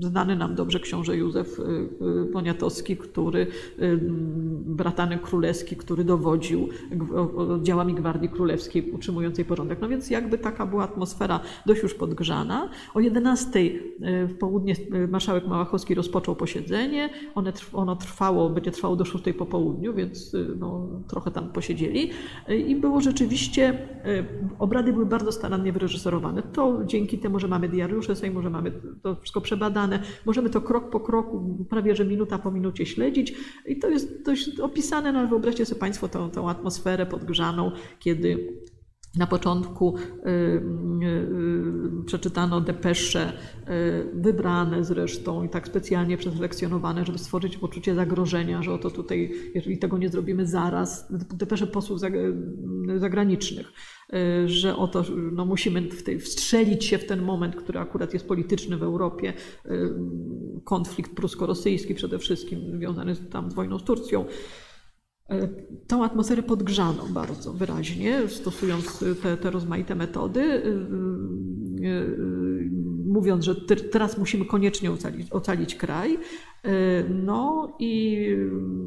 y, 0.00 0.08
znany 0.08 0.36
nam 0.36 0.54
dobrze 0.54 0.80
książę 0.80 1.16
Józef 1.16 1.60
y, 1.60 2.32
Poniatowski, 2.32 2.96
który, 2.96 3.46
bratanek 4.66 5.22
królewski, 5.22 5.76
który 5.76 6.04
dowodził 6.04 6.68
oddziałami 7.36 7.94
Gwardii 7.94 8.28
Królewskiej 8.28 8.90
utrzymującej 8.90 9.44
porządek. 9.44 9.78
No 9.80 9.88
więc 9.88 10.10
jakby 10.10 10.38
taka 10.38 10.66
była 10.66 10.84
atmosfera 10.84 11.40
dość 11.66 11.82
już 11.82 11.94
podgrzana. 11.94 12.70
O 12.94 13.00
11 13.00 13.60
w 14.28 14.34
południe 14.38 14.74
marszałek 15.08 15.46
Małachowski 15.46 15.94
rozpoczął 15.94 16.36
posiedzenie. 16.36 17.10
Ono 17.72 17.96
trwało, 17.96 18.50
będzie 18.50 18.70
trwało 18.70 18.96
do 18.96 19.04
6 19.04 19.24
po 19.38 19.46
południu, 19.46 19.94
więc 19.94 20.36
no, 20.58 20.88
trochę 21.08 21.30
tam 21.30 21.52
posiedzieli 21.52 22.10
i 22.66 22.76
było 22.76 23.00
rzeczywiście, 23.00 23.68
e, 23.68 24.24
obrady 24.58 24.92
były 24.92 25.06
bardzo 25.06 25.32
starannie 25.32 25.72
wyreżyserowane. 25.72 26.42
To 26.42 26.80
dzięki 26.86 27.18
temu, 27.18 27.38
że 27.38 27.48
mamy 27.48 27.68
diariusze 27.68 28.16
Sejmu, 28.16 28.42
że 28.42 28.50
mamy 28.50 28.72
to 29.02 29.16
wszystko 29.16 29.40
przebadane, 29.40 30.02
możemy 30.26 30.50
to 30.50 30.60
krok 30.60 30.90
po 30.90 31.00
kroku, 31.00 31.66
prawie 31.70 31.96
że 31.96 32.04
minuta 32.04 32.38
po 32.38 32.50
minucie 32.50 32.86
śledzić 32.86 33.34
i 33.66 33.78
to 33.78 33.88
jest 33.88 34.24
dość 34.24 34.60
opisane, 34.60 35.12
no 35.12 35.18
ale 35.18 35.28
wyobraźcie 35.28 35.66
sobie 35.66 35.80
Państwo 35.80 36.08
tą, 36.08 36.30
tą 36.30 36.50
atmosferę 36.50 37.06
podgrzaną, 37.06 37.70
kiedy 37.98 38.56
na 39.16 39.26
początku 39.26 39.94
y, 39.96 40.30
y, 40.30 41.06
y, 42.00 42.04
przeczytano 42.06 42.60
depesze, 42.60 43.32
wybrane 44.14 44.84
zresztą 44.84 45.44
i 45.44 45.48
tak 45.48 45.66
specjalnie 45.68 46.16
przeselekcjonowane, 46.16 47.04
żeby 47.04 47.18
stworzyć 47.18 47.56
poczucie 47.56 47.94
zagrożenia, 47.94 48.62
że 48.62 48.72
oto 48.72 48.90
tutaj, 48.90 49.32
jeżeli 49.54 49.78
tego 49.78 49.98
nie 49.98 50.08
zrobimy 50.08 50.46
zaraz, 50.46 51.08
depesze 51.34 51.66
posłów 51.66 52.00
zagranicznych, 52.96 53.72
że 54.46 54.76
oto 54.76 55.04
no, 55.32 55.44
musimy 55.44 55.82
w 55.82 56.02
tej, 56.02 56.20
wstrzelić 56.20 56.84
się 56.84 56.98
w 56.98 57.06
ten 57.06 57.22
moment, 57.22 57.56
który 57.56 57.78
akurat 57.78 58.12
jest 58.14 58.28
polityczny 58.28 58.76
w 58.76 58.82
Europie, 58.82 59.32
konflikt 60.64 61.14
prusko-rosyjski 61.14 61.94
przede 61.94 62.18
wszystkim 62.18 62.76
związany 62.76 63.16
tam 63.16 63.50
z 63.50 63.54
wojną 63.54 63.78
z 63.78 63.84
Turcją. 63.84 64.24
E, 65.30 65.48
tą 65.86 66.04
atmosferę 66.04 66.42
podgrzano 66.42 67.06
bardzo 67.10 67.52
wyraźnie, 67.52 68.28
stosując 68.28 69.04
te, 69.22 69.36
te 69.36 69.50
rozmaite 69.50 69.94
metody, 69.94 70.40
e, 70.40 70.56
e, 70.58 72.06
mówiąc, 73.16 73.44
że 73.44 73.54
teraz 73.90 74.18
musimy 74.18 74.44
koniecznie 74.44 74.92
ocalić, 74.92 75.32
ocalić 75.32 75.74
kraj. 75.74 76.18
No 77.08 77.72
i 77.78 78.26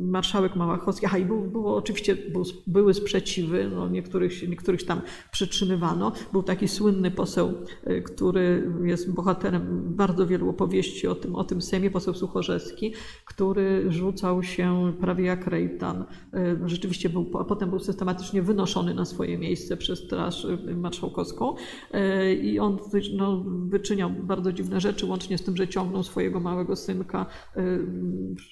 marszałek 0.01 0.55
Małachowski, 0.55 1.05
aha 1.05 1.17
i 1.17 1.25
było, 1.25 1.41
było 1.41 1.75
oczywiście 1.75 2.15
był, 2.15 2.43
były 2.67 2.93
sprzeciwy, 2.93 3.69
no 3.75 3.89
niektórych, 3.89 4.49
niektórych 4.49 4.83
tam 4.83 5.01
przytrzymywano. 5.31 6.11
Był 6.31 6.43
taki 6.43 6.67
słynny 6.67 7.11
poseł, 7.11 7.53
y, 7.87 8.01
który 8.01 8.71
jest 8.83 9.13
bohaterem 9.13 9.83
bardzo 9.95 10.27
wielu 10.27 10.49
opowieści 10.49 11.07
o 11.07 11.15
tym, 11.15 11.35
o 11.35 11.43
tym 11.43 11.61
Sejmie, 11.61 11.91
poseł 11.91 12.13
Suchorzewski, 12.13 12.93
który 13.25 13.91
rzucał 13.91 14.43
się 14.43 14.93
prawie 15.01 15.25
jak 15.25 15.47
rejtan. 15.47 16.05
Y, 16.33 16.69
rzeczywiście 16.69 17.09
był, 17.09 17.31
a 17.39 17.43
potem 17.43 17.69
był 17.69 17.79
systematycznie 17.79 18.41
wynoszony 18.41 18.93
na 18.93 19.05
swoje 19.05 19.37
miejsce 19.37 19.77
przez 19.77 19.99
Straż 19.99 20.47
Marszałkowską 20.75 21.55
y, 21.55 22.33
i 22.35 22.59
on 22.59 22.77
no, 23.13 23.43
wyczyniał 23.45 24.11
bardzo 24.23 24.53
dziwne 24.53 24.81
rzeczy, 24.81 25.05
łącznie 25.05 25.37
z 25.37 25.43
tym, 25.43 25.57
że 25.57 25.67
ciągnął 25.67 26.03
swojego 26.03 26.39
małego 26.39 26.75
synka 26.75 27.25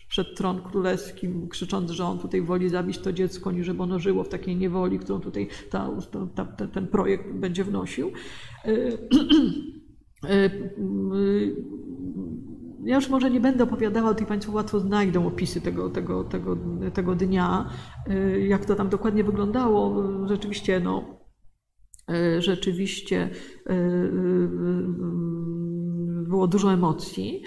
przed 0.10 0.36
tron 0.38 0.62
królewski, 0.62 1.28
krzycząc, 1.50 1.92
że 1.92 2.06
on 2.06 2.20
tutaj 2.20 2.42
woli 2.42 2.70
zabić 2.70 2.98
to 2.98 3.14
dziecko, 3.14 3.52
niż 3.52 3.66
żeby 3.66 3.84
ono 3.84 4.00
żyło 4.00 4.24
w 4.24 4.30
takiej 4.30 4.56
niewoli, 4.56 5.00
którą 5.00 5.20
tutaj 5.20 5.48
ta, 5.70 5.90
ta, 6.36 6.46
ta, 6.46 6.68
ten 6.68 6.88
projekt 6.88 7.34
będzie 7.34 7.64
wnosił. 7.64 8.12
E, 8.66 8.70
e, 10.34 10.50
ja 12.84 12.96
już 12.96 13.10
może 13.10 13.32
nie 13.32 13.40
będę 13.40 13.64
opowiadała, 13.64 14.10
tutaj 14.14 14.28
Państwo 14.28 14.52
łatwo 14.52 14.80
znajdą 14.80 15.28
opisy 15.28 15.62
tego, 15.62 15.90
tego, 15.90 16.24
tego, 16.24 16.58
tego 16.94 17.16
dnia, 17.16 17.70
jak 18.48 18.66
to 18.66 18.76
tam 18.76 18.90
dokładnie 18.90 19.24
wyglądało. 19.24 20.04
Rzeczywiście, 20.28 20.80
no, 20.80 21.20
rzeczywiście 22.40 23.30
było 26.28 26.48
dużo 26.48 26.74
emocji 26.74 27.44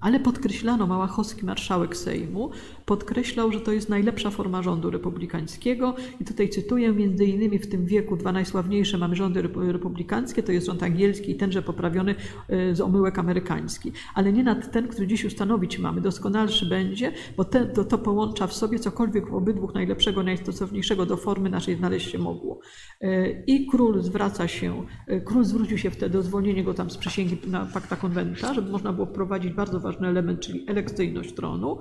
ale 0.00 0.20
podkreślano, 0.20 0.86
Małachowski, 0.86 1.44
marszałek 1.44 1.96
Sejmu, 1.96 2.50
podkreślał, 2.86 3.52
że 3.52 3.60
to 3.60 3.72
jest 3.72 3.88
najlepsza 3.88 4.30
forma 4.30 4.62
rządu 4.62 4.90
republikańskiego. 4.90 5.94
I 6.20 6.24
tutaj 6.24 6.48
cytuję, 6.48 6.92
między 6.92 7.24
innymi 7.24 7.58
w 7.58 7.68
tym 7.68 7.86
wieku 7.86 8.16
dwa 8.16 8.32
najsławniejsze 8.32 8.98
mamy 8.98 9.16
rządy 9.16 9.42
republikańskie, 9.72 10.42
to 10.42 10.52
jest 10.52 10.66
rząd 10.66 10.82
angielski 10.82 11.30
i 11.30 11.34
tenże 11.34 11.62
poprawiony 11.62 12.14
e, 12.48 12.74
z 12.74 12.80
omyłek 12.80 13.18
amerykański, 13.18 13.92
ale 14.14 14.32
nie 14.32 14.44
nad 14.44 14.72
ten, 14.72 14.88
który 14.88 15.06
dziś 15.06 15.24
ustanowić 15.24 15.78
mamy, 15.78 16.00
doskonalszy 16.00 16.66
będzie, 16.66 17.12
bo 17.36 17.44
ten, 17.44 17.72
to, 17.72 17.84
to 17.84 17.98
połącza 17.98 18.46
w 18.46 18.52
sobie 18.52 18.78
cokolwiek 18.78 19.30
w 19.30 19.34
obydwu 19.34 19.70
najlepszego, 19.74 20.22
najstosowniejszego 20.22 21.06
do 21.06 21.16
formy 21.16 21.50
naszej 21.50 21.76
znaleźć 21.76 22.10
się 22.10 22.18
mogło. 22.18 22.60
E, 23.00 23.30
I 23.30 23.66
król 23.66 24.02
zwraca 24.02 24.48
się, 24.48 24.86
e, 25.06 25.20
król 25.20 25.44
zwrócił 25.44 25.78
się 25.78 25.90
wtedy 25.90 26.18
o 26.18 26.22
zwolnienie 26.22 26.64
go 26.64 26.74
tam 26.74 26.90
z 26.90 26.96
przysięgi 26.96 27.38
na 27.46 27.66
pakta 27.66 27.96
konwenta, 27.96 28.54
żeby 28.54 28.70
można 28.70 28.92
było 28.92 29.06
wprowadzić 29.06 29.52
bardzo 29.52 29.80
ważny 29.90 30.08
element, 30.08 30.40
czyli 30.40 30.64
elekcyjność 30.68 31.32
tronu 31.32 31.78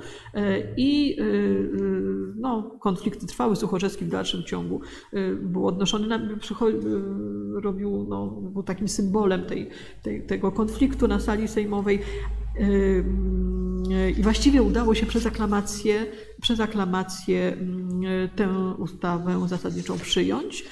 i 0.78 0.90
i 0.90 1.20
y, 1.20 1.24
y, 1.24 2.34
no, 2.36 2.64
konflikty 2.80 3.28
trwały. 3.28 3.56
Suchorzewski 3.56 4.06
w 4.06 4.10
dalszym 4.10 4.44
ciągu 4.44 4.82
był 5.42 5.68
odnoszony, 5.68 6.08
na, 6.08 6.20
robił, 7.62 8.06
no, 8.10 8.28
był 8.28 8.64
takim 8.64 8.88
symbolem 8.88 9.46
tej, 9.46 9.70
tej, 10.04 10.26
tego 10.26 10.52
konfliktu 10.52 11.08
na 11.08 11.20
sali 11.20 11.48
sejmowej. 11.48 12.00
I 14.18 14.24
właściwie 14.24 14.62
udało 14.62 14.96
się 14.96 15.06
przez 15.06 15.26
aklamację, 15.26 16.06
przez 16.42 16.60
aklamację 16.60 17.58
tę 18.36 18.74
ustawę 18.78 19.48
zasadniczą 19.48 20.00
przyjąć 20.00 20.66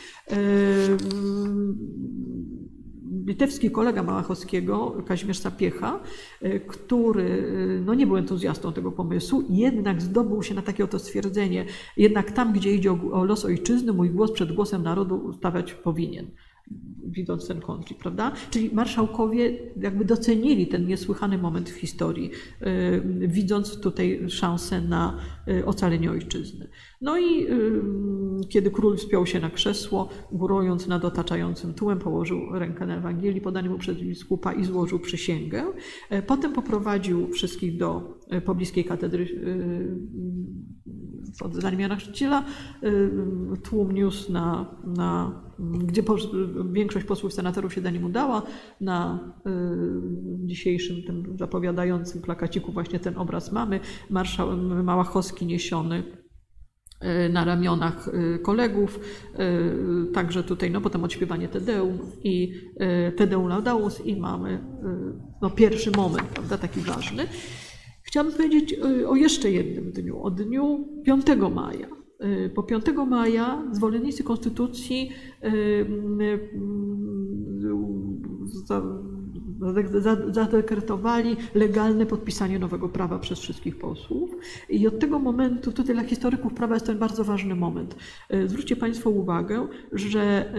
litewski 3.25 3.71
kolega 3.71 4.03
Małachowskiego, 4.03 5.03
Kazimierz 5.05 5.39
Sapiecha, 5.39 5.99
e, 6.41 6.59
który 6.59 7.23
e, 7.23 7.81
no 7.81 7.93
nie 7.93 8.07
był 8.07 8.17
entuzjastą 8.17 8.73
tego 8.73 8.91
pomysłu, 8.91 9.43
jednak 9.49 10.01
zdobył 10.01 10.43
się 10.43 10.55
na 10.55 10.61
takie 10.61 10.83
oto 10.83 10.99
stwierdzenie, 10.99 11.65
jednak 11.97 12.31
tam, 12.31 12.53
gdzie 12.53 12.73
idzie 12.73 12.91
o, 12.91 13.23
los 13.23 13.45
ojczyzny, 13.45 13.93
mój 13.93 14.09
głos 14.09 14.31
przed 14.31 14.51
głosem 14.51 14.83
narodu 14.83 15.33
stawiać 15.33 15.73
powinien 15.73 16.25
widząc 17.05 17.47
ten 17.47 17.61
konflikt, 17.61 18.01
prawda? 18.01 18.31
Czyli 18.49 18.69
marszałkowie 18.73 19.53
jakby 19.81 20.05
docenili 20.05 20.67
ten 20.67 20.87
niesłychany 20.87 21.37
moment 21.37 21.69
w 21.69 21.75
historii, 21.75 22.31
yy, 22.61 23.27
widząc 23.27 23.79
tutaj 23.79 24.29
szansę 24.29 24.81
na 24.81 25.17
ocalenie 25.65 26.11
ojczyzny. 26.11 26.67
No 27.01 27.17
i 27.17 27.41
yy, 27.41 27.81
kiedy 28.49 28.71
król 28.71 28.97
wspiął 28.97 29.25
się 29.25 29.39
na 29.39 29.49
krzesło, 29.49 30.09
górując 30.31 30.87
nad 30.87 31.05
otaczającym 31.05 31.73
tłem, 31.73 31.99
położył 31.99 32.39
rękę 32.51 32.85
na 32.85 32.97
Ewangelii, 32.97 33.41
podany 33.41 33.69
mu 33.69 33.77
przez 33.77 33.97
biskupa 33.97 34.53
i 34.53 34.65
złożył 34.65 34.99
przysięgę. 34.99 35.63
Potem 36.27 36.53
poprowadził 36.53 37.27
wszystkich 37.27 37.77
do 37.77 38.19
pobliskiej 38.45 38.85
katedry 38.85 39.27
pod 41.39 41.55
zdaniem 41.55 41.79
Jana 41.79 41.95
Chrzciciela, 41.95 42.45
tłum 43.63 43.91
niósł 43.91 44.31
na, 44.31 44.75
na 44.83 45.41
gdzie 45.59 46.03
większość 46.71 47.05
posłów 47.05 47.33
senatorów 47.33 47.73
się 47.73 47.81
do 47.81 47.89
nim 47.89 48.03
udała. 48.03 48.41
Na 48.81 49.19
y, 49.47 49.49
dzisiejszym 50.45 51.03
tym 51.03 51.37
zapowiadającym 51.37 52.21
plakaciku 52.21 52.71
właśnie 52.71 52.99
ten 52.99 53.17
obraz 53.17 53.51
mamy. 53.51 53.79
Marszał 54.09 54.57
Małachowski 54.83 55.36
niesiony 55.45 56.03
y, 57.27 57.29
na 57.29 57.45
ramionach 57.45 58.07
y, 58.07 58.39
kolegów, 58.39 58.99
także 60.13 60.43
tutaj, 60.43 60.71
no 60.71 60.81
potem 60.81 61.03
odśpiewanie 61.03 61.47
Tedeum 61.47 61.99
i 62.23 62.53
Tedeum 63.17 63.47
Laudamus 63.47 64.05
i 64.05 64.15
mamy 64.15 64.63
no, 65.41 65.49
pierwszy 65.49 65.91
moment, 65.91 66.27
prawda, 66.27 66.57
taki 66.57 66.79
ważny. 66.79 67.27
Chciałabym 68.03 68.37
powiedzieć 68.37 68.75
o 69.07 69.15
jeszcze 69.15 69.51
jednym 69.51 69.91
dniu, 69.91 70.23
o 70.23 70.31
dniu 70.31 70.87
5 71.05 71.25
maja. 71.55 71.87
Y, 72.23 72.49
Po 72.55 72.63
5 72.63 72.85
maja 73.07 73.63
zwolennicy 73.71 74.23
konstytucji 74.23 75.11
y, 75.43 75.47
y, 75.47 76.49
zadekretowali 80.31 81.37
legalne 81.55 82.05
podpisanie 82.05 82.59
nowego 82.59 82.89
prawa 82.89 83.19
przez 83.19 83.39
wszystkich 83.39 83.79
posłów. 83.79 84.35
I 84.69 84.87
od 84.87 84.99
tego 84.99 85.19
momentu, 85.19 85.71
tutaj 85.71 85.95
dla 85.95 86.03
historyków 86.03 86.53
prawa 86.53 86.73
jest 86.73 86.85
ten 86.85 86.97
bardzo 86.97 87.23
ważny 87.23 87.55
moment. 87.55 87.95
Y, 88.33 88.47
Zwróćcie 88.47 88.75
Państwo 88.75 89.09
uwagę, 89.09 89.67
że, 89.91 90.53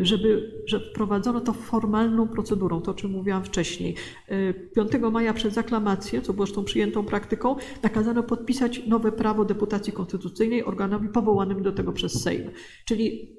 y, 0.00 0.04
żeby, 0.04 0.52
że 0.66 0.80
wprowadzono 0.80 1.40
to 1.40 1.52
formalną 1.52 2.28
procedurą, 2.28 2.80
to 2.80 2.90
o 2.90 2.94
czym 2.94 3.10
mówiłam 3.10 3.44
wcześniej. 3.44 3.94
Y, 4.32 4.70
5 4.74 5.10
maja 5.10 5.34
przez 5.34 5.58
aklamację, 5.58 6.22
co 6.22 6.32
było 6.32 6.46
zresztą 6.46 6.64
przyjętą 6.64 7.04
praktyką, 7.04 7.56
nakazano 7.82 8.22
podpisać 8.22 8.86
nowe 8.86 9.12
prawo 9.12 9.44
deputacji 9.44 9.92
konstytucyjnej 9.92 10.64
organowi 10.64 11.08
powołanym 11.08 11.62
do 11.62 11.72
tego 11.72 11.92
przez 11.92 12.22
Sejm. 12.22 12.50
Czyli 12.84 13.38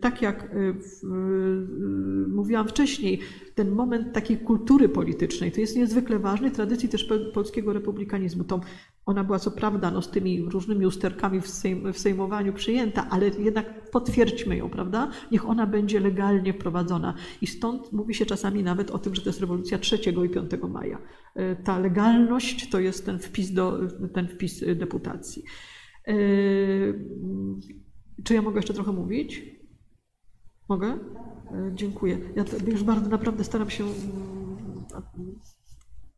tak 0.00 0.22
jak 0.22 0.54
mówiłam 2.28 2.68
wcześniej, 2.68 3.20
ten 3.54 3.70
moment 3.70 4.12
takiej 4.12 4.38
kultury 4.38 4.57
politycznej 4.88 5.52
to 5.52 5.60
jest 5.60 5.76
niezwykle 5.76 6.18
ważny, 6.18 6.50
tradycji 6.50 6.88
też 6.88 7.08
polskiego 7.34 7.72
republikanizmu. 7.72 8.44
To 8.44 8.60
ona 9.06 9.24
była 9.24 9.38
co 9.38 9.50
prawda 9.50 9.90
no, 9.90 10.02
z 10.02 10.10
tymi 10.10 10.42
różnymi 10.42 10.86
usterkami 10.86 11.40
w, 11.40 11.48
sejm, 11.48 11.92
w 11.92 11.98
sejmowaniu 11.98 12.52
przyjęta, 12.52 13.06
ale 13.10 13.28
jednak 13.28 13.90
potwierdźmy 13.90 14.56
ją, 14.56 14.70
prawda? 14.70 15.10
Niech 15.32 15.48
ona 15.48 15.66
będzie 15.66 16.00
legalnie 16.00 16.52
wprowadzona. 16.52 17.14
I 17.42 17.46
stąd 17.46 17.92
mówi 17.92 18.14
się 18.14 18.26
czasami 18.26 18.62
nawet 18.62 18.90
o 18.90 18.98
tym, 18.98 19.14
że 19.14 19.22
to 19.22 19.28
jest 19.28 19.40
rewolucja 19.40 19.78
3 19.78 19.96
i 19.96 20.28
5 20.28 20.50
maja. 20.70 20.98
Y, 21.36 21.56
Ta 21.64 21.78
legalność 21.78 22.70
to 22.70 22.80
jest 22.80 23.06
ten 23.06 23.18
wpis, 23.18 23.52
do, 23.52 23.78
ten 24.12 24.28
wpis 24.28 24.62
y, 24.62 24.74
deputacji. 24.74 25.42
Y, 26.08 27.04
Czy 28.24 28.34
ja 28.34 28.42
mogę 28.42 28.58
jeszcze 28.58 28.74
trochę 28.74 28.92
mówić? 28.92 29.57
Mogę? 30.68 30.86
E, 30.86 30.98
Dziękuję. 31.74 32.18
Ja 32.36 32.44
już 32.66 32.82
bardzo 32.84 33.08
naprawdę 33.10 33.44
staram 33.44 33.70
się. 33.70 33.84
mm, 33.84 35.38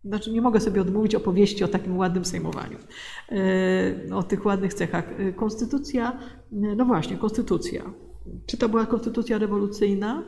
Znaczy, 0.04 0.32
nie 0.32 0.40
mogę 0.40 0.60
sobie 0.60 0.80
odmówić 0.80 1.14
opowieści 1.14 1.64
o 1.64 1.68
takim 1.68 1.96
ładnym 1.96 2.24
sejmowaniu, 2.24 2.78
e, 3.28 4.14
o 4.14 4.22
tych 4.22 4.44
ładnych 4.44 4.74
cechach. 4.74 5.20
E, 5.20 5.32
Konstytucja, 5.32 6.18
no 6.52 6.84
właśnie, 6.84 7.16
konstytucja. 7.16 7.92
Czy 8.46 8.56
to 8.56 8.68
była 8.68 8.86
konstytucja 8.86 9.38
rewolucyjna? 9.38 10.24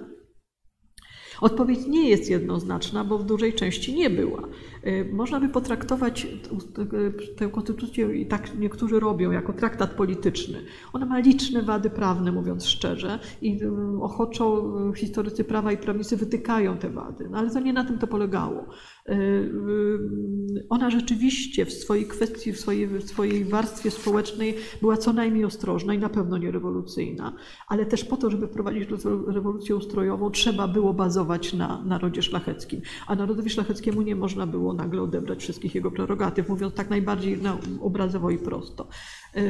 Odpowiedź 1.40 1.86
nie 1.86 2.08
jest 2.08 2.30
jednoznaczna, 2.30 3.04
bo 3.04 3.18
w 3.18 3.24
dużej 3.24 3.52
części 3.54 3.94
nie 3.94 4.10
była. 4.10 4.48
Y, 4.86 5.10
Można 5.12 5.40
by 5.40 5.48
potraktować 5.48 6.22
t- 6.42 7.32
tę 7.36 7.48
konstytucję, 7.48 8.14
i 8.16 8.26
tak 8.26 8.58
niektórzy 8.58 9.00
robią, 9.00 9.30
jako 9.30 9.52
traktat 9.52 9.90
polityczny. 9.90 10.58
Ona 10.92 11.06
ma 11.06 11.18
liczne 11.18 11.62
wady 11.62 11.90
prawne, 11.90 12.32
mówiąc 12.32 12.66
szczerze, 12.66 13.18
i 13.42 13.62
y, 13.62 13.70
ochoczo 14.02 14.64
y, 14.90 14.96
historycy 14.96 15.44
prawa 15.44 15.72
i 15.72 15.76
prawnicy 15.76 16.16
wytykają 16.16 16.76
te 16.76 16.90
wady. 16.90 17.28
No 17.30 17.38
ale 17.38 17.50
to 17.50 17.60
nie 17.60 17.72
na 17.72 17.84
tym 17.84 17.98
to 17.98 18.06
polegało. 18.06 18.66
Y, 19.08 19.12
y, 19.12 20.66
Ona 20.68 20.90
rzeczywiście 20.90 21.64
w 21.66 21.72
swojej 21.72 22.04
kwestii, 22.06 22.52
w 22.52 22.60
swojej, 22.60 22.86
w 22.86 23.04
swojej 23.04 23.44
warstwie 23.44 23.90
społecznej 23.90 24.54
była 24.80 24.96
co 24.96 25.12
najmniej 25.12 25.44
ostrożna 25.44 25.94
i 25.94 25.98
na 25.98 26.08
pewno 26.08 26.38
nie 26.38 26.50
rewolucyjna, 26.50 27.32
ale 27.68 27.86
też 27.86 28.04
po 28.04 28.16
to, 28.16 28.30
żeby 28.30 28.46
wprowadzić 28.48 28.88
rewo- 28.88 29.32
rewolucję 29.32 29.76
ustrojową, 29.76 30.30
trzeba 30.30 30.68
było 30.68 30.94
bazować 30.94 31.52
na 31.54 31.82
narodzie 31.84 32.22
szlacheckim. 32.22 32.80
A 33.06 33.14
narodowi 33.14 33.50
szlacheckiemu 33.50 34.02
nie 34.02 34.16
można 34.16 34.46
było 34.46 34.71
nagle 34.74 35.02
odebrać 35.02 35.38
wszystkich 35.40 35.74
jego 35.74 35.90
prerogatyw, 35.90 36.48
mówiąc 36.48 36.74
tak 36.74 36.90
najbardziej 36.90 37.38
no, 37.42 37.58
obrazowo 37.80 38.30
i 38.30 38.38
prosto. 38.38 38.88
Y, 39.36 39.40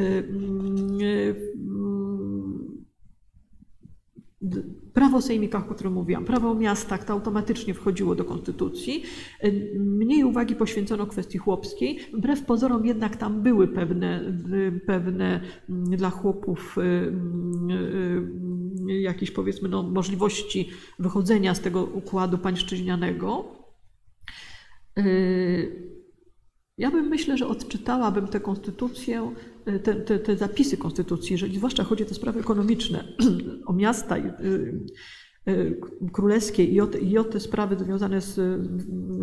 y, 1.03 1.53
D- 4.45 4.63
Prawo 4.93 5.17
o 5.17 5.21
sejmikach, 5.23 5.71
o 5.71 5.75
którym 5.75 5.93
mówiłam, 5.93 6.25
prawo 6.25 6.51
o 6.51 6.55
miastach, 6.55 7.05
to 7.05 7.13
automatycznie 7.13 7.75
wchodziło 7.75 8.15
do 8.15 8.25
konstytucji. 8.25 9.03
Y, 9.45 9.77
Mniej 9.81 10.25
uwagi 10.25 10.57
poświęcono 10.57 11.07
kwestii 11.07 11.39
chłopskiej. 11.39 11.99
Wbrew 12.15 12.45
pozorom 12.45 12.87
jednak 12.87 13.17
tam 13.17 13.43
były 13.43 13.69
pewne, 13.69 14.21
y, 14.53 14.81
pewne 14.87 15.41
mm, 15.69 15.85
dla 15.97 16.11
chłopów 16.11 16.79
y, 16.79 16.83
y, 16.83 18.93
y, 18.93 19.01
jakieś 19.01 19.31
powiedzmy 19.31 19.69
no, 19.69 19.83
możliwości 19.83 20.69
wychodzenia 20.99 21.55
z 21.55 21.61
tego 21.61 21.85
układu 21.85 22.39
pańszczyźnianego. 22.39 23.45
Y, 24.99 25.93
ja 26.79 26.91
bym 26.91 27.09
myślę, 27.09 27.39
że 27.39 27.47
odczytałabym 27.47 28.29
tę 28.29 28.41
konstytucję, 28.41 29.35
y, 29.69 29.81
te, 29.81 29.95
te, 29.95 30.19
te 30.19 30.37
zapisy 30.37 30.77
konstytucji, 30.77 31.33
jeżeli 31.33 31.57
zwłaszcza 31.57 31.85
chodzi 31.85 32.03
o 32.03 32.07
te 32.07 32.15
sprawy 32.15 32.41
ekonomiczne, 32.41 33.05
o 33.67 33.73
miasta 33.73 34.19
i, 34.19 34.27
y, 34.27 34.81
y, 35.49 35.81
królewskie 36.13 36.65
i 36.65 36.81
o, 36.81 36.87
te, 36.87 36.99
i 36.99 37.19
o 37.19 37.25
te 37.25 37.41
sprawy 37.41 37.77
związane 37.85 38.21
z, 38.21 38.35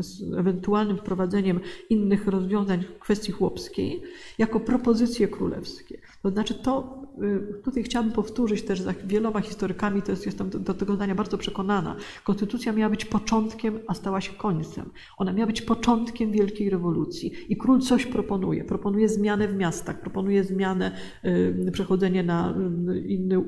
z 0.06 0.34
ewentualnym 0.38 0.98
wprowadzeniem 0.98 1.60
innych 1.90 2.28
rozwiązań 2.28 2.84
w 2.84 3.00
kwestii 3.00 3.32
chłopskiej, 3.32 4.02
jako 4.38 4.60
propozycje 4.60 5.28
królewskie. 5.28 6.02
To 6.24 6.30
znaczy 6.30 6.54
to, 6.54 7.04
y, 7.24 7.62
tutaj 7.64 7.84
chciałabym 7.84 8.14
powtórzyć 8.14 8.64
też 8.64 8.82
za 8.82 8.94
wieloma 9.06 9.42
historykami, 9.42 10.02
to 10.02 10.12
jest, 10.12 10.26
jestem 10.26 10.50
do, 10.50 10.74
tego 10.74 10.96
zdania 10.96 11.16
bardzo 11.16 11.38
przekonana, 11.38 11.96
konstytucja 12.24 12.72
miała 12.74 12.90
być 12.90 13.06
początkiem, 13.06 13.80
a 13.88 13.94
stała 13.94 14.22
się 14.22 14.34
końcem. 14.34 14.90
Ona 15.18 15.34
miała 15.34 15.48
być 15.48 15.62
początkiem 15.62 16.32
wielkiej 16.32 16.70
rewolucji 16.70 17.32
i 17.50 17.58
król 17.58 17.80
coś 17.80 18.06
proponuje. 18.06 18.64
Proponuje 18.64 19.10
zmianę 19.10 19.48
w 19.48 19.56
miastach, 19.56 20.02
proponuje 20.02 20.44
zmianę, 20.44 20.92
y, 21.26 21.72
przechodzenie 21.72 22.24
na 22.24 22.56
y, 22.90 23.00
inny, 23.08 23.44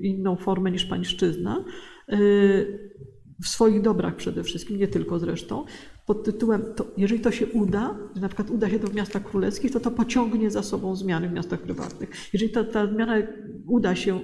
inną 0.00 0.36
formę 0.36 0.70
niż 0.70 0.84
pańszczyzna. 0.84 1.64
W 3.42 3.48
swoich 3.48 3.82
dobrach 3.82 4.16
przede 4.16 4.42
wszystkim, 4.42 4.78
nie 4.78 4.88
tylko 4.88 5.18
zresztą, 5.18 5.64
pod 6.06 6.24
tytułem, 6.24 6.62
to, 6.76 6.86
jeżeli 6.96 7.20
to 7.20 7.30
się 7.30 7.46
uda, 7.46 7.98
że 8.14 8.20
na 8.20 8.28
przykład 8.28 8.50
uda 8.50 8.70
się 8.70 8.78
to 8.78 8.86
w 8.86 8.94
miastach 8.94 9.24
królewskich, 9.24 9.72
to 9.72 9.80
to 9.80 9.90
pociągnie 9.90 10.50
za 10.50 10.62
sobą 10.62 10.96
zmiany 10.96 11.28
w 11.28 11.32
miastach 11.32 11.60
prywatnych. 11.60 12.10
Jeżeli 12.32 12.52
ta, 12.52 12.64
ta 12.64 12.86
zmiana 12.86 13.14
uda 13.66 13.94
się, 13.94 14.20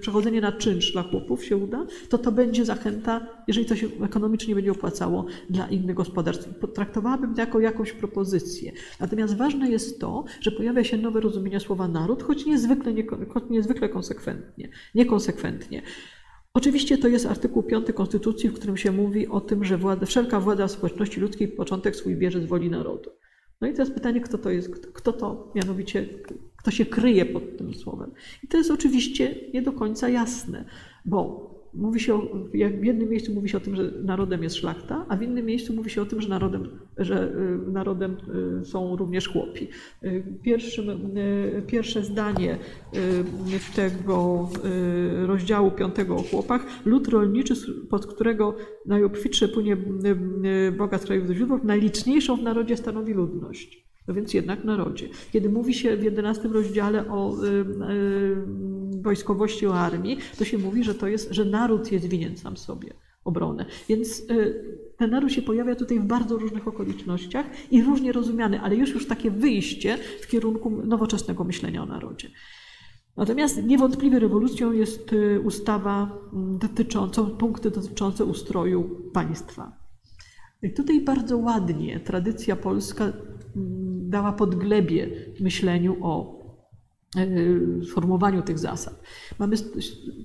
przechodzenie 0.00 0.40
na 0.40 0.52
czynsz 0.52 0.92
dla 0.92 1.02
chłopów 1.02 1.44
się 1.44 1.56
uda, 1.56 1.86
to 2.08 2.18
to 2.18 2.32
będzie 2.32 2.64
zachęta, 2.64 3.26
jeżeli 3.48 3.66
to 3.66 3.76
się 3.76 3.88
ekonomicznie 4.04 4.54
będzie 4.54 4.72
opłacało 4.72 5.26
dla 5.50 5.68
innych 5.68 5.96
gospodarstw. 5.96 6.48
Potraktowałabym 6.60 7.34
to 7.34 7.40
jako 7.40 7.60
jakąś 7.60 7.92
propozycję. 7.92 8.72
Natomiast 9.00 9.36
ważne 9.36 9.70
jest 9.70 10.00
to, 10.00 10.24
że 10.40 10.50
pojawia 10.50 10.84
się 10.84 10.96
nowe 10.96 11.20
rozumienie 11.20 11.60
słowa 11.60 11.88
naród, 11.88 12.22
choć 12.22 12.46
niezwykle, 12.46 12.92
choć 13.28 13.44
niezwykle 13.50 13.88
konsekwentnie, 13.88 14.68
niekonsekwentnie. 14.94 15.82
Oczywiście 16.54 16.98
to 16.98 17.08
jest 17.08 17.26
artykuł 17.26 17.62
5 17.62 17.86
Konstytucji, 17.94 18.48
w 18.48 18.54
którym 18.54 18.76
się 18.76 18.92
mówi 18.92 19.28
o 19.28 19.40
tym, 19.40 19.64
że 19.64 19.78
władza, 19.78 20.06
wszelka 20.06 20.40
władza 20.40 20.68
społeczności 20.68 21.20
ludzkiej 21.20 21.48
początek 21.48 21.96
swój 21.96 22.16
bierze 22.16 22.40
z 22.40 22.44
woli 22.44 22.70
narodu. 22.70 23.10
No 23.60 23.68
i 23.68 23.72
teraz 23.72 23.90
pytanie, 23.90 24.20
kto 24.20 24.38
to 24.38 24.50
jest, 24.50 24.86
kto 24.86 25.12
to 25.12 25.52
mianowicie, 25.54 26.08
kto 26.56 26.70
się 26.70 26.86
kryje 26.86 27.26
pod 27.26 27.56
tym 27.58 27.74
słowem. 27.74 28.12
I 28.42 28.48
to 28.48 28.56
jest 28.56 28.70
oczywiście 28.70 29.34
nie 29.54 29.62
do 29.62 29.72
końca 29.72 30.08
jasne, 30.08 30.64
bo 31.04 31.49
mówi 31.74 32.00
się, 32.00 32.20
jak 32.54 32.80
w 32.80 32.84
jednym 32.84 33.08
miejscu 33.08 33.34
mówi 33.34 33.48
się 33.48 33.58
o 33.58 33.60
tym, 33.60 33.76
że 33.76 33.92
narodem 34.02 34.42
jest 34.42 34.56
szlachta, 34.56 35.06
a 35.08 35.16
w 35.16 35.22
innym 35.22 35.46
miejscu 35.46 35.72
mówi 35.72 35.90
się 35.90 36.02
o 36.02 36.06
tym, 36.06 36.20
że 36.20 36.28
narodem, 36.28 36.68
że 36.98 37.32
y, 37.68 37.70
narodem 37.72 38.16
y, 38.62 38.64
są 38.64 38.96
również 38.96 39.28
chłopi. 39.28 39.68
Y, 40.04 40.24
pierwsze 41.66 42.04
zdanie 42.04 42.58
tego 43.76 44.48
rozdziału 45.26 45.70
piątego 45.70 46.16
o 46.16 46.22
chłopach, 46.22 46.66
lud 46.84 47.08
rolniczy, 47.08 47.54
pod 47.90 48.06
którego 48.06 48.56
najobfitsze 48.86 49.48
płynie 49.48 49.74
y, 49.74 49.78
y, 50.68 50.72
bogactw 50.72 51.06
krajów 51.06 51.30
źródłów, 51.30 51.64
najliczniejszą 51.64 52.36
w 52.36 52.42
narodzie 52.42 52.76
stanowi 52.76 53.12
ludność. 53.12 53.90
No 54.08 54.14
więc 54.14 54.34
jednak 54.34 54.64
narodzie. 54.64 55.08
Kiedy 55.32 55.48
mówi 55.48 55.74
się 55.74 55.96
w 55.96 56.02
jedenastym 56.02 56.52
rozdziale 56.52 57.10
o 57.10 57.36
wojskowości, 59.02 59.66
o 59.66 59.74
armii, 59.74 60.18
to 60.38 60.44
się 60.44 60.58
mówi, 60.58 60.84
że 60.84 60.94
to 60.94 61.08
jest, 61.08 61.28
że 61.30 61.44
naród 61.44 61.92
jest 61.92 62.06
winien 62.06 62.36
sam 62.36 62.56
sobie 62.56 62.94
obronę. 63.24 63.66
Więc 63.88 64.20
y, 64.30 64.78
ten 64.96 65.10
naród 65.10 65.32
się 65.32 65.42
pojawia 65.42 65.74
tutaj 65.74 66.00
w 66.00 66.04
bardzo 66.04 66.38
różnych 66.38 66.68
okolicznościach 66.68 67.46
i 67.70 67.82
różnie 67.82 68.12
rozumiany, 68.12 68.60
ale 68.60 68.76
już 68.76 68.90
już 68.90 69.06
takie 69.06 69.30
wyjście 69.30 69.98
w 70.20 70.26
kierunku 70.26 70.70
nowoczesnego 70.70 71.44
myślenia 71.44 71.82
o 71.82 71.86
narodzie. 71.86 72.28
Natomiast 73.16 73.62
niewątpliwie 73.62 74.18
rewolucją 74.18 74.72
jest 74.72 75.12
y, 75.12 75.40
ustawa 75.40 76.18
mm, 76.32 76.58
dotycząca, 76.58 77.22
punkty 77.22 77.70
dotyczące 77.70 78.24
ustroju 78.24 79.10
państwa. 79.12 79.72
I 80.62 80.70
tutaj 80.70 81.00
bardzo 81.00 81.38
ładnie 81.38 82.00
tradycja 82.00 82.56
polska 82.56 83.04
mm, 83.04 84.10
dała 84.10 84.32
podglebie 84.32 85.10
myśleniu 85.40 85.96
o 86.00 86.39
e, 87.16 87.84
sformułowaniu 87.84 88.42
tych 88.42 88.58
zasad. 88.58 89.02
Mamy, 89.38 89.56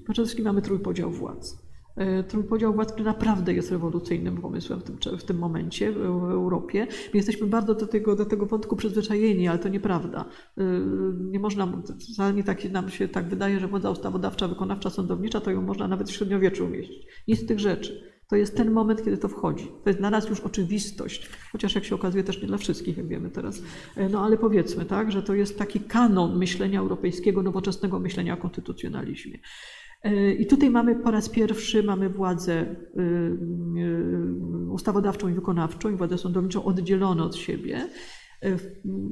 przede 0.04 0.14
wszystkim 0.14 0.46
mamy 0.46 0.62
trójpodział 0.62 1.12
władz. 1.12 1.66
E, 1.96 2.24
Trójpodział 2.24 2.74
władz, 2.74 2.92
który 2.92 3.06
naprawdę 3.06 3.54
jest 3.54 3.72
rewolucyjnym 3.72 4.38
pomysłem 4.38 4.80
w 4.80 4.84
tym, 4.84 5.18
w 5.18 5.24
tym 5.24 5.38
momencie 5.38 5.92
w 5.92 6.02
Europie. 6.32 6.88
My 7.14 7.18
jesteśmy 7.18 7.48
bardzo 7.48 7.76
do 7.76 7.88
tego, 7.88 8.16
do 8.16 8.26
tego 8.26 8.46
wątku 8.46 8.76
przyzwyczajeni, 8.76 9.48
ale 9.48 9.60
to 9.60 9.70
nieprawda. 9.70 10.26
E, 10.58 10.64
Nie 11.22 11.40
można, 11.40 11.82
wcale 12.14 12.44
tak 12.44 12.72
nam 12.72 12.90
się 12.90 13.08
tak 13.08 13.30
wydaje, 13.30 13.60
że 13.60 13.68
władza 13.68 13.90
ustawodawcza, 13.90 14.48
wykonawcza, 14.48 14.90
sądownicza, 14.90 15.42
to 15.42 15.52
ją 15.52 15.62
można 15.62 15.88
nawet 15.88 16.10
w 16.10 16.14
średniowieczu 16.14 16.66
umieścić. 16.66 17.08
Nic 17.28 17.40
z 17.40 17.46
tych 17.46 17.60
rzeczy. 17.60 18.14
To 18.30 18.36
jest 18.36 18.58
ten 18.58 18.72
moment, 18.72 19.04
kiedy 19.04 19.18
to 19.18 19.28
wchodzi. 19.28 19.68
To 19.84 19.90
jest 19.90 20.00
dla 20.00 20.10
nas 20.10 20.30
już 20.30 20.40
oczywistość, 20.40 21.30
chociaż 21.52 21.76
jak 21.76 21.84
się 21.84 21.96
okazuje 21.96 22.24
też 22.24 22.42
nie 22.42 22.48
dla 22.48 22.58
wszystkich, 22.58 22.98
jak 22.98 23.08
wiemy 23.08 23.30
teraz. 23.32 23.62
E, 23.96 24.10
No 24.10 24.26
ale 24.26 24.38
powiedzmy, 24.38 24.86
tak, 24.86 25.12
że 25.12 25.24
to 25.24 25.34
jest 25.36 25.58
taki 25.58 25.80
kanon 25.80 26.38
myślenia 26.38 26.80
europejskiego, 26.80 27.44
nowoczesnego 27.44 28.00
myślenia 28.00 28.34
o 28.34 28.38
konstytucjonalizmie. 28.38 29.40
E, 30.04 30.34
I 30.34 30.46
tutaj 30.48 30.70
mamy 30.70 30.96
po 30.96 31.12
raz 31.12 31.30
pierwszy 31.30 31.84
mamy 31.84 32.10
władzę 32.10 32.76
ustawodawczą 34.72 35.30
i 35.30 35.34
wykonawczą 35.34 35.90
i 35.90 35.96
władzę 35.96 36.18
sądowniczą 36.18 36.64
oddzielone 36.64 37.24
od 37.24 37.36
siebie. 37.36 37.90
E, 38.44 38.58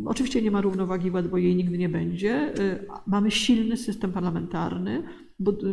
Oczywiście 0.05 0.41
nie 0.41 0.51
ma 0.51 0.61
równowagi 0.61 1.11
władz, 1.11 1.28
bo 1.28 1.38
jej 1.38 1.55
nigdy 1.55 1.78
nie 1.78 1.89
będzie. 1.89 2.53
Mamy 3.07 3.32
silny 3.32 3.78
system 3.78 4.11
parlamentarny, 4.11 5.03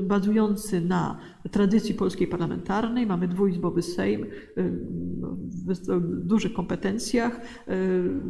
bazujący 0.03 0.81
na 0.81 1.19
tradycji 1.51 1.95
polskiej 1.95 2.27
parlamentarnej. 2.27 3.07
Mamy 3.07 3.29
dwuizbowy 3.29 3.83
Sejm 3.83 4.27
w 5.77 6.27
dużych 6.27 6.53
kompetencjach, 6.53 7.41
e, 7.41 7.77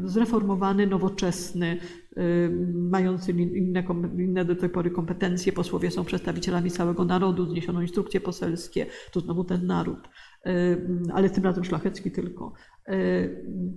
zreformowany, 0.04 0.86
nowoczesny, 0.86 1.78
e, 2.16 2.22
mający 2.74 3.32
inne, 3.32 3.84
inne 4.18 4.44
do 4.44 4.56
tej 4.56 4.68
pory 4.68 4.90
kompetencje. 4.90 5.52
Posłowie 5.52 5.90
są 5.90 6.04
przedstawicielami 6.04 6.70
całego 6.70 7.04
narodu, 7.04 7.46
zniesiono 7.46 7.82
instrukcje 7.82 8.20
poselskie, 8.20 8.86
to 9.12 9.20
znowu 9.20 9.44
ten 9.44 9.66
naród, 9.66 10.08
ale 11.12 11.30
tym 11.30 11.44
razem 11.44 11.64
szlachecki 11.64 12.10
tylko. 12.10 12.52
E, 12.86 13.28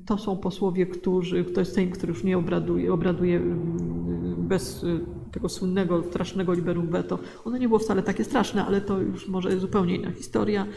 To 0.05 0.18
są 0.18 0.38
posłowie, 0.38 0.86
którzy, 0.86 1.45
to 1.45 1.61
jest 1.61 1.74
Sejm, 1.74 1.91
który 1.91 2.09
już 2.09 2.24
nie 2.24 2.38
obraduje, 2.38 2.93
obraduje 2.93 3.38
mm, 3.38 4.47
bez 4.47 4.84
y, 4.84 5.05
tego 5.32 5.49
słynnego, 5.49 6.03
strasznego 6.03 6.53
liberum 6.53 6.89
veto. 6.89 7.20
Ono 7.45 7.57
nie 7.57 7.68
było 7.68 7.80
wcale 7.80 8.03
takie 8.03 8.24
straszne, 8.24 8.66
ale 8.66 8.82
to 8.82 8.99
już 8.99 9.28
może 9.28 9.59
zupełnie 9.59 9.95
inna 9.95 10.11
historia. 10.11 10.68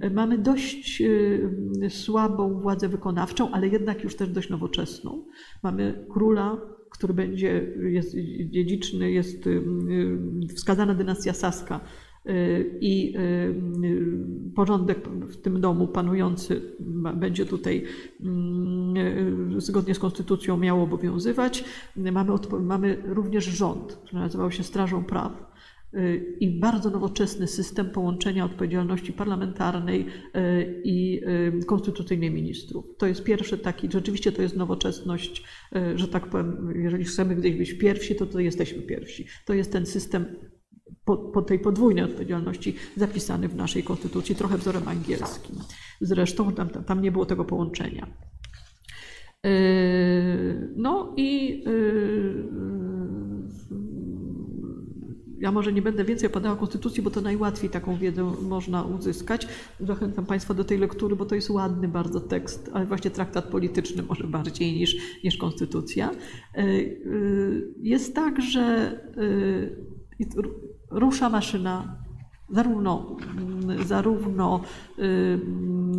E, 0.00 0.10
Mamy 0.10 0.38
dość 0.38 1.00
y, 1.00 1.90
słabą 1.90 2.60
władzę 2.60 2.88
wykonawczą, 2.88 3.50
ale 3.50 3.68
jednak 3.68 4.04
już 4.04 4.16
też 4.16 4.28
dość 4.28 4.50
nowoczesną. 4.50 5.24
Mamy 5.62 6.06
króla, 6.12 6.60
który 6.90 7.14
będzie, 7.14 7.74
jest 7.82 8.16
dziedziczny, 8.50 9.10
jest 9.10 9.46
y, 9.46 9.50
y, 10.50 10.54
wskazana 10.56 10.94
dynastia 10.94 11.32
saska 11.32 11.76
y, 11.76 12.09
i 12.80 13.16
y, 13.16 13.20
y, 13.84 14.54
porządek 14.54 15.08
w 15.08 15.36
tym 15.36 15.60
domu 15.60 15.88
panujący 15.88 16.62
będzie 17.14 17.46
tutaj 17.46 17.84
mm, 18.20 18.96
y, 19.56 19.60
zgodnie 19.60 19.94
z 19.94 19.98
konstytucją 19.98 20.56
miał 20.56 20.82
obowiązywać. 20.82 21.64
Mamy, 21.96 22.32
mamy 22.60 23.02
również 23.04 23.44
rząd, 23.44 23.92
który 23.92 24.22
nazywał 24.22 24.50
się 24.50 24.62
Strażą 24.62 25.04
Praw 25.04 25.52
y, 25.94 26.36
i 26.40 26.60
bardzo 26.60 26.90
nowoczesny 26.90 27.46
system 27.46 27.90
połączenia 27.90 28.44
odpowiedzialności 28.44 29.12
parlamentarnej 29.12 30.00
y, 30.36 30.82
i 30.84 31.20
y, 31.62 31.64
konstytucyjnej 31.66 32.30
ministrów. 32.30 32.84
To 32.98 33.06
jest 33.06 33.24
pierwszy 33.24 33.58
taki, 33.58 33.88
rzeczywiście 33.92 34.32
to 34.32 34.42
jest 34.42 34.56
nowoczesność, 34.56 35.44
y, 35.76 35.98
że 35.98 36.08
tak 36.08 36.26
powiem, 36.26 36.72
jeżeli 36.74 37.04
chcemy 37.04 37.36
gdzieś 37.36 37.56
być 37.56 37.72
pierwsi, 37.72 38.16
to 38.16 38.26
to 38.26 38.40
jesteśmy 38.40 38.82
pierwsi. 38.82 39.26
To 39.46 39.54
jest 39.54 39.72
ten 39.72 39.86
system 39.86 40.24
po, 41.10 41.16
po 41.16 41.42
tej 41.42 41.58
podwójnej 41.58 42.04
odpowiedzialności 42.04 42.74
zapisany 42.96 43.48
w 43.48 43.56
naszej 43.56 43.82
konstytucji, 43.82 44.34
trochę 44.34 44.58
wzorem 44.58 44.88
angielskim. 44.88 45.56
Zresztą 46.00 46.52
tam, 46.52 46.68
tam, 46.68 46.84
tam 46.84 47.02
nie 47.02 47.12
było 47.12 47.26
tego 47.26 47.44
połączenia. 47.44 48.06
Yy, 49.44 49.50
No 50.76 51.14
i 51.16 51.60
yy, 51.64 52.48
ja 55.38 55.52
może 55.52 55.72
nie 55.72 55.82
będę 55.82 56.04
więcej 56.04 56.28
opadała 56.28 56.56
konstytucji, 56.56 57.02
bo 57.02 57.10
to 57.10 57.20
najłatwiej 57.20 57.70
taką 57.70 57.96
wiedzę 57.96 58.32
można 58.42 58.82
uzyskać. 58.82 59.48
Zachęcam 59.80 60.26
Państwa 60.26 60.54
do 60.54 60.64
tej 60.64 60.78
lektury, 60.78 61.16
bo 61.16 61.26
to 61.26 61.34
jest 61.34 61.50
ładny 61.50 61.88
bardzo 61.88 62.20
tekst, 62.20 62.70
ale 62.72 62.86
właśnie 62.86 63.10
traktat 63.10 63.44
polityczny 63.44 64.02
może 64.02 64.26
bardziej 64.26 64.72
niż, 64.72 64.96
niż 65.24 65.36
konstytucja. 65.36 66.10
Yy, 66.56 67.74
Jest 67.82 68.14
tak, 68.14 68.42
że 68.42 68.92
rusza 70.90 71.28
maszyna 71.28 71.96
zarówno, 72.50 73.16
zarówno 73.86 74.60
y, 74.98 75.02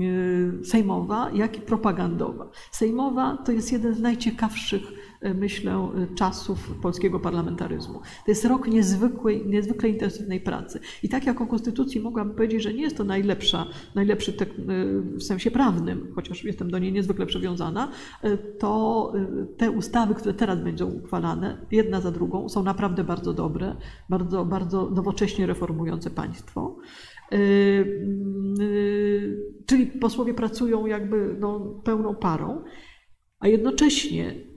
y, 0.02 0.66
sejmowa, 0.66 1.30
jak 1.34 1.58
i 1.58 1.62
propagandowa. 1.62 2.50
Sejmowa 2.72 3.38
to 3.38 3.52
jest 3.52 3.72
jeden 3.72 3.94
z 3.94 4.00
najciekawszych, 4.00 4.82
myślę, 5.22 5.92
y, 6.12 6.16
czasów 6.16 6.76
polskiego 6.82 7.20
parlamentaryzmu. 7.20 8.00
To 8.26 8.32
jest 8.32 8.46
rok 8.46 8.68
niezwykłej, 8.68 9.48
niezwykle 9.48 9.90
intensywnej 9.90 10.42
pracy. 10.42 10.80
I 11.04 11.10
tak 11.10 11.26
jak 11.26 11.42
o 11.42 11.48
Konstytucji 11.48 12.02
mogłabym 12.02 12.36
powiedzieć, 12.36 12.64
że 12.64 12.74
nie 12.74 12.82
jest 12.82 12.98
to 12.98 13.04
najlepsza, 13.04 13.66
najlepszy 13.96 14.34
tek, 14.34 14.50
y, 14.50 15.02
w 15.02 15.24
sensie 15.24 15.52
prawnym, 15.52 16.12
chociaż 16.16 16.44
jestem 16.44 16.72
do 16.72 16.80
niej 16.80 16.94
niezwykle 16.94 17.26
przywiązana, 17.26 17.92
y, 18.24 18.38
to 18.60 19.14
y, 19.16 19.58
te 19.58 19.72
ustawy, 19.72 20.16
które 20.16 20.34
teraz 20.34 20.60
będą 20.60 20.92
uchwalane, 20.92 21.66
jedna 21.72 22.02
za 22.02 22.12
drugą, 22.12 22.50
są 22.50 22.64
naprawdę 22.64 23.04
bardzo 23.04 23.34
dobre, 23.34 23.76
bardzo, 24.10 24.46
bardzo 24.46 24.90
nowocześnie 24.90 25.46
reformujące 25.46 26.10
państwo. 26.10 26.78
Czyli 29.66 29.86
posłowie 29.86 30.34
pracują 30.34 30.86
jakby 30.86 31.36
no, 31.40 31.60
pełną 31.60 32.16
parą, 32.16 32.64
a 33.40 33.48
jednocześnie 33.48 34.51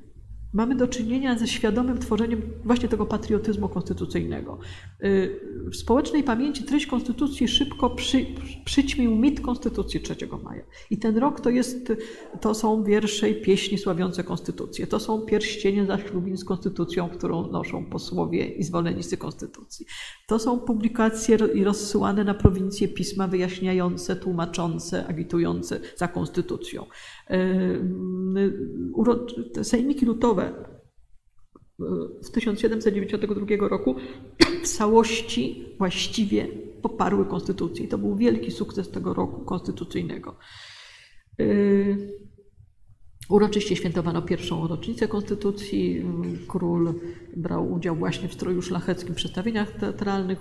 mamy 0.55 0.75
do 0.75 0.89
czynienia 0.89 1.39
ze 1.39 1.47
świadomym 1.47 1.99
tworzeniem 1.99 2.43
właśnie 2.65 2.89
tego 2.89 3.07
patriotyzmu 3.07 3.69
konstytucyjnego. 3.69 4.59
Yy, 5.01 5.41
W 5.71 5.77
społecznej 5.77 6.23
pamięci 6.23 6.65
treść 6.65 6.87
konstytucji 6.87 7.49
szybko 7.49 7.91
przy, 7.91 8.27
przyćmił 8.65 9.17
mit 9.17 9.41
konstytucji 9.41 10.01
3 10.01 10.17
maja. 10.45 10.63
I 10.91 10.99
ten 10.99 11.17
rok 11.19 11.41
to, 11.41 11.51
jest, 11.51 11.93
to 12.41 12.55
są 12.55 12.85
wiersze 12.85 13.31
i 13.31 13.43
pieśni 13.43 13.79
sławiące 13.79 14.25
konstytucję. 14.25 14.87
To 14.87 15.01
są 15.01 15.21
pierścienie 15.21 15.87
zaślubin 15.87 16.37
z 16.37 16.45
konstytucją, 16.45 17.09
którą 17.09 17.51
noszą 17.51 17.85
posłowie 17.85 18.47
i 18.47 18.63
zwolennicy 18.63 19.17
konstytucji. 19.17 19.87
To 20.27 20.39
są 20.39 20.59
publikacje 20.59 21.39
i 21.55 21.65
rozsyłane 21.65 22.25
na 22.25 22.35
prowincje 22.35 22.89
pisma 22.89 23.29
wyjaśniające, 23.29 24.17
tłumaczące, 24.17 25.07
agitujące 25.07 25.81
za 25.97 26.09
konstytucją. 26.09 26.87
Uro- 28.93 29.27
te 29.53 29.65
Sejmiki 29.65 30.07
lutowe 30.07 30.44
w 32.23 32.31
1792 32.31 33.69
roku 33.69 33.97
w 34.65 34.69
całości 34.69 35.65
właściwie 35.79 36.49
poparły 36.83 37.27
konstytucję. 37.27 37.85
I 37.85 37.89
to 37.89 37.99
był 37.99 38.17
wielki 38.17 38.51
sukces 38.51 38.91
tego 38.91 39.15
roku 39.15 39.45
konstytucyjnego. 39.45 40.37
Yy, 41.39 42.25
Uroczyście 43.29 43.77
świętowano 43.77 44.23
pierwszą 44.23 44.69
rocznicę 44.69 45.09
konstytucji. 45.09 46.05
Król 46.49 46.95
brał 47.37 47.73
udział 47.73 47.97
właśnie 47.97 48.29
w 48.29 48.35
stroju 48.35 48.63
szlacheckim, 48.63 49.15
przedstawieniach 49.15 49.71
teatralnych 49.71 50.39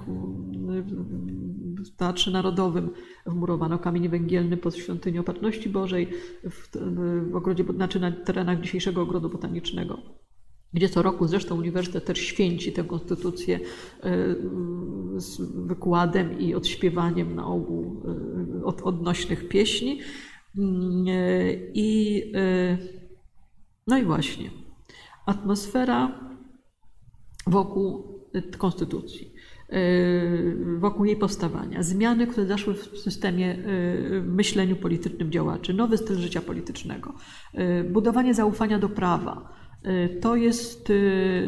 w 1.83 1.95
Teatrze 1.95 2.31
Narodowym. 2.31 2.89
Wmurowano 3.25 3.79
kamień 3.79 4.09
węgielny 4.09 4.57
pod 4.57 4.75
świątynią 4.75 5.21
Opatrzności 5.21 5.69
Bożej 5.69 6.07
w, 6.49 6.69
w 7.29 7.35
ogrodzie, 7.35 7.63
znaczy 7.75 7.99
na 7.99 8.11
terenach 8.11 8.61
dzisiejszego 8.61 9.01
ogrodu 9.01 9.29
botanicznego 9.29 10.23
gdzie 10.73 10.89
co 10.89 11.01
roku 11.01 11.27
zresztą 11.27 11.57
uniwersytet 11.57 12.05
też 12.05 12.19
święci 12.19 12.73
tę 12.73 12.83
konstytucję 12.83 13.59
z 15.17 15.41
wykładem 15.67 16.39
i 16.39 16.55
odśpiewaniem 16.55 17.35
na 17.35 17.47
ogół 17.47 18.03
od, 18.63 18.81
odnośnych 18.81 19.47
pieśni. 19.47 19.99
I, 21.73 22.23
no 23.87 23.97
i 23.97 24.03
właśnie, 24.03 24.51
atmosfera 25.25 26.29
wokół 27.47 28.13
konstytucji, 28.57 29.32
wokół 30.79 31.05
jej 31.05 31.15
powstawania, 31.15 31.83
zmiany, 31.83 32.27
które 32.27 32.47
zaszły 32.47 32.73
w 32.73 32.97
systemie 32.97 33.57
myśleniu 34.23 34.75
politycznym 34.75 35.31
działaczy, 35.31 35.73
nowy 35.73 35.97
styl 35.97 36.17
życia 36.17 36.41
politycznego, 36.41 37.13
budowanie 37.89 38.33
zaufania 38.33 38.79
do 38.79 38.89
prawa. 38.89 39.63
To, 40.21 40.35
jest, 40.35 40.91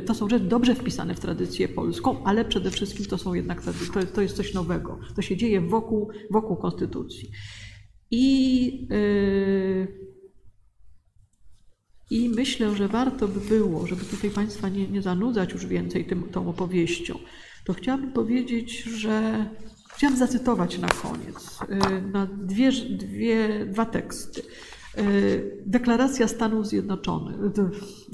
to 0.06 0.14
są 0.14 0.30
rzeczy 0.30 0.46
dobrze 0.46 0.76
wpisane 0.76 1.16
w 1.16 1.20
tradycję 1.20 1.68
polską, 1.68 2.24
ale 2.24 2.46
przede 2.46 2.72
wszystkim 2.72 3.06
to 3.06 3.18
są 3.18 3.34
jednak 3.34 3.62
to, 3.62 3.72
to 4.14 4.22
jest 4.22 4.36
coś 4.36 4.54
nowego. 4.54 5.00
To 5.16 5.22
się 5.22 5.38
dzieje 5.38 5.62
wokół, 5.62 6.10
wokół 6.32 6.56
konstytucji. 6.58 7.30
I, 8.12 8.88
I 12.10 12.30
myślę, 12.30 12.76
że 12.76 12.88
warto 12.88 13.28
by 13.28 13.40
było, 13.40 13.88
żeby 13.88 14.06
tutaj 14.06 14.30
Państwa 14.30 14.70
nie, 14.70 14.88
nie 14.88 15.02
zanudzać 15.02 15.54
już 15.54 15.66
więcej 15.66 16.06
tym, 16.06 16.24
tą 16.24 16.50
opowieścią, 16.50 17.20
to 17.66 17.74
chciałabym 17.74 18.12
powiedzieć, 18.12 18.84
że 18.84 19.46
Chciałam 19.96 20.18
zacytować 20.18 20.78
na 20.78 20.88
koniec 20.88 21.60
y, 21.62 22.02
na 22.02 22.26
dwie, 22.26 22.72
dwie, 22.72 23.66
dwa 23.66 23.86
teksty. 23.86 24.42
Y, 24.98 25.64
deklaracja 25.66 26.28
Stanów 26.28 26.68
Zjednoczonych, 26.68 27.36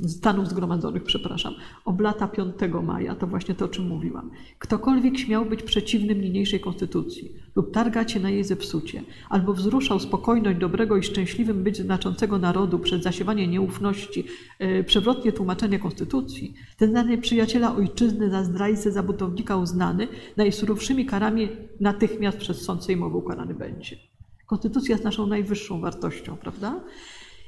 Stanów 0.08 0.48
Zgromadzonych, 0.48 1.04
przepraszam, 1.04 1.54
oblata 1.86 2.28
5 2.28 2.56
maja, 2.84 3.16
to 3.16 3.28
właśnie 3.28 3.56
to, 3.56 3.66
o 3.66 3.68
czym 3.68 3.88
mówiłam. 3.88 4.32
Ktokolwiek 4.60 5.18
śmiał 5.18 5.46
być 5.46 5.64
przeciwnym 5.64 6.22
niniejszej 6.22 6.60
konstytucji 6.60 7.36
lub 7.56 7.74
targać 7.74 8.12
się 8.12 8.20
na 8.20 8.30
jej 8.30 8.44
zepsucie, 8.44 9.04
albo 9.30 9.54
wzruszał 9.54 10.00
spokojność 10.00 10.60
dobrego 10.60 10.98
i 10.98 11.04
szczęśliwym 11.04 11.64
być 11.64 11.78
znaczącego 11.78 12.38
narodu 12.38 12.80
przed 12.80 13.04
zasiewanie 13.04 13.48
nieufności, 13.48 14.26
y, 14.62 14.84
przewrotnie 14.84 15.32
tłumaczenie 15.32 15.80
konstytucji, 15.80 16.54
ten 16.78 16.90
znany 16.90 17.18
przyjaciela 17.18 17.76
ojczyzny 17.76 18.30
za 18.30 18.44
zdrajcę, 18.44 18.92
za 18.92 19.04
butownika 19.04 19.58
uznany, 19.58 20.08
najsurowszymi 20.38 21.06
karami 21.06 21.50
natychmiast 21.80 22.38
przez 22.38 22.62
sąd 22.62 22.84
sejmowy 22.84 23.18
ukarany 23.18 23.54
będzie. 23.54 24.11
Konstytucja 24.52 24.94
jest 24.94 25.04
naszą 25.04 25.28
najwyższą 25.28 25.82
wartością, 25.82 26.38
prawda? 26.38 26.84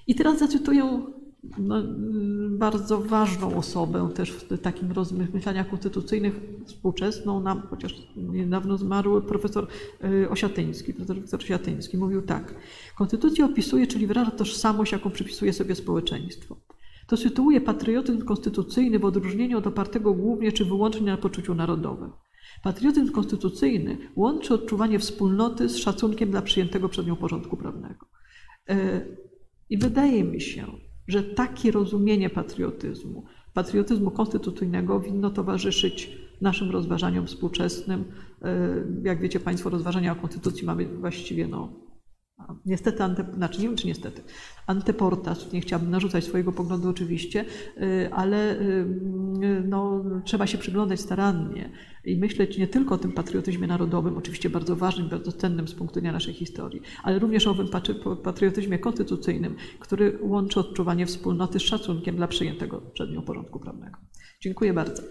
I 0.08 0.16
teraz 0.16 0.40
zacytuję 0.40 1.02
no, 1.58 1.84
bardzo 2.50 3.02
ważną 3.02 3.56
osobę 3.58 4.10
też 4.16 4.32
w 4.32 4.62
takim 4.62 4.92
rozmyślaniach 4.92 5.70
konstytucyjnych, 5.70 6.40
współczesną 6.66 7.40
nam, 7.40 7.62
chociaż 7.70 8.08
niedawno 8.16 8.78
zmarły 8.78 9.22
profesor 9.22 9.68
y, 10.04 10.30
Osiatyński, 10.30 10.94
profesor 10.94 11.40
Osiatyński, 11.40 11.98
mówił 11.98 12.22
tak. 12.22 12.56
Konstytucja 12.98 13.46
opisuje, 13.46 13.88
czyli 13.88 14.08
wyraża 14.08 14.32
tożsamość, 14.32 14.92
jaką 14.92 15.12
przypisuje 15.12 15.54
sobie 15.54 15.76
społeczeństwo. 15.76 16.56
To 17.08 17.18
sytuuje 17.18 17.62
patriotyzm 17.62 18.26
konstytucyjny 18.26 19.00
w 19.00 19.06
odróżnieniu 19.06 19.58
od 19.58 19.68
opartego 19.68 20.14
głównie 20.14 20.52
czy 20.52 20.66
wyłącznie 20.66 21.06
na 21.06 21.18
poczuciu 21.18 21.56
narodowym. 21.56 22.12
Patriotyzm 22.64 23.12
konstytucyjny 23.12 23.98
łączy 24.16 24.54
odczuwanie 24.54 25.00
wspólnoty 25.00 25.70
z 25.70 25.78
szacunkiem 25.78 26.32
dla 26.32 26.42
przyjętego 26.42 26.90
przed 26.90 27.08
nią 27.08 27.16
porządku 27.16 27.58
prawnego. 27.58 28.06
E, 28.70 29.06
I 29.70 29.78
wydaje 29.78 30.24
mi 30.24 30.42
się, 30.42 30.66
że 31.08 31.24
takie 31.24 31.72
rozumienie 31.72 32.30
patriotyzmu, 32.30 33.26
patriotyzmu 33.54 34.12
konstytucyjnego 34.12 35.00
winno 35.00 35.30
towarzyszyć 35.30 36.18
naszym 36.42 36.72
rozważaniom 36.72 37.28
współczesnym. 37.28 38.06
E, 38.42 38.84
jak 39.04 39.22
wiecie 39.22 39.40
Państwo, 39.40 39.70
rozważania 39.70 40.12
o 40.12 40.16
konstytucji 40.16 40.66
mamy 40.66 40.86
właściwie 40.86 41.48
no, 41.48 41.74
Niestety, 42.66 43.04
ante, 43.04 43.26
znaczy 43.34 43.62
nie 43.62 43.68
wiem 43.68 43.78
czy 43.78 43.88
niestety, 43.88 44.22
antyportas, 44.68 45.54
nie 45.54 45.62
chciałabym 45.62 45.92
narzucać 45.92 46.24
swojego 46.24 46.52
poglądu 46.52 46.90
oczywiście, 46.90 47.46
y, 47.78 48.10
ale 48.14 48.60
y, 48.62 48.86
no, 49.68 50.04
trzeba 50.24 50.48
się 50.48 50.58
przyglądać 50.58 51.00
starannie 51.00 51.70
i 52.06 52.16
myśleć 52.16 52.58
nie 52.58 52.68
tylko 52.68 52.96
o 52.96 52.98
tym 52.98 53.12
patriotyzmie 53.12 53.68
narodowym, 53.68 54.18
oczywiście 54.18 54.50
bardzo 54.50 54.76
ważnym, 54.76 55.10
bardzo 55.10 55.32
cennym 55.32 55.68
z 55.68 55.74
punktu 55.74 55.96
widzenia 55.96 56.14
naszej 56.14 56.34
historii, 56.34 56.82
ale 57.04 57.20
również 57.20 57.48
o 57.48 57.52
owym 57.52 57.68
patriotyzmie 58.24 58.80
konstytucyjnym, 58.80 59.56
który 59.80 60.20
łączy 60.22 60.60
odczuwanie 60.60 61.06
wspólnoty 61.06 61.60
z 61.60 61.62
szacunkiem 61.62 62.16
dla 62.16 62.28
przyjętego 62.28 62.82
przed 62.94 63.12
nią 63.12 63.22
porządku 63.22 63.60
prawnego. 63.60 63.98
Dziękuję 64.42 64.74
bardzo. 64.74 65.04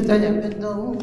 Pytania 0.00 0.32
będą. 0.32 0.98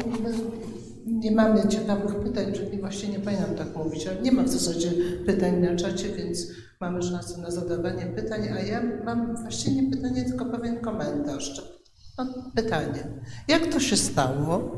Nie 1.06 1.32
mamy 1.32 1.68
ciekawych 1.68 2.14
pytań, 2.14 2.52
czyli 2.52 2.80
właściwie 2.80 3.12
nie 3.12 3.18
powinnam 3.18 3.54
tak 3.54 3.76
mówić, 3.76 4.06
ale 4.06 4.20
nie 4.22 4.32
ma 4.32 4.42
w 4.42 4.48
zasadzie 4.48 4.90
pytań 5.26 5.60
na 5.60 5.76
czacie, 5.76 6.08
więc 6.08 6.46
mamy 6.80 7.02
szansę 7.02 7.40
na 7.40 7.50
zadawanie 7.50 8.06
pytań, 8.06 8.48
a 8.48 8.60
ja 8.60 8.82
mam 9.04 9.36
właściwie 9.36 9.82
nie 9.82 9.90
pytanie, 9.90 10.24
tylko 10.24 10.44
pewien 10.44 10.80
komentarz. 10.80 11.62
No, 12.18 12.26
pytanie. 12.54 13.06
Jak 13.48 13.66
to 13.66 13.80
się 13.80 13.96
stało? 13.96 14.72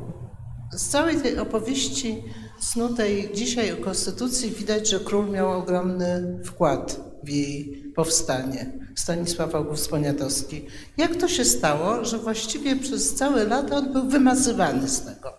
Z 0.72 0.88
całej 0.88 1.16
tej 1.16 1.38
opowieści 1.38 2.24
snutej 2.60 3.30
dzisiaj 3.34 3.72
o 3.72 3.84
Konstytucji 3.84 4.50
widać, 4.50 4.90
że 4.90 5.00
król 5.00 5.30
miał 5.30 5.58
ogromny 5.58 6.38
wkład 6.44 7.00
w 7.22 7.28
jej 7.28 7.84
powstanie. 7.96 8.72
Stanisław 8.98 9.54
August 9.54 9.90
Poniatowski. 9.90 10.66
Jak 10.96 11.16
to 11.16 11.28
się 11.28 11.44
stało, 11.44 12.04
że 12.04 12.18
właściwie 12.18 12.76
przez 12.76 13.14
całe 13.14 13.44
lata 13.44 13.76
on 13.76 13.92
był 13.92 14.08
wymazywany 14.08 14.88
z 14.88 15.00
tego? 15.00 15.32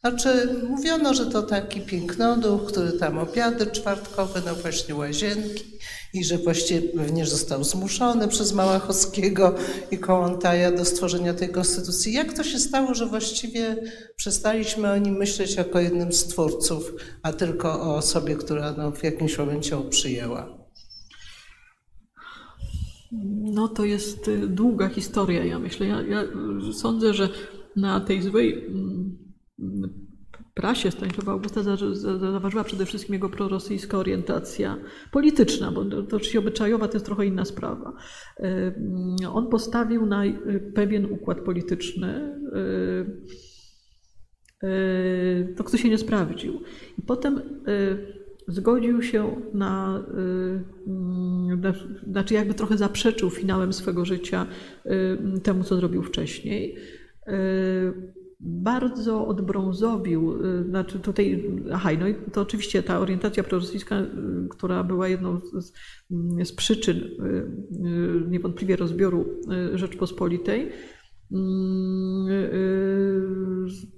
Znaczy, 0.00 0.56
mówiono, 0.68 1.14
że 1.14 1.26
to 1.26 1.42
taki 1.42 1.80
pięknoduch, 1.80 2.66
który 2.66 2.92
tam 2.92 3.18
obiady 3.18 3.66
czwartkowe, 3.66 4.42
no 4.46 4.54
właśnie 4.54 4.94
łazienki 4.94 5.64
i 6.14 6.24
że 6.24 6.38
właściwie 6.38 6.88
pewnie 6.88 7.26
został 7.26 7.64
zmuszony 7.64 8.28
przez 8.28 8.52
Małachowskiego 8.52 9.54
i 9.90 9.98
Kołątaja 9.98 10.72
do 10.72 10.84
stworzenia 10.84 11.34
tej 11.34 11.48
konstytucji. 11.48 12.12
Jak 12.12 12.32
to 12.32 12.44
się 12.44 12.58
stało, 12.58 12.94
że 12.94 13.06
właściwie 13.06 13.76
przestaliśmy 14.16 14.92
o 14.92 14.98
nim 14.98 15.16
myśleć 15.16 15.54
jako 15.54 15.80
jednym 15.80 16.12
z 16.12 16.24
twórców, 16.24 16.92
a 17.22 17.32
tylko 17.32 17.82
o 17.82 17.96
osobie, 17.96 18.36
która 18.36 18.72
no, 18.72 18.92
w 18.92 19.04
jakimś 19.04 19.38
momencie 19.38 19.70
ją 19.70 19.88
przyjęła? 19.88 20.57
No 23.52 23.68
to 23.68 23.84
jest 23.84 24.28
y, 24.28 24.48
długa 24.48 24.88
historia, 24.88 25.44
ja 25.44 25.58
myślę. 25.58 25.86
Ja, 25.86 26.02
ja 26.02 26.24
sądzę, 26.72 27.14
że 27.14 27.28
na 27.76 28.00
tej 28.00 28.22
złej 28.22 28.66
mm, 28.66 29.18
prasie 30.54 30.90
Stanisława 30.90 31.32
Augusta 31.32 31.62
zaważyła 32.32 32.64
przede 32.64 32.86
wszystkim 32.86 33.14
jego 33.14 33.28
prorosyjska 33.28 33.98
orientacja 33.98 34.76
polityczna, 35.12 35.72
bo 35.72 35.84
to 35.84 36.16
oczywiście 36.16 36.38
obyczajowa 36.38 36.88
to 36.88 36.94
jest 36.94 37.06
trochę 37.06 37.26
inna 37.26 37.44
sprawa. 37.44 37.92
Y, 38.40 39.28
on 39.32 39.48
postawił 39.48 40.06
na 40.06 40.24
y, 40.24 40.72
pewien 40.74 41.12
układ 41.12 41.40
polityczny, 41.40 42.38
to 45.56 45.64
kto 45.64 45.76
się 45.76 45.88
nie 45.88 45.98
sprawdził. 45.98 46.60
I 46.98 47.02
potem 47.02 47.40
zgodził 48.48 49.02
się 49.02 49.36
na, 49.54 50.02
y, 50.86 52.10
znaczy 52.10 52.34
jakby 52.34 52.54
trochę 52.54 52.76
zaprzeczył 52.76 53.30
finałem 53.30 53.72
swego 53.72 54.04
życia 54.04 54.46
y, 54.86 55.40
temu, 55.40 55.64
co 55.64 55.76
zrobił 55.76 56.02
wcześniej. 56.02 56.76
Y, 57.28 58.18
bardzo 58.40 59.26
odbrązowił, 59.26 60.38
znaczy 60.68 60.98
tutaj, 60.98 61.44
aha, 61.72 61.90
no 62.00 62.08
i 62.08 62.14
to 62.32 62.40
oczywiście 62.40 62.82
ta 62.82 62.98
orientacja 62.98 63.42
prorosyjska, 63.42 64.02
która 64.50 64.84
była 64.84 65.08
jedną 65.08 65.40
z, 65.40 65.72
z 66.48 66.52
przyczyn 66.52 67.00
niewątpliwie 68.28 68.76
rozbioru 68.76 69.26
Rzeczpospolitej, 69.74 70.60
Mm, 70.60 70.72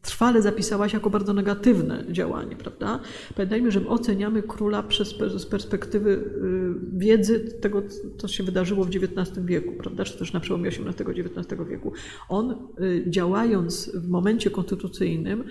trwale 0.02 0.42
zapisała 0.42 0.88
się 0.88 0.96
jako 0.96 1.10
bardzo 1.10 1.32
negatywne 1.32 2.04
działanie, 2.10 2.56
prawda? 2.56 3.00
Pamiętajmy, 3.36 3.70
że 3.70 3.80
my 3.80 3.88
oceniamy 3.88 4.42
króla 4.42 4.82
przez, 4.82 5.14
z 5.36 5.46
perspektywy 5.46 6.10
y, 6.10 6.98
wiedzy 6.98 7.40
tego, 7.40 7.82
co 8.18 8.28
się 8.28 8.44
wydarzyło 8.44 8.84
w 8.84 8.88
XIX 8.88 9.46
wieku, 9.46 9.72
prawda? 9.78 10.04
Czy 10.04 10.18
też 10.18 10.32
na 10.32 10.40
przełomie 10.40 10.68
XVIII-XIX 10.68 11.60
wieku. 11.68 11.92
On 12.28 12.68
y, 12.80 13.04
działając 13.06 13.90
w 13.94 14.08
momencie 14.08 14.50
konstytucyjnym, 14.50 15.44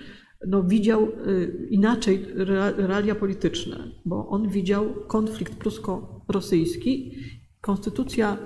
no, 0.46 0.62
widział 0.62 1.08
inaczej 1.70 2.26
realia 2.76 3.14
polityczne, 3.14 3.90
bo 4.04 4.28
on 4.28 4.48
widział 4.48 4.94
konflikt 5.06 5.54
prusko-rosyjski. 5.54 7.14
Konstytucja 7.60 8.36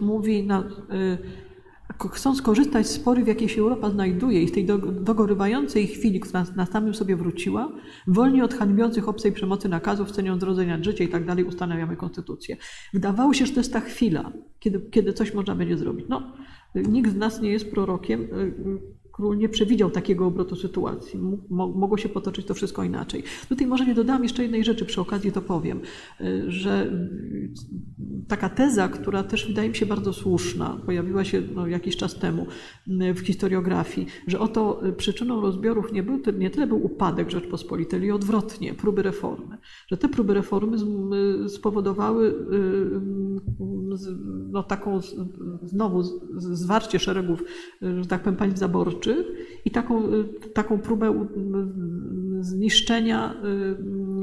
mówi 0.00 0.46
na 0.46 0.70
chcą 2.08 2.36
skorzystać 2.36 2.86
z 2.86 2.90
spory, 2.90 3.24
w 3.24 3.26
jakiej 3.26 3.48
się 3.48 3.60
Europa 3.60 3.90
znajduje 3.90 4.42
i 4.42 4.48
z 4.48 4.52
tej 4.52 4.66
dogorywającej 5.00 5.86
chwili, 5.86 6.20
która 6.20 6.44
na 6.56 6.66
samym 6.66 6.94
sobie 6.94 7.16
wróciła, 7.16 7.72
wolnie 8.06 8.44
od 8.44 8.54
hańbiących 8.54 9.08
obcej 9.08 9.32
przemocy 9.32 9.68
nakazów, 9.68 10.10
ceniąc 10.10 10.42
rodzenia 10.42 10.82
życia 10.82 11.04
i 11.04 11.08
tak 11.08 11.24
dalej, 11.26 11.44
ustanawiamy 11.44 11.96
konstytucję. 11.96 12.56
Wydawało 12.92 13.34
się, 13.34 13.46
że 13.46 13.52
to 13.52 13.60
jest 13.60 13.72
ta 13.72 13.80
chwila, 13.80 14.32
kiedy, 14.58 14.80
kiedy 14.90 15.12
coś 15.12 15.34
można 15.34 15.54
będzie 15.54 15.76
zrobić. 15.76 16.06
No, 16.08 16.32
nikt 16.74 17.10
z 17.10 17.16
nas 17.16 17.40
nie 17.40 17.50
jest 17.50 17.70
prorokiem, 17.70 18.28
Król 19.20 19.38
nie 19.38 19.48
przewidział 19.48 19.90
takiego 19.90 20.26
obrotu 20.26 20.56
sytuacji. 20.56 21.20
Mogło 21.50 21.98
się 21.98 22.08
potoczyć 22.08 22.46
to 22.46 22.54
wszystko 22.54 22.84
inaczej. 22.84 23.22
Tutaj 23.48 23.66
może 23.66 23.86
nie 23.86 23.94
dodam 23.94 24.22
jeszcze 24.22 24.42
jednej 24.42 24.64
rzeczy, 24.64 24.84
przy 24.84 25.00
okazji 25.00 25.32
to 25.32 25.42
powiem, 25.42 25.80
y, 26.20 26.44
że 26.50 26.86
y, 26.86 27.50
taka 28.28 28.48
teza, 28.48 28.88
która 28.88 29.22
też 29.22 29.46
wydaje 29.46 29.68
mi 29.68 29.74
się 29.74 29.86
bardzo 29.86 30.12
słuszna, 30.12 30.80
pojawiła 30.86 31.24
się 31.24 31.42
no, 31.54 31.66
jakiś 31.66 31.96
czas 31.96 32.14
temu 32.14 32.46
y, 32.88 33.14
w 33.14 33.20
historiografii, 33.20 34.06
że 34.26 34.40
oto 34.40 34.82
przyczyną 34.96 35.40
rozbiorów 35.40 35.92
nie, 35.92 36.02
był, 36.02 36.20
nie 36.38 36.50
tyle 36.50 36.66
był 36.66 36.84
upadek 36.84 37.30
Rzeczpospolitej, 37.30 38.00
ale 38.00 38.14
odwrotnie, 38.14 38.74
próby 38.74 39.02
reformy. 39.02 39.56
Że 39.88 39.96
te 39.96 40.08
próby 40.08 40.34
reformy 40.34 40.76
spowodowały 41.48 42.34
no, 44.50 44.62
taką 44.62 45.00
znowu 45.62 46.02
zwarcie 46.38 46.98
szeregów, 46.98 47.44
że 47.82 48.06
tak 48.06 48.22
powiem, 48.22 48.36
państw 48.36 48.58
zaborczych, 48.58 49.09
i 49.64 49.70
taką, 49.70 50.02
taką 50.54 50.78
próbę 50.78 51.28
zniszczenia 52.40 53.34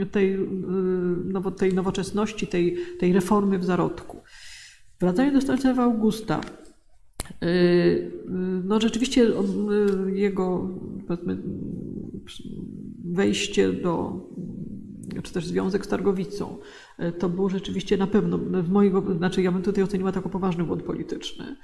y, 0.02 0.06
tej, 0.06 0.34
y, 0.34 1.52
tej 1.58 1.74
nowoczesności, 1.74 2.48
tej, 2.48 2.78
tej 3.00 3.14
reformy 3.14 3.60
w 3.60 3.66
zarodku. 3.66 4.22
Wracając 5.00 5.34
do 5.34 5.42
Stanisława 5.42 5.84
Augusta, 5.84 6.42
No 8.64 8.80
rzeczywiście 8.80 9.32
jego 10.14 10.70
wejście 13.06 13.74
do, 13.74 14.22
czy 15.24 15.34
też 15.34 15.46
związek 15.46 15.86
z 15.86 15.88
Targowicą, 15.88 16.58
to 17.20 17.30
było 17.30 17.50
rzeczywiście 17.50 17.98
na 17.98 18.08
pewno, 18.08 18.38
w 18.38 18.70
mojego, 18.70 19.16
znaczy 19.18 19.42
ja 19.42 19.52
bym 19.52 19.62
tutaj 19.62 19.84
oceniła 19.84 20.12
jako 20.16 20.30
poważny 20.30 20.64
błąd 20.64 20.84
polityczny. 20.84 21.56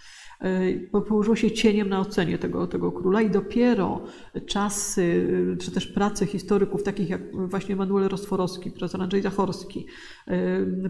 Bo 0.91 1.01
położyło 1.01 1.35
się 1.35 1.51
cieniem 1.51 1.89
na 1.89 1.99
ocenie 1.99 2.37
tego, 2.37 2.67
tego 2.67 2.91
króla 2.91 3.21
i 3.21 3.29
dopiero 3.29 4.01
czasy, 4.45 5.27
czy 5.59 5.71
też 5.71 5.87
prace 5.87 6.25
historyków 6.25 6.83
takich 6.83 7.09
jak 7.09 7.21
właśnie 7.47 7.75
Manuel 7.75 8.09
Rostworowski, 8.09 8.71
profesor 8.71 9.01
Andrzej 9.01 9.21
Zachorski, 9.21 9.87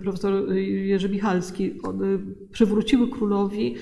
profesor 0.04 0.54
Jerzy 0.64 1.10
Michalski 1.10 1.80
przywróciły 2.52 3.10
królowi 3.10 3.76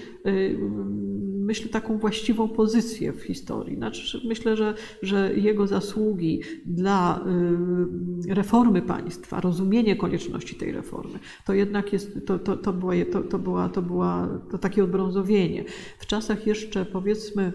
myślę, 1.42 1.70
taką 1.70 1.98
właściwą 1.98 2.50
pozycję 2.50 3.14
w 3.14 3.22
historii. 3.22 3.76
Znaczy, 3.76 4.22
myślę, 4.28 4.58
że, 4.58 4.74
że 5.02 5.34
jego 5.36 5.68
zasługi 5.68 6.42
dla 6.66 7.26
reformy 8.30 8.61
państwa, 8.82 9.42
rozumienie 9.42 9.96
konieczności 9.96 10.56
tej 10.56 10.72
reformy, 10.72 11.20
to 11.46 11.54
jednak 11.54 11.94
jest, 11.94 12.26
to, 12.26 12.40
to, 12.40 12.58
to, 12.58 12.74
była, 12.74 12.94
to, 13.12 13.22
to, 13.22 13.40
była, 13.40 13.70
to, 13.70 13.82
była, 13.82 14.28
to 14.52 14.58
takie 14.58 14.84
odbrązowienie. 14.84 15.66
W 16.00 16.06
czasach 16.06 16.48
jeszcze 16.48 16.86
powiedzmy 16.86 17.54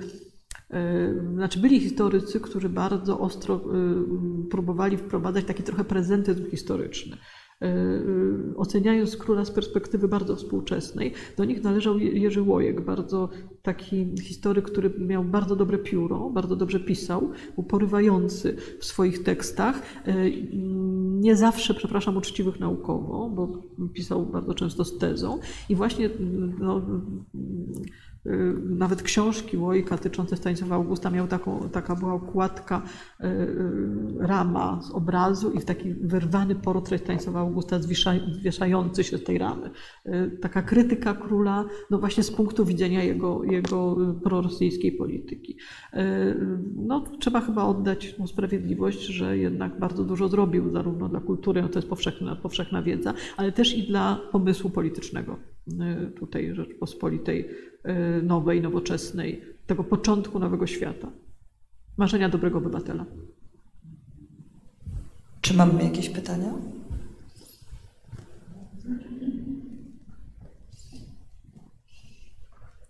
znaczy 1.34 1.58
byli 1.58 1.80
historycy, 1.80 2.40
którzy 2.40 2.68
bardzo 2.68 3.20
ostro 3.20 3.60
próbowali 4.50 4.96
wprowadzać 4.96 5.44
taki 5.44 5.62
trochę 5.62 5.84
prezentyzm 5.84 6.50
historyczny. 6.50 7.16
Oceniając 8.56 9.16
króla 9.16 9.44
z 9.44 9.50
perspektywy 9.50 10.08
bardzo 10.08 10.36
współczesnej, 10.36 11.12
do 11.36 11.44
nich 11.44 11.62
należał 11.62 11.98
Jerzy 11.98 12.42
Łojek, 12.42 12.80
bardzo 12.80 13.28
taki 13.62 14.14
historyk, 14.22 14.64
który 14.64 14.90
miał 14.98 15.24
bardzo 15.24 15.56
dobre 15.56 15.78
pióro, 15.78 16.30
bardzo 16.30 16.56
dobrze 16.56 16.80
pisał, 16.80 17.30
był 17.54 17.64
porywający 17.64 18.56
w 18.80 18.84
swoich 18.84 19.22
tekstach. 19.22 19.82
Nie 21.20 21.36
zawsze, 21.36 21.74
przepraszam, 21.74 22.16
uczciwych 22.16 22.60
naukowo, 22.60 23.30
bo 23.30 23.62
pisał 23.92 24.26
bardzo 24.26 24.54
często 24.54 24.84
z 24.84 24.98
tezą. 24.98 25.38
I 25.68 25.74
właśnie 25.74 26.10
no, 26.58 26.82
nawet 28.68 29.02
książki 29.02 29.56
Łojka 29.56 29.98
tyczące 29.98 30.36
Stanisława 30.36 30.74
Augusta 30.74 31.10
miał 31.10 31.26
taką, 31.26 31.68
taka 31.72 31.96
była 31.96 32.14
okładka, 32.14 32.82
rama 34.18 34.80
z 34.82 34.90
obrazu 34.90 35.52
i 35.52 35.60
taki 35.60 35.94
wyrwany 35.94 36.54
portret 36.54 37.02
Stanisława 37.02 37.40
Augusta 37.40 37.78
zwieszający 38.30 39.04
się 39.04 39.18
z 39.18 39.24
tej 39.24 39.38
ramy. 39.38 39.70
Taka 40.40 40.62
krytyka 40.62 41.14
króla, 41.14 41.64
no 41.90 41.98
właśnie 41.98 42.22
z 42.22 42.30
punktu 42.30 42.64
widzenia 42.64 43.02
jego, 43.02 43.44
jego 43.44 43.96
prorosyjskiej 44.22 44.92
polityki. 44.92 45.56
No, 46.76 47.04
trzeba 47.20 47.40
chyba 47.40 47.64
oddać 47.64 48.18
mu 48.18 48.26
sprawiedliwość, 48.26 49.06
że 49.06 49.38
jednak 49.38 49.78
bardzo 49.78 50.04
dużo 50.04 50.28
zrobił 50.28 50.70
zarówno 50.70 51.08
dla 51.08 51.20
kultury, 51.20 51.62
no 51.62 51.68
to 51.68 51.78
jest 51.78 51.88
powszechna, 51.88 52.36
powszechna 52.36 52.82
wiedza, 52.82 53.14
ale 53.36 53.52
też 53.52 53.78
i 53.78 53.88
dla 53.88 54.20
pomysłu 54.32 54.70
politycznego 54.70 55.36
tutaj 56.18 56.54
Rzeczpospolitej 56.54 57.48
nowej, 58.22 58.62
nowoczesnej, 58.62 59.42
tego 59.66 59.84
początku 59.84 60.38
nowego 60.38 60.66
świata. 60.66 61.08
Marzenia 61.96 62.28
dobrego 62.28 62.58
obywatela. 62.58 63.04
Czy 65.40 65.54
mamy 65.54 65.84
jakieś 65.84 66.08
pytania? 66.08 66.54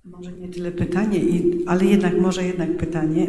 Może 0.05 0.32
nie 0.32 0.49
tyle 0.49 0.72
pytanie, 0.72 1.20
ale 1.66 1.84
jednak 1.84 2.20
może 2.20 2.44
jednak 2.44 2.76
pytanie, 2.76 3.26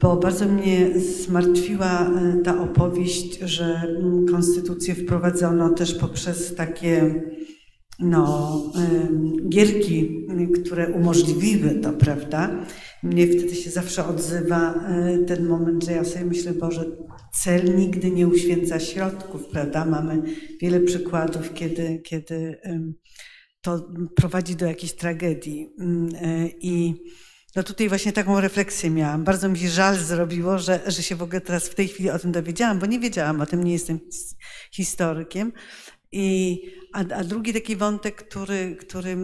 bo 0.00 0.16
bardzo 0.16 0.48
mnie 0.48 1.00
zmartwiła 1.00 2.10
ta 2.44 2.62
opowieść, 2.62 3.38
że 3.38 3.96
konstytucję 4.30 4.94
wprowadzono 4.94 5.68
też 5.68 5.94
poprzez 5.94 6.54
takie 6.54 7.22
no, 7.98 8.62
gierki, 9.48 10.26
które 10.54 10.88
umożliwiły 10.92 11.74
to, 11.74 11.92
prawda? 11.92 12.66
Mnie 13.02 13.26
wtedy 13.26 13.54
się 13.54 13.70
zawsze 13.70 14.06
odzywa 14.06 14.74
ten 15.26 15.46
moment, 15.46 15.84
że 15.84 15.92
ja 15.92 16.04
sobie 16.04 16.24
myślę, 16.24 16.52
Boże, 16.52 16.84
cel 17.42 17.76
nigdy 17.76 18.10
nie 18.10 18.28
uświęca 18.28 18.80
środków, 18.80 19.46
prawda? 19.46 19.84
Mamy 19.84 20.22
wiele 20.60 20.80
przykładów, 20.80 21.54
kiedy, 21.54 22.00
kiedy 22.04 22.56
to 23.60 23.90
prowadzi 24.16 24.56
do 24.56 24.66
jakiejś 24.66 24.92
tragedii. 24.92 25.70
I 26.60 26.94
no 27.56 27.62
tutaj 27.62 27.88
właśnie 27.88 28.12
taką 28.12 28.40
refleksję 28.40 28.90
miałam. 28.90 29.24
Bardzo 29.24 29.48
mi 29.48 29.58
się 29.58 29.68
żal 29.68 29.96
zrobiło, 29.96 30.58
że, 30.58 30.80
że 30.86 31.02
się 31.02 31.16
w 31.16 31.22
ogóle 31.22 31.40
teraz 31.40 31.68
w 31.68 31.74
tej 31.74 31.88
chwili 31.88 32.10
o 32.10 32.18
tym 32.18 32.32
dowiedziałam, 32.32 32.78
bo 32.78 32.86
nie 32.86 33.00
wiedziałam 33.00 33.40
o 33.40 33.46
tym, 33.46 33.64
nie 33.64 33.72
jestem 33.72 34.00
historykiem. 34.72 35.52
I, 36.12 36.60
a, 36.94 36.98
a 37.14 37.24
drugi 37.24 37.52
taki 37.52 37.76
wątek, 37.76 38.28
który, 38.28 38.76
który, 38.76 39.16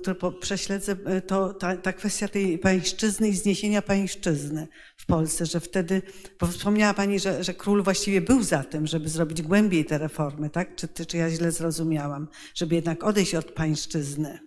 który 0.00 0.16
prześledzę, 0.40 0.96
to 1.26 1.54
ta, 1.54 1.76
ta 1.76 1.92
kwestia 1.92 2.28
tej 2.28 2.58
pańszczyzny 2.58 3.28
i 3.28 3.32
zniesienia 3.32 3.82
pańszczyzny 3.82 4.68
w 4.96 5.06
Polsce, 5.06 5.46
że 5.46 5.60
wtedy, 5.60 6.02
bo 6.40 6.46
wspomniała 6.46 6.94
Pani, 6.94 7.20
że, 7.20 7.44
że 7.44 7.54
król 7.54 7.82
właściwie 7.82 8.20
był 8.20 8.42
za 8.42 8.64
tym, 8.64 8.86
żeby 8.86 9.08
zrobić 9.08 9.42
głębiej 9.42 9.84
te 9.84 9.98
reformy, 9.98 10.50
tak? 10.50 10.76
Czy, 10.76 11.06
czy 11.06 11.16
ja 11.16 11.30
źle 11.30 11.52
zrozumiałam? 11.52 12.28
Żeby 12.54 12.74
jednak 12.74 13.04
odejść 13.04 13.34
od 13.34 13.52
pańszczyzny. 13.52 14.38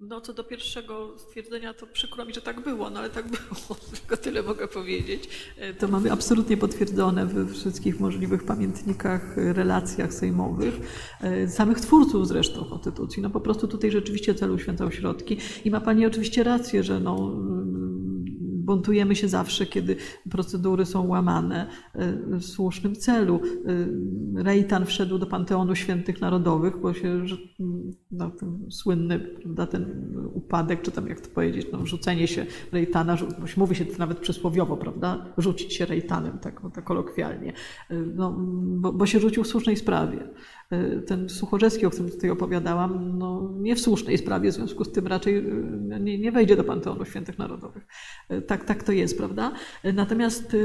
No 0.00 0.20
co 0.20 0.32
do 0.32 0.44
pierwszego 0.44 1.18
stwierdzenia, 1.18 1.74
to 1.74 1.86
przykro 1.86 2.24
mi, 2.24 2.34
że 2.34 2.42
tak 2.42 2.60
było, 2.60 2.90
no 2.90 3.00
ale 3.00 3.10
tak 3.10 3.28
było, 3.28 3.76
tylko 4.00 4.16
tyle 4.16 4.42
mogę 4.42 4.68
powiedzieć. 4.68 5.28
To 5.78 5.88
mamy 5.88 6.12
absolutnie 6.12 6.56
potwierdzone 6.56 7.26
we 7.26 7.46
wszystkich 7.46 8.00
możliwych 8.00 8.44
pamiętnikach, 8.44 9.36
relacjach 9.36 10.14
sejmowych, 10.14 10.74
samych 11.48 11.80
twórców 11.80 12.28
zresztą 12.28 12.64
Konstytucji. 12.64 13.22
No 13.22 13.30
po 13.30 13.40
prostu 13.40 13.68
tutaj 13.68 13.90
rzeczywiście 13.90 14.34
cel 14.34 14.50
uświęcał 14.50 14.90
środki 14.90 15.38
i 15.64 15.70
ma 15.70 15.80
Pani 15.80 16.06
oczywiście 16.06 16.42
rację, 16.42 16.82
że 16.82 17.00
no, 17.00 17.30
buntujemy 18.66 19.16
się 19.16 19.28
zawsze, 19.28 19.66
kiedy 19.66 19.96
procedury 20.30 20.86
są 20.86 21.06
łamane 21.06 21.66
w 22.28 22.44
słusznym 22.44 22.94
celu. 22.96 23.40
Rejtan 24.34 24.86
wszedł 24.86 25.18
do 25.18 25.26
Panteonu 25.26 25.74
Świętych 25.74 26.20
Narodowych, 26.20 26.80
bo 26.80 26.94
się 26.94 27.24
no, 28.10 28.30
ten 28.30 28.70
słynny, 28.70 29.18
prawda, 29.18 29.66
ten 29.66 30.12
upadek, 30.34 30.82
czy 30.82 30.90
tam 30.90 31.06
jak 31.06 31.20
to 31.20 31.28
powiedzieć, 31.28 31.66
no, 31.72 31.86
rzucenie 31.86 32.28
się 32.28 32.46
Rejtana, 32.72 33.16
mówi 33.56 33.76
się 33.76 33.84
to 33.86 33.98
nawet 33.98 34.18
przysłowiowo, 34.18 34.76
prawda, 34.76 35.26
rzucić 35.38 35.74
się 35.74 35.86
Rejtanem, 35.86 36.38
tak, 36.38 36.60
tak 36.74 36.84
kolokwialnie, 36.84 37.52
no, 38.14 38.36
bo, 38.56 38.92
bo 38.92 39.06
się 39.06 39.20
rzucił 39.20 39.44
w 39.44 39.48
słusznej 39.48 39.76
sprawie 39.76 40.28
ten 41.06 41.28
Suchorzewski, 41.28 41.86
o 41.86 41.90
którym 41.90 42.10
tutaj 42.10 42.30
opowiadałam, 42.30 43.18
no, 43.18 43.52
nie 43.58 43.76
w 43.76 43.80
słusznej 43.80 44.18
sprawie, 44.18 44.50
w 44.50 44.54
związku 44.54 44.84
z 44.84 44.92
tym 44.92 45.06
raczej 45.06 45.44
nie, 46.00 46.18
nie 46.18 46.32
wejdzie 46.32 46.56
do 46.56 46.64
Panteonu 46.64 47.04
Świętych 47.04 47.38
Narodowych. 47.38 47.86
Tak, 48.46 48.64
tak 48.64 48.82
to 48.82 48.92
jest, 48.92 49.18
prawda? 49.18 49.52
Natomiast 49.94 50.56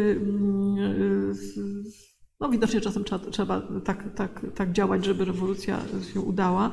no, 2.39 2.49
widocznie 2.49 2.82
czasem 2.82 3.04
trzeba, 3.04 3.32
trzeba 3.32 3.62
tak, 3.86 4.16
tak, 4.16 4.45
tak 4.56 4.72
działać, 4.72 5.06
żeby 5.06 5.26
rewolucja 5.26 5.80
się 6.14 6.22
udała. 6.22 6.72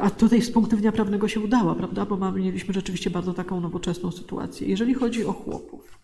A 0.00 0.10
tutaj 0.10 0.42
z 0.42 0.50
punktu 0.50 0.76
widzenia 0.76 0.92
prawnego 0.92 1.28
się 1.28 1.40
udała, 1.40 1.74
prawda? 1.74 2.06
Bo 2.06 2.16
mamy, 2.16 2.40
mieliśmy 2.40 2.74
rzeczywiście 2.74 3.10
bardzo 3.10 3.34
taką 3.34 3.60
nowoczesną 3.60 4.10
sytuację. 4.10 4.68
Jeżeli 4.68 4.94
chodzi 4.94 5.24
o 5.24 5.32
chłopów, 5.32 5.98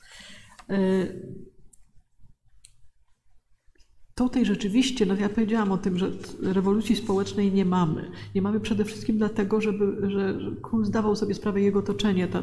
Tutaj 4.19 4.45
rzeczywiście, 4.45 5.07
no 5.07 5.14
ja 5.14 5.29
powiedziałam 5.29 5.73
o 5.73 5.79
tym, 5.79 5.99
że 5.99 6.11
rewolucji 6.43 6.97
społecznej 6.97 7.53
nie 7.53 7.64
mamy. 7.64 8.11
Nie 8.35 8.43
mamy 8.43 8.61
przede 8.61 8.85
wszystkim 8.85 9.19
dlatego, 9.19 9.61
żeby, 9.61 10.11
że 10.11 10.39
król 10.62 10.85
zdawał 10.85 11.17
sobie 11.17 11.35
sprawę, 11.35 11.61
jego 11.61 11.79
otoczenie, 11.79 12.29
ta, 12.29 12.43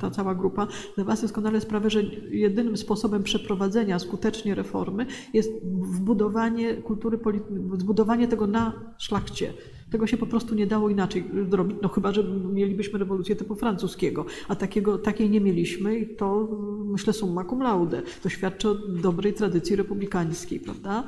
ta 0.00 0.10
cała 0.10 0.34
grupa, 0.34 0.66
zdawał 0.94 1.16
sobie 1.16 1.28
doskonale 1.28 1.60
sprawę, 1.60 1.90
że 1.90 2.02
jedynym 2.30 2.76
sposobem 2.76 3.22
przeprowadzenia 3.22 3.98
skutecznie 3.98 4.54
reformy 4.54 5.06
jest 5.32 5.50
wbudowanie 5.64 6.74
kultury, 6.74 7.18
zbudowanie 7.78 8.28
tego 8.28 8.46
na 8.46 8.72
szlachcie. 8.98 9.52
Tego 9.94 10.06
się 10.06 10.16
po 10.16 10.26
prostu 10.26 10.54
nie 10.54 10.66
dało 10.66 10.90
inaczej 10.90 11.24
zrobić, 11.50 11.76
no 11.82 11.88
chyba, 11.88 12.12
że 12.12 12.24
mielibyśmy 12.52 12.98
rewolucję 12.98 13.36
typu 13.36 13.54
francuskiego, 13.54 14.26
a 14.48 14.54
takiego, 14.54 14.98
takiej 14.98 15.30
nie 15.30 15.40
mieliśmy 15.40 15.98
i 15.98 16.16
to 16.16 16.48
myślę 16.84 17.12
summa 17.12 17.44
cum 17.44 17.62
laude. 17.62 18.02
To 18.22 18.28
świadczy 18.28 18.68
o 18.68 18.74
dobrej 18.74 19.34
tradycji 19.34 19.76
republikańskiej, 19.76 20.60
prawda? 20.60 21.04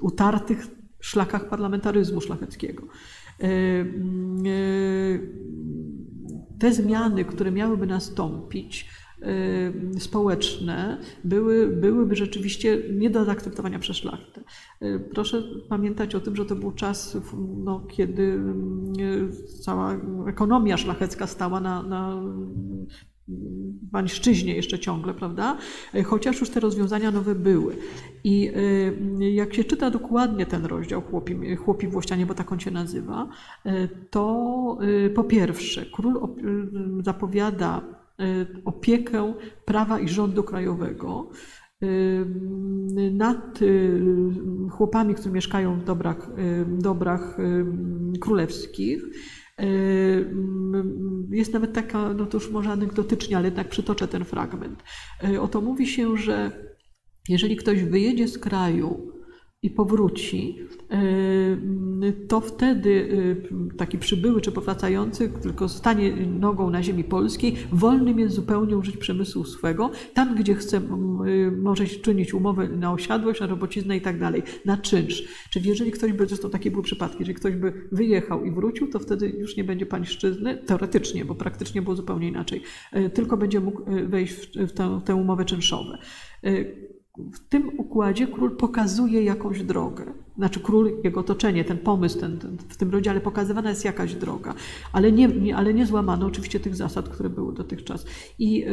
Utartych 0.00 0.66
szlakach 1.00 1.48
parlamentaryzmu 1.48 2.20
szlacheckiego. 2.20 2.82
Te 6.58 6.72
zmiany, 6.72 7.24
które 7.24 7.52
miałyby 7.52 7.86
nastąpić, 7.86 8.88
społeczne 9.98 10.98
były, 11.24 11.66
byłyby 11.66 12.16
rzeczywiście 12.16 12.78
nie 12.92 13.10
do 13.10 13.24
zaakceptowania 13.24 13.78
przez 13.78 13.96
szlachtę. 13.96 14.40
Y, 14.82 15.00
Proszę 15.14 15.42
pamiętać 15.68 16.14
o 16.14 16.20
tym, 16.20 16.36
że 16.36 16.44
to 16.44 16.56
był 16.56 16.72
czas, 16.72 17.16
no, 17.64 17.86
kiedy 17.88 18.22
y, 18.22 19.58
cała 19.62 19.96
ekonomia 20.28 20.76
szlachecka 20.76 21.26
stała 21.26 21.60
na, 21.60 21.82
na 21.82 22.22
y, 23.28 23.32
pańszczyźnie 23.92 24.56
jeszcze 24.56 24.78
ciągle, 24.78 25.14
prawda? 25.14 25.58
Y, 25.94 26.04
Chociaż 26.04 26.40
już 26.40 26.50
te 26.50 26.60
rozwiązania 26.60 27.10
nowe 27.10 27.34
były. 27.34 27.76
I 28.24 28.50
y, 29.20 29.30
jak 29.30 29.54
się 29.54 29.64
czyta 29.64 29.90
dokładnie 29.90 30.46
ten 30.46 30.64
rozdział 30.66 31.02
Chłopi, 31.02 31.56
Chłopi 31.56 31.88
Włościanie, 31.88 32.26
bo 32.26 32.34
tak 32.34 32.52
on 32.52 32.60
się 32.60 32.70
nazywa, 32.70 33.28
y, 33.66 33.88
to 34.10 34.78
y, 35.06 35.10
po 35.10 35.24
pierwsze 35.24 35.86
król 35.86 36.16
y, 37.00 37.04
zapowiada 37.04 37.78
y, 37.78 38.03
opiekę 38.64 39.34
prawa 39.64 40.00
i 40.00 40.08
rządu 40.08 40.42
krajowego 40.42 41.30
y, 41.82 42.24
nad 43.12 43.62
y, 43.62 44.00
chłopami, 44.70 45.14
którzy 45.14 45.30
mieszkają 45.30 45.80
w 45.80 45.84
dobrach, 45.84 46.28
y, 46.38 46.66
dobrach 46.78 47.38
y, 47.40 48.18
królewskich. 48.20 49.02
Y, 49.62 50.34
Jest 51.30 51.52
nawet 51.52 51.72
taka, 51.72 52.14
no 52.14 52.26
to 52.26 52.36
już 52.36 52.50
może 52.50 52.70
anegdotycznie, 52.70 53.36
ale 53.36 53.46
jednak 53.46 53.68
przytoczę 53.68 54.08
ten 54.08 54.24
fragment. 54.24 54.82
Y, 55.28 55.40
Oto 55.40 55.60
mówi 55.60 55.86
się, 55.86 56.16
że 56.16 56.50
jeżeli 57.28 57.56
ktoś 57.56 57.82
wyjedzie 57.84 58.28
z 58.28 58.38
kraju 58.38 59.12
i 59.64 59.70
powróci, 59.70 60.58
y, 62.02 62.12
to 62.28 62.40
wtedy 62.40 62.90
y, 62.90 63.76
taki 63.76 63.98
przybyły 63.98 64.40
czy 64.40 64.52
powracający, 64.52 65.28
tylko 65.42 65.68
stanie 65.68 66.12
nogą 66.26 66.70
na 66.70 66.82
ziemi 66.82 67.04
polskiej, 67.04 67.56
wolnym 67.72 68.18
jest 68.18 68.34
zupełnie 68.34 68.76
użyć 68.76 68.96
przemysłu 68.96 69.44
swego, 69.44 69.90
tam 70.14 70.36
gdzie 70.36 70.54
chce, 70.54 70.76
y, 70.76 71.52
może 71.52 71.86
czynić 71.86 72.34
umowę 72.34 72.68
na 72.68 72.92
osiadłość, 72.92 73.40
na 73.40 73.46
robociznę 73.46 73.96
i 73.96 74.00
tak 74.00 74.18
dalej, 74.18 74.42
na 74.64 74.76
czynsz. 74.76 75.24
Czyli 75.50 75.68
jeżeli 75.68 75.90
ktoś 75.90 76.12
by, 76.12 76.26
zresztą 76.26 76.50
takie 76.50 76.70
były 76.70 76.82
przypadki, 76.82 77.16
jeżeli 77.20 77.34
ktoś 77.34 77.54
by 77.54 77.72
wyjechał 77.92 78.44
i 78.44 78.50
wrócił, 78.50 78.88
to 78.88 78.98
wtedy 78.98 79.28
już 79.28 79.56
nie 79.56 79.64
będzie 79.64 79.86
pańszczyzny, 79.86 80.56
teoretycznie, 80.56 81.24
bo 81.24 81.34
praktycznie 81.34 81.82
było 81.82 81.96
zupełnie 81.96 82.28
inaczej, 82.28 82.62
tylko 83.14 83.36
będzie 83.36 83.60
mógł 83.60 83.82
wejść 84.08 84.34
w, 84.34 84.66
w 84.66 84.72
tę, 84.72 85.00
tę 85.04 85.14
umowę 85.14 85.44
czynszową. 85.44 85.92
W 87.18 87.48
tym 87.48 87.70
układzie 87.78 88.26
król 88.26 88.56
pokazuje 88.56 89.24
jakąś 89.24 89.62
drogę. 89.62 90.04
Znaczy 90.36 90.60
król, 90.60 90.92
jego 91.04 91.20
otoczenie, 91.20 91.64
ten 91.64 91.78
pomysł, 91.78 92.20
ten, 92.20 92.38
ten, 92.38 92.58
w 92.68 92.76
tym 92.76 92.90
rozdziale 92.90 93.20
pokazywana 93.20 93.70
jest 93.70 93.84
jakaś 93.84 94.14
droga, 94.14 94.54
ale 94.92 95.12
nie, 95.12 95.28
nie, 95.28 95.56
ale 95.56 95.74
nie 95.74 95.86
złamano 95.86 96.26
oczywiście 96.26 96.60
tych 96.60 96.76
zasad, 96.76 97.08
które 97.08 97.30
były 97.30 97.54
dotychczas. 97.54 98.06
I 98.38 98.64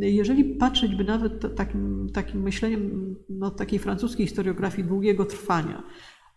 jeżeli 0.00 0.44
patrzeć 0.44 0.94
by 0.94 1.04
nawet 1.04 1.40
ta- 1.40 1.48
takim, 1.48 2.08
takim 2.12 2.42
myśleniem 2.42 3.14
no, 3.28 3.50
takiej 3.50 3.78
francuskiej 3.78 4.26
historiografii 4.26 4.88
długiego 4.88 5.24
trwania, 5.24 5.82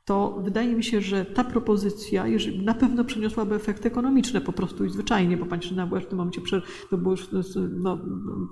to 0.10 0.36
wydaje 0.39 0.76
mi 0.76 0.84
się, 0.84 1.01
że 1.01 1.26
ta 1.26 1.43
propozycja 1.43 2.26
na 2.64 2.74
pewno 2.74 3.03
przyniosłaby 3.03 3.55
efekty 3.55 3.88
ekonomiczne 3.88 4.41
po 4.41 4.51
prostu 4.51 4.86
i 4.86 4.89
zwyczajnie, 4.89 5.38
bo 5.38 5.45
pańszczyzna 5.45 5.88
była 5.88 5.99
w 5.99 6.05
tym 6.05 6.18
momencie, 6.18 6.41
to 6.89 6.97
był 6.97 7.12
już 7.12 7.28
no, 7.72 7.97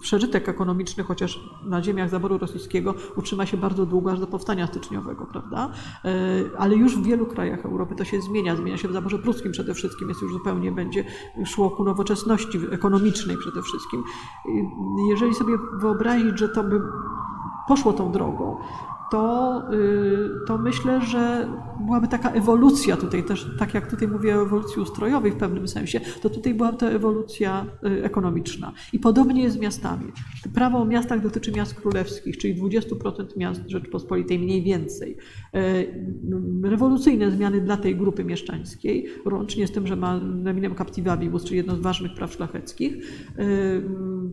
przeżytek 0.01 0.49
ekonomiczny, 0.49 1.03
chociaż 1.03 1.39
na 1.65 1.83
ziemiach 1.83 2.09
zaboru 2.09 2.37
rosyjskiego 2.37 2.93
utrzyma 3.15 3.45
się 3.45 3.57
bardzo 3.57 3.85
długo, 3.85 4.11
aż 4.11 4.19
do 4.19 4.27
powstania 4.27 4.67
styczniowego, 4.67 5.25
prawda? 5.25 5.71
E, 6.05 6.11
Ale 6.57 6.75
już 6.75 6.97
w 6.97 7.03
wielu 7.03 7.25
krajach 7.25 7.65
Europy 7.65 7.95
to 7.95 8.05
się 8.05 8.21
zmienia, 8.21 8.55
zmienia 8.55 8.77
się 8.77 8.87
w 8.87 8.93
zaborze 8.93 9.19
pruskim 9.19 9.51
przede 9.51 9.73
wszystkim, 9.73 10.09
jest 10.09 10.21
już 10.21 10.33
zupełnie, 10.33 10.71
będzie 10.71 11.03
szło 11.45 11.71
ku 11.71 11.83
nowoczesności 11.83 12.59
ekonomicznej 12.71 13.37
przede 13.37 13.61
wszystkim. 13.61 14.03
I 14.49 15.07
Jeżeli 15.09 15.35
sobie 15.35 15.53
wyobrazić, 15.73 16.39
że 16.39 16.49
to 16.49 16.63
by 16.63 16.81
poszło 17.67 17.93
tą 17.93 18.11
drogą, 18.11 18.57
to, 19.11 19.63
y, 19.73 20.45
to 20.47 20.57
myślę, 20.57 21.01
że 21.01 21.47
byłaby 21.85 22.07
taka 22.07 22.31
ewolucja 22.31 22.97
tutaj 22.97 23.23
też, 23.23 23.51
tak 23.59 23.73
jak 23.73 23.89
tutaj 23.89 24.07
mówię 24.07 24.37
o 24.37 24.41
ewolucji 24.41 24.81
ustrojowej 24.81 25.31
w 25.31 25.35
pewnym 25.35 25.67
sensie, 25.67 25.99
to 26.21 26.29
tutaj 26.29 26.53
byłaby 26.53 26.77
to 26.77 26.87
ewolucja 26.89 27.65
y, 27.85 28.03
ekonomiczna. 28.03 28.73
I 28.93 28.99
podobnie 28.99 29.43
jest 29.43 29.55
z 29.55 29.59
miastami. 29.59 30.11
Prawo 30.53 30.77
o 30.77 30.85
miastach 30.85 31.21
dotyczy 31.21 31.51
miast 31.51 31.73
królewskich, 31.73 32.37
czyli 32.37 32.61
20% 32.61 33.37
miast 33.37 33.61
Rzeczpospolitej 33.67 34.39
mniej 34.39 34.63
więcej. 34.63 35.17
Y, 35.55 36.07
Rewolucyjne 36.63 37.31
zmiany 37.31 37.61
dla 37.61 37.77
tej 37.77 37.95
grupy 37.95 38.23
mieszczańskiej, 38.23 39.07
łącznie 39.31 39.67
z 39.67 39.71
tym, 39.71 39.87
że 39.87 39.95
ma 39.95 40.19
neminem 40.19 40.75
captivabibus, 40.75 41.43
czyli 41.43 41.57
jedno 41.57 41.75
z 41.75 41.79
ważnych 41.79 42.13
praw 42.13 42.33
szlacheckich, 42.33 42.97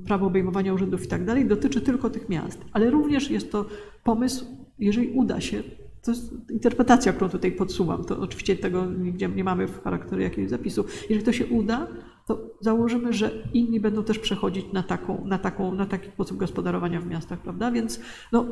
prawo 0.07 0.27
obejmowania 0.27 0.75
urzędów 0.75 1.05
i 1.05 1.09
tak 1.09 1.25
dalej, 1.25 1.47
dotyczy 1.47 1.81
tylko 1.81 2.11
tych 2.11 2.29
miast. 2.29 2.65
Ale 2.73 2.91
również 2.91 3.31
jest 3.31 3.53
to 3.53 3.67
pomysł, 4.05 4.64
jeżeli 4.79 5.11
uda 5.11 5.41
się, 5.41 5.63
to 6.03 6.11
jest 6.11 6.35
interpretacja, 6.51 7.13
którą 7.13 7.31
tutaj 7.31 7.53
podsuwam, 7.53 8.05
to 8.05 8.21
oczywiście 8.21 8.57
tego 8.57 8.87
nigdzie 8.87 9.29
nie 9.29 9.45
mamy 9.45 9.67
w 9.67 9.83
charakterze 9.83 10.23
jakiegoś 10.23 10.51
zapisu. 10.51 10.85
Jeżeli 11.09 11.27
to 11.27 11.33
się 11.33 11.47
uda, 11.47 11.89
to 12.27 12.51
założymy, 12.61 13.13
że 13.13 13.31
inni 13.53 13.81
będą 13.81 14.05
też 14.05 14.19
przechodzić 14.19 14.67
na, 14.73 14.83
taką, 14.83 15.25
na, 15.25 15.39
taką, 15.39 15.75
na 15.75 15.87
taki 15.87 16.09
sposób 16.09 16.39
gospodarowania 16.39 17.01
w 17.01 17.07
miastach, 17.07 17.43
prawda? 17.43 17.71
Więc 17.71 18.01
no, 18.33 18.47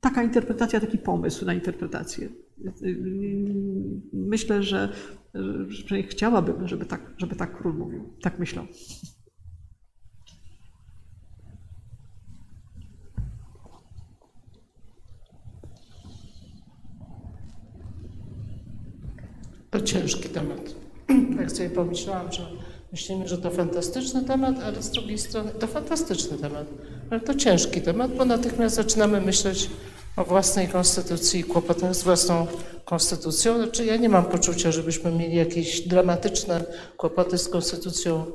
taka 0.00 0.22
interpretacja, 0.22 0.80
taki 0.80 0.98
pomysł 0.98 1.44
na 1.44 1.54
interpretację. 1.54 2.28
Myślę, 4.12 4.62
że, 4.62 4.92
że 5.68 5.84
przynajmniej 5.84 6.10
chciałabym, 6.10 6.68
żeby 6.68 6.84
tak, 6.84 7.14
żeby 7.18 7.36
tak 7.36 7.58
król 7.58 7.74
mówił. 7.74 8.04
Tak 8.22 8.38
myślę. 8.38 8.62
To 19.74 19.80
ciężki 19.80 20.28
temat. 20.28 20.74
Tak 21.38 21.50
sobie 21.50 21.70
pomyślałam, 21.70 22.32
że 22.32 22.46
myślimy, 22.92 23.28
że 23.28 23.38
to 23.38 23.50
fantastyczny 23.50 24.24
temat, 24.24 24.54
ale 24.64 24.82
z 24.82 24.90
drugiej 24.90 25.18
strony 25.18 25.50
to 25.50 25.66
fantastyczny 25.66 26.38
temat. 26.38 26.66
Ale 27.10 27.20
to 27.20 27.34
ciężki 27.34 27.80
temat, 27.80 28.14
bo 28.16 28.24
natychmiast 28.24 28.76
zaczynamy 28.76 29.20
myśleć 29.20 29.70
o 30.16 30.24
własnej 30.24 30.68
konstytucji 30.68 31.40
i 31.40 31.44
kłopotach 31.44 31.94
z 31.94 32.02
własną 32.02 32.46
konstytucją. 32.84 33.56
Znaczy 33.56 33.84
ja 33.84 33.96
nie 33.96 34.08
mam 34.08 34.24
poczucia, 34.24 34.72
żebyśmy 34.72 35.12
mieli 35.12 35.36
jakieś 35.36 35.80
dramatyczne 35.80 36.64
kłopoty 36.96 37.38
z 37.38 37.48
konstytucją 37.48 38.26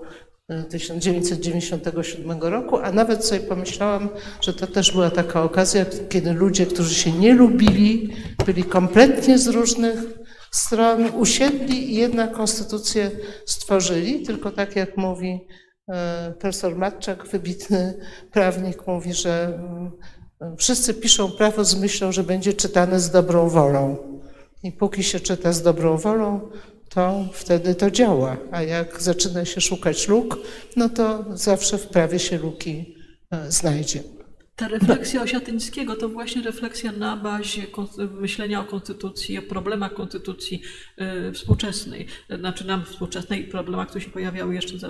e, 0.49 0.63
1997 0.63 2.41
roku, 2.41 2.77
a 2.77 2.91
nawet 2.91 3.25
sobie 3.25 3.39
pomyślałam, 3.39 4.09
że 4.41 4.53
to 4.53 4.67
też 4.67 4.91
była 4.91 5.11
taka 5.11 5.43
okazja, 5.43 5.85
kiedy 6.09 6.33
ludzie, 6.33 6.65
którzy 6.65 6.95
się 6.95 7.11
nie 7.11 7.33
lubili, 7.33 8.09
byli 8.45 8.63
kompletnie 8.63 9.37
z 9.37 9.47
różnych 9.47 10.19
stron, 10.51 11.09
usiedli 11.09 11.91
i 11.91 11.95
jednak 11.95 12.31
konstytucję 12.31 13.11
stworzyli, 13.45 14.21
tylko 14.21 14.51
tak 14.51 14.75
jak 14.75 14.97
mówi 14.97 15.47
e, 15.89 16.33
profesor 16.39 16.75
Matczak, 16.75 17.27
wybitny 17.27 17.99
prawnik, 18.31 18.87
mówi, 18.87 19.13
że 19.13 19.45
mm, 19.45 19.91
wszyscy 20.57 20.93
piszą 20.93 21.31
prawo 21.31 21.65
z 21.65 21.75
myślą, 21.75 22.11
że 22.11 22.23
będzie 22.23 22.53
czytane 22.53 22.99
z 22.99 23.09
dobrą 23.11 23.49
wolą. 23.49 23.97
I 24.63 24.71
póki 24.71 25.03
się 25.03 25.19
czyta 25.19 25.53
z 25.53 25.61
dobrą 25.61 25.97
wolą, 25.97 26.49
to 26.89 27.25
wtedy 27.33 27.75
to 27.75 27.91
działa. 27.91 28.37
A 28.51 28.61
jak 28.61 29.01
zaczyna 29.01 29.45
się 29.45 29.61
szukać 29.61 30.07
luk, 30.07 30.39
no 30.75 30.89
to 30.89 31.25
zawsze 31.33 31.77
w 31.77 31.87
prawie 31.87 32.19
się 32.19 32.37
luki 32.37 32.95
e, 33.31 33.51
znajdzie. 33.51 34.03
Ta 34.59 34.67
refleksja 34.67 35.21
Osiatyńskiego 35.21 35.95
to 35.95 36.09
właśnie 36.09 36.41
refleksja 36.41 36.91
na 36.91 37.17
bazie 37.17 37.67
myślenia 38.11 38.61
o 38.61 38.63
konstytucji, 38.63 39.37
o 39.37 39.41
problemach 39.41 39.93
konstytucji 39.93 40.61
e, 40.97 41.31
współczesnej, 41.31 42.07
znaczy 42.39 42.67
nam 42.67 42.85
współczesnej, 42.85 43.43
problemach, 43.43 43.87
które 43.87 44.01
się 44.01 44.11
pojawiały 44.11 44.55
jeszcze 44.55 44.89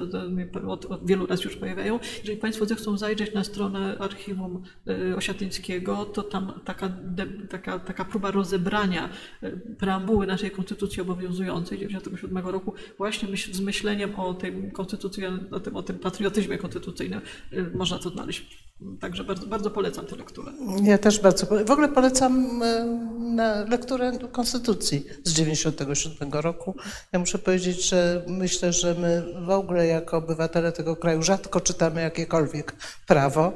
od, 0.68 0.86
od 0.86 1.08
wielu 1.08 1.28
lat 1.28 1.44
już 1.44 1.56
pojawiają. 1.56 2.00
Jeżeli 2.20 2.38
Państwo 2.38 2.66
zechcą 2.66 2.98
zajrzeć 2.98 3.34
na 3.34 3.44
stronę 3.44 3.98
archiwum 4.00 4.64
e, 4.88 5.16
Osiatyńskiego, 5.16 6.06
to 6.06 6.24
tam 6.24 6.60
taka, 6.66 6.92
taka, 7.50 7.80
taka 7.80 8.06
próba 8.06 8.32
rozebrania 8.32 9.10
e, 9.42 9.52
preambuły 9.58 10.28
naszej 10.28 10.52
konstytucji 10.52 11.02
obowiązującej 11.02 11.78
97 11.78 12.38
roku 12.38 12.74
właśnie 12.98 13.30
myśl, 13.30 13.54
z 13.54 13.62
myśleniem 13.62 14.16
o 14.16 14.34
tej 14.34 14.72
konstytucji, 14.72 15.24
o 15.52 15.60
tym, 15.60 15.76
o 15.76 15.84
tym 15.84 16.00
patriotyzmie 16.00 16.58
konstytucyjnym 16.58 17.22
można 17.74 18.00
to 18.00 18.10
znaleźć. 18.10 18.70
Także 19.00 19.24
bardzo, 19.24 19.48
bardzo 19.48 19.59
polecam 19.70 20.06
tę 20.06 20.16
lekturę. 20.16 20.52
Ja 20.84 20.98
też 20.98 21.20
bardzo. 21.20 21.46
W 21.66 21.72
ogóle 21.72 21.88
polecam 21.88 22.64
e, 22.64 22.86
na 23.20 23.66
lekturę 23.66 24.12
Konstytucji 24.32 25.06
z 25.24 25.34
97 25.34 26.34
roku. 26.34 26.76
Ja 27.14 27.20
muszę 27.20 27.38
powiedzieć, 27.38 27.90
że 27.90 28.24
myślę, 28.28 28.74
że 28.74 28.96
my 28.96 29.24
w 29.46 29.50
ogóle 29.50 29.88
jako 29.88 30.18
obywatele 30.18 30.72
tego 30.72 30.96
kraju 30.96 31.24
rzadko 31.24 31.62
czytamy 31.62 32.02
jakiekolwiek 32.02 32.76
prawo. 33.08 33.54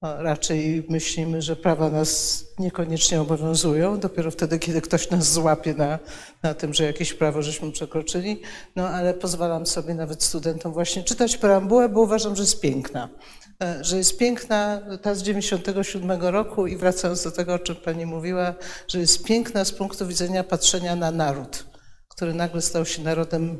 a 0.00 0.22
raczej 0.22 0.86
myślimy, 0.88 1.42
że 1.42 1.56
prawa 1.56 1.90
nas 1.90 2.44
niekoniecznie 2.58 3.20
obowiązują, 3.20 4.00
dopiero 4.00 4.30
wtedy, 4.30 4.58
kiedy 4.58 4.80
ktoś 4.80 5.10
nas 5.10 5.32
złapie 5.32 5.74
na, 5.74 5.98
na 6.42 6.54
tym, 6.54 6.74
że 6.74 6.84
jakieś 6.84 7.14
prawo 7.14 7.42
żeśmy 7.42 7.72
przekroczyli. 7.72 8.40
No 8.76 8.88
ale 8.88 9.14
pozwalam 9.14 9.66
sobie 9.66 9.94
nawet 9.94 10.22
studentom 10.22 10.72
właśnie 10.72 11.04
czytać 11.04 11.36
preambułę, 11.36 11.88
bo 11.88 12.00
uważam, 12.00 12.36
że 12.36 12.42
jest 12.42 12.60
piękna. 12.60 13.08
E, 13.62 13.84
Że 13.84 13.96
jest 13.96 14.18
piękna 14.18 14.80
ta 15.02 15.14
z 15.14 15.22
97 15.22 16.22
roku 16.22 16.66
i 16.66 16.76
wracając 16.76 17.22
do 17.22 17.30
tego, 17.30 17.54
o 17.54 17.58
czym 17.58 17.76
Pani 17.76 18.06
mówiła, 18.06 18.54
że 18.88 18.98
jest 18.98 19.24
piękna 19.24 19.64
z 19.64 19.72
punktu 19.72 20.06
widzenia 20.06 20.44
patrzenia 20.44 20.96
na 20.96 21.10
naród, 21.10 21.66
który 22.08 22.34
nagle 22.34 22.62
stał 22.62 22.86
się 22.86 23.02
narodem 23.02 23.58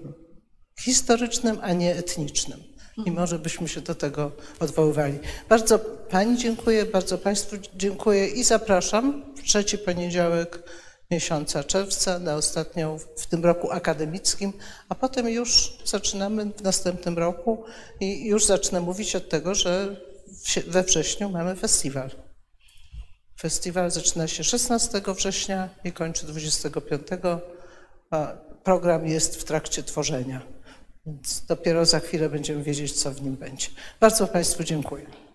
historycznym, 0.80 1.58
a 1.62 1.72
nie 1.72 1.96
etnicznym. 1.96 2.64
I 3.06 3.10
może 3.10 3.38
byśmy 3.38 3.68
się 3.68 3.80
do 3.80 3.94
tego 3.94 4.32
odwoływali. 4.60 5.18
Bardzo 5.48 5.78
Pani 6.10 6.38
dziękuję, 6.38 6.84
bardzo 6.84 7.18
Państwu 7.18 7.56
dziękuję 7.74 8.26
i 8.26 8.44
zapraszam 8.44 9.34
w 9.36 9.42
trzeci 9.42 9.78
poniedziałek 9.78 10.62
miesiąca 11.10 11.64
czerwca 11.64 12.18
na 12.18 12.34
ostatnią 12.34 12.98
w 13.16 13.26
tym 13.26 13.44
roku 13.44 13.70
akademickim, 13.70 14.52
a 14.88 14.94
potem 14.94 15.28
już 15.28 15.78
zaczynamy 15.84 16.44
w 16.44 16.62
następnym 16.62 17.18
roku 17.18 17.64
i 18.00 18.26
już 18.26 18.44
zacznę 18.44 18.80
mówić 18.80 19.16
od 19.16 19.28
tego, 19.28 19.54
że 19.54 19.96
we 20.66 20.82
wrześniu 20.82 21.30
mamy 21.30 21.56
festiwal. 21.56 22.10
Festiwal 23.40 23.90
zaczyna 23.90 24.28
się 24.28 24.44
16 24.44 25.02
września 25.16 25.68
i 25.84 25.92
kończy 25.92 26.26
25. 26.26 27.06
a 28.10 28.32
Program 28.64 29.06
jest 29.06 29.36
w 29.36 29.44
trakcie 29.44 29.82
tworzenia, 29.82 30.46
więc 31.06 31.46
dopiero 31.46 31.86
za 31.86 32.00
chwilę 32.00 32.28
będziemy 32.28 32.62
wiedzieć, 32.62 32.92
co 32.92 33.10
w 33.10 33.22
nim 33.22 33.36
będzie. 33.36 33.68
Bardzo 34.00 34.26
Państwu 34.26 34.64
dziękuję. 34.64 35.25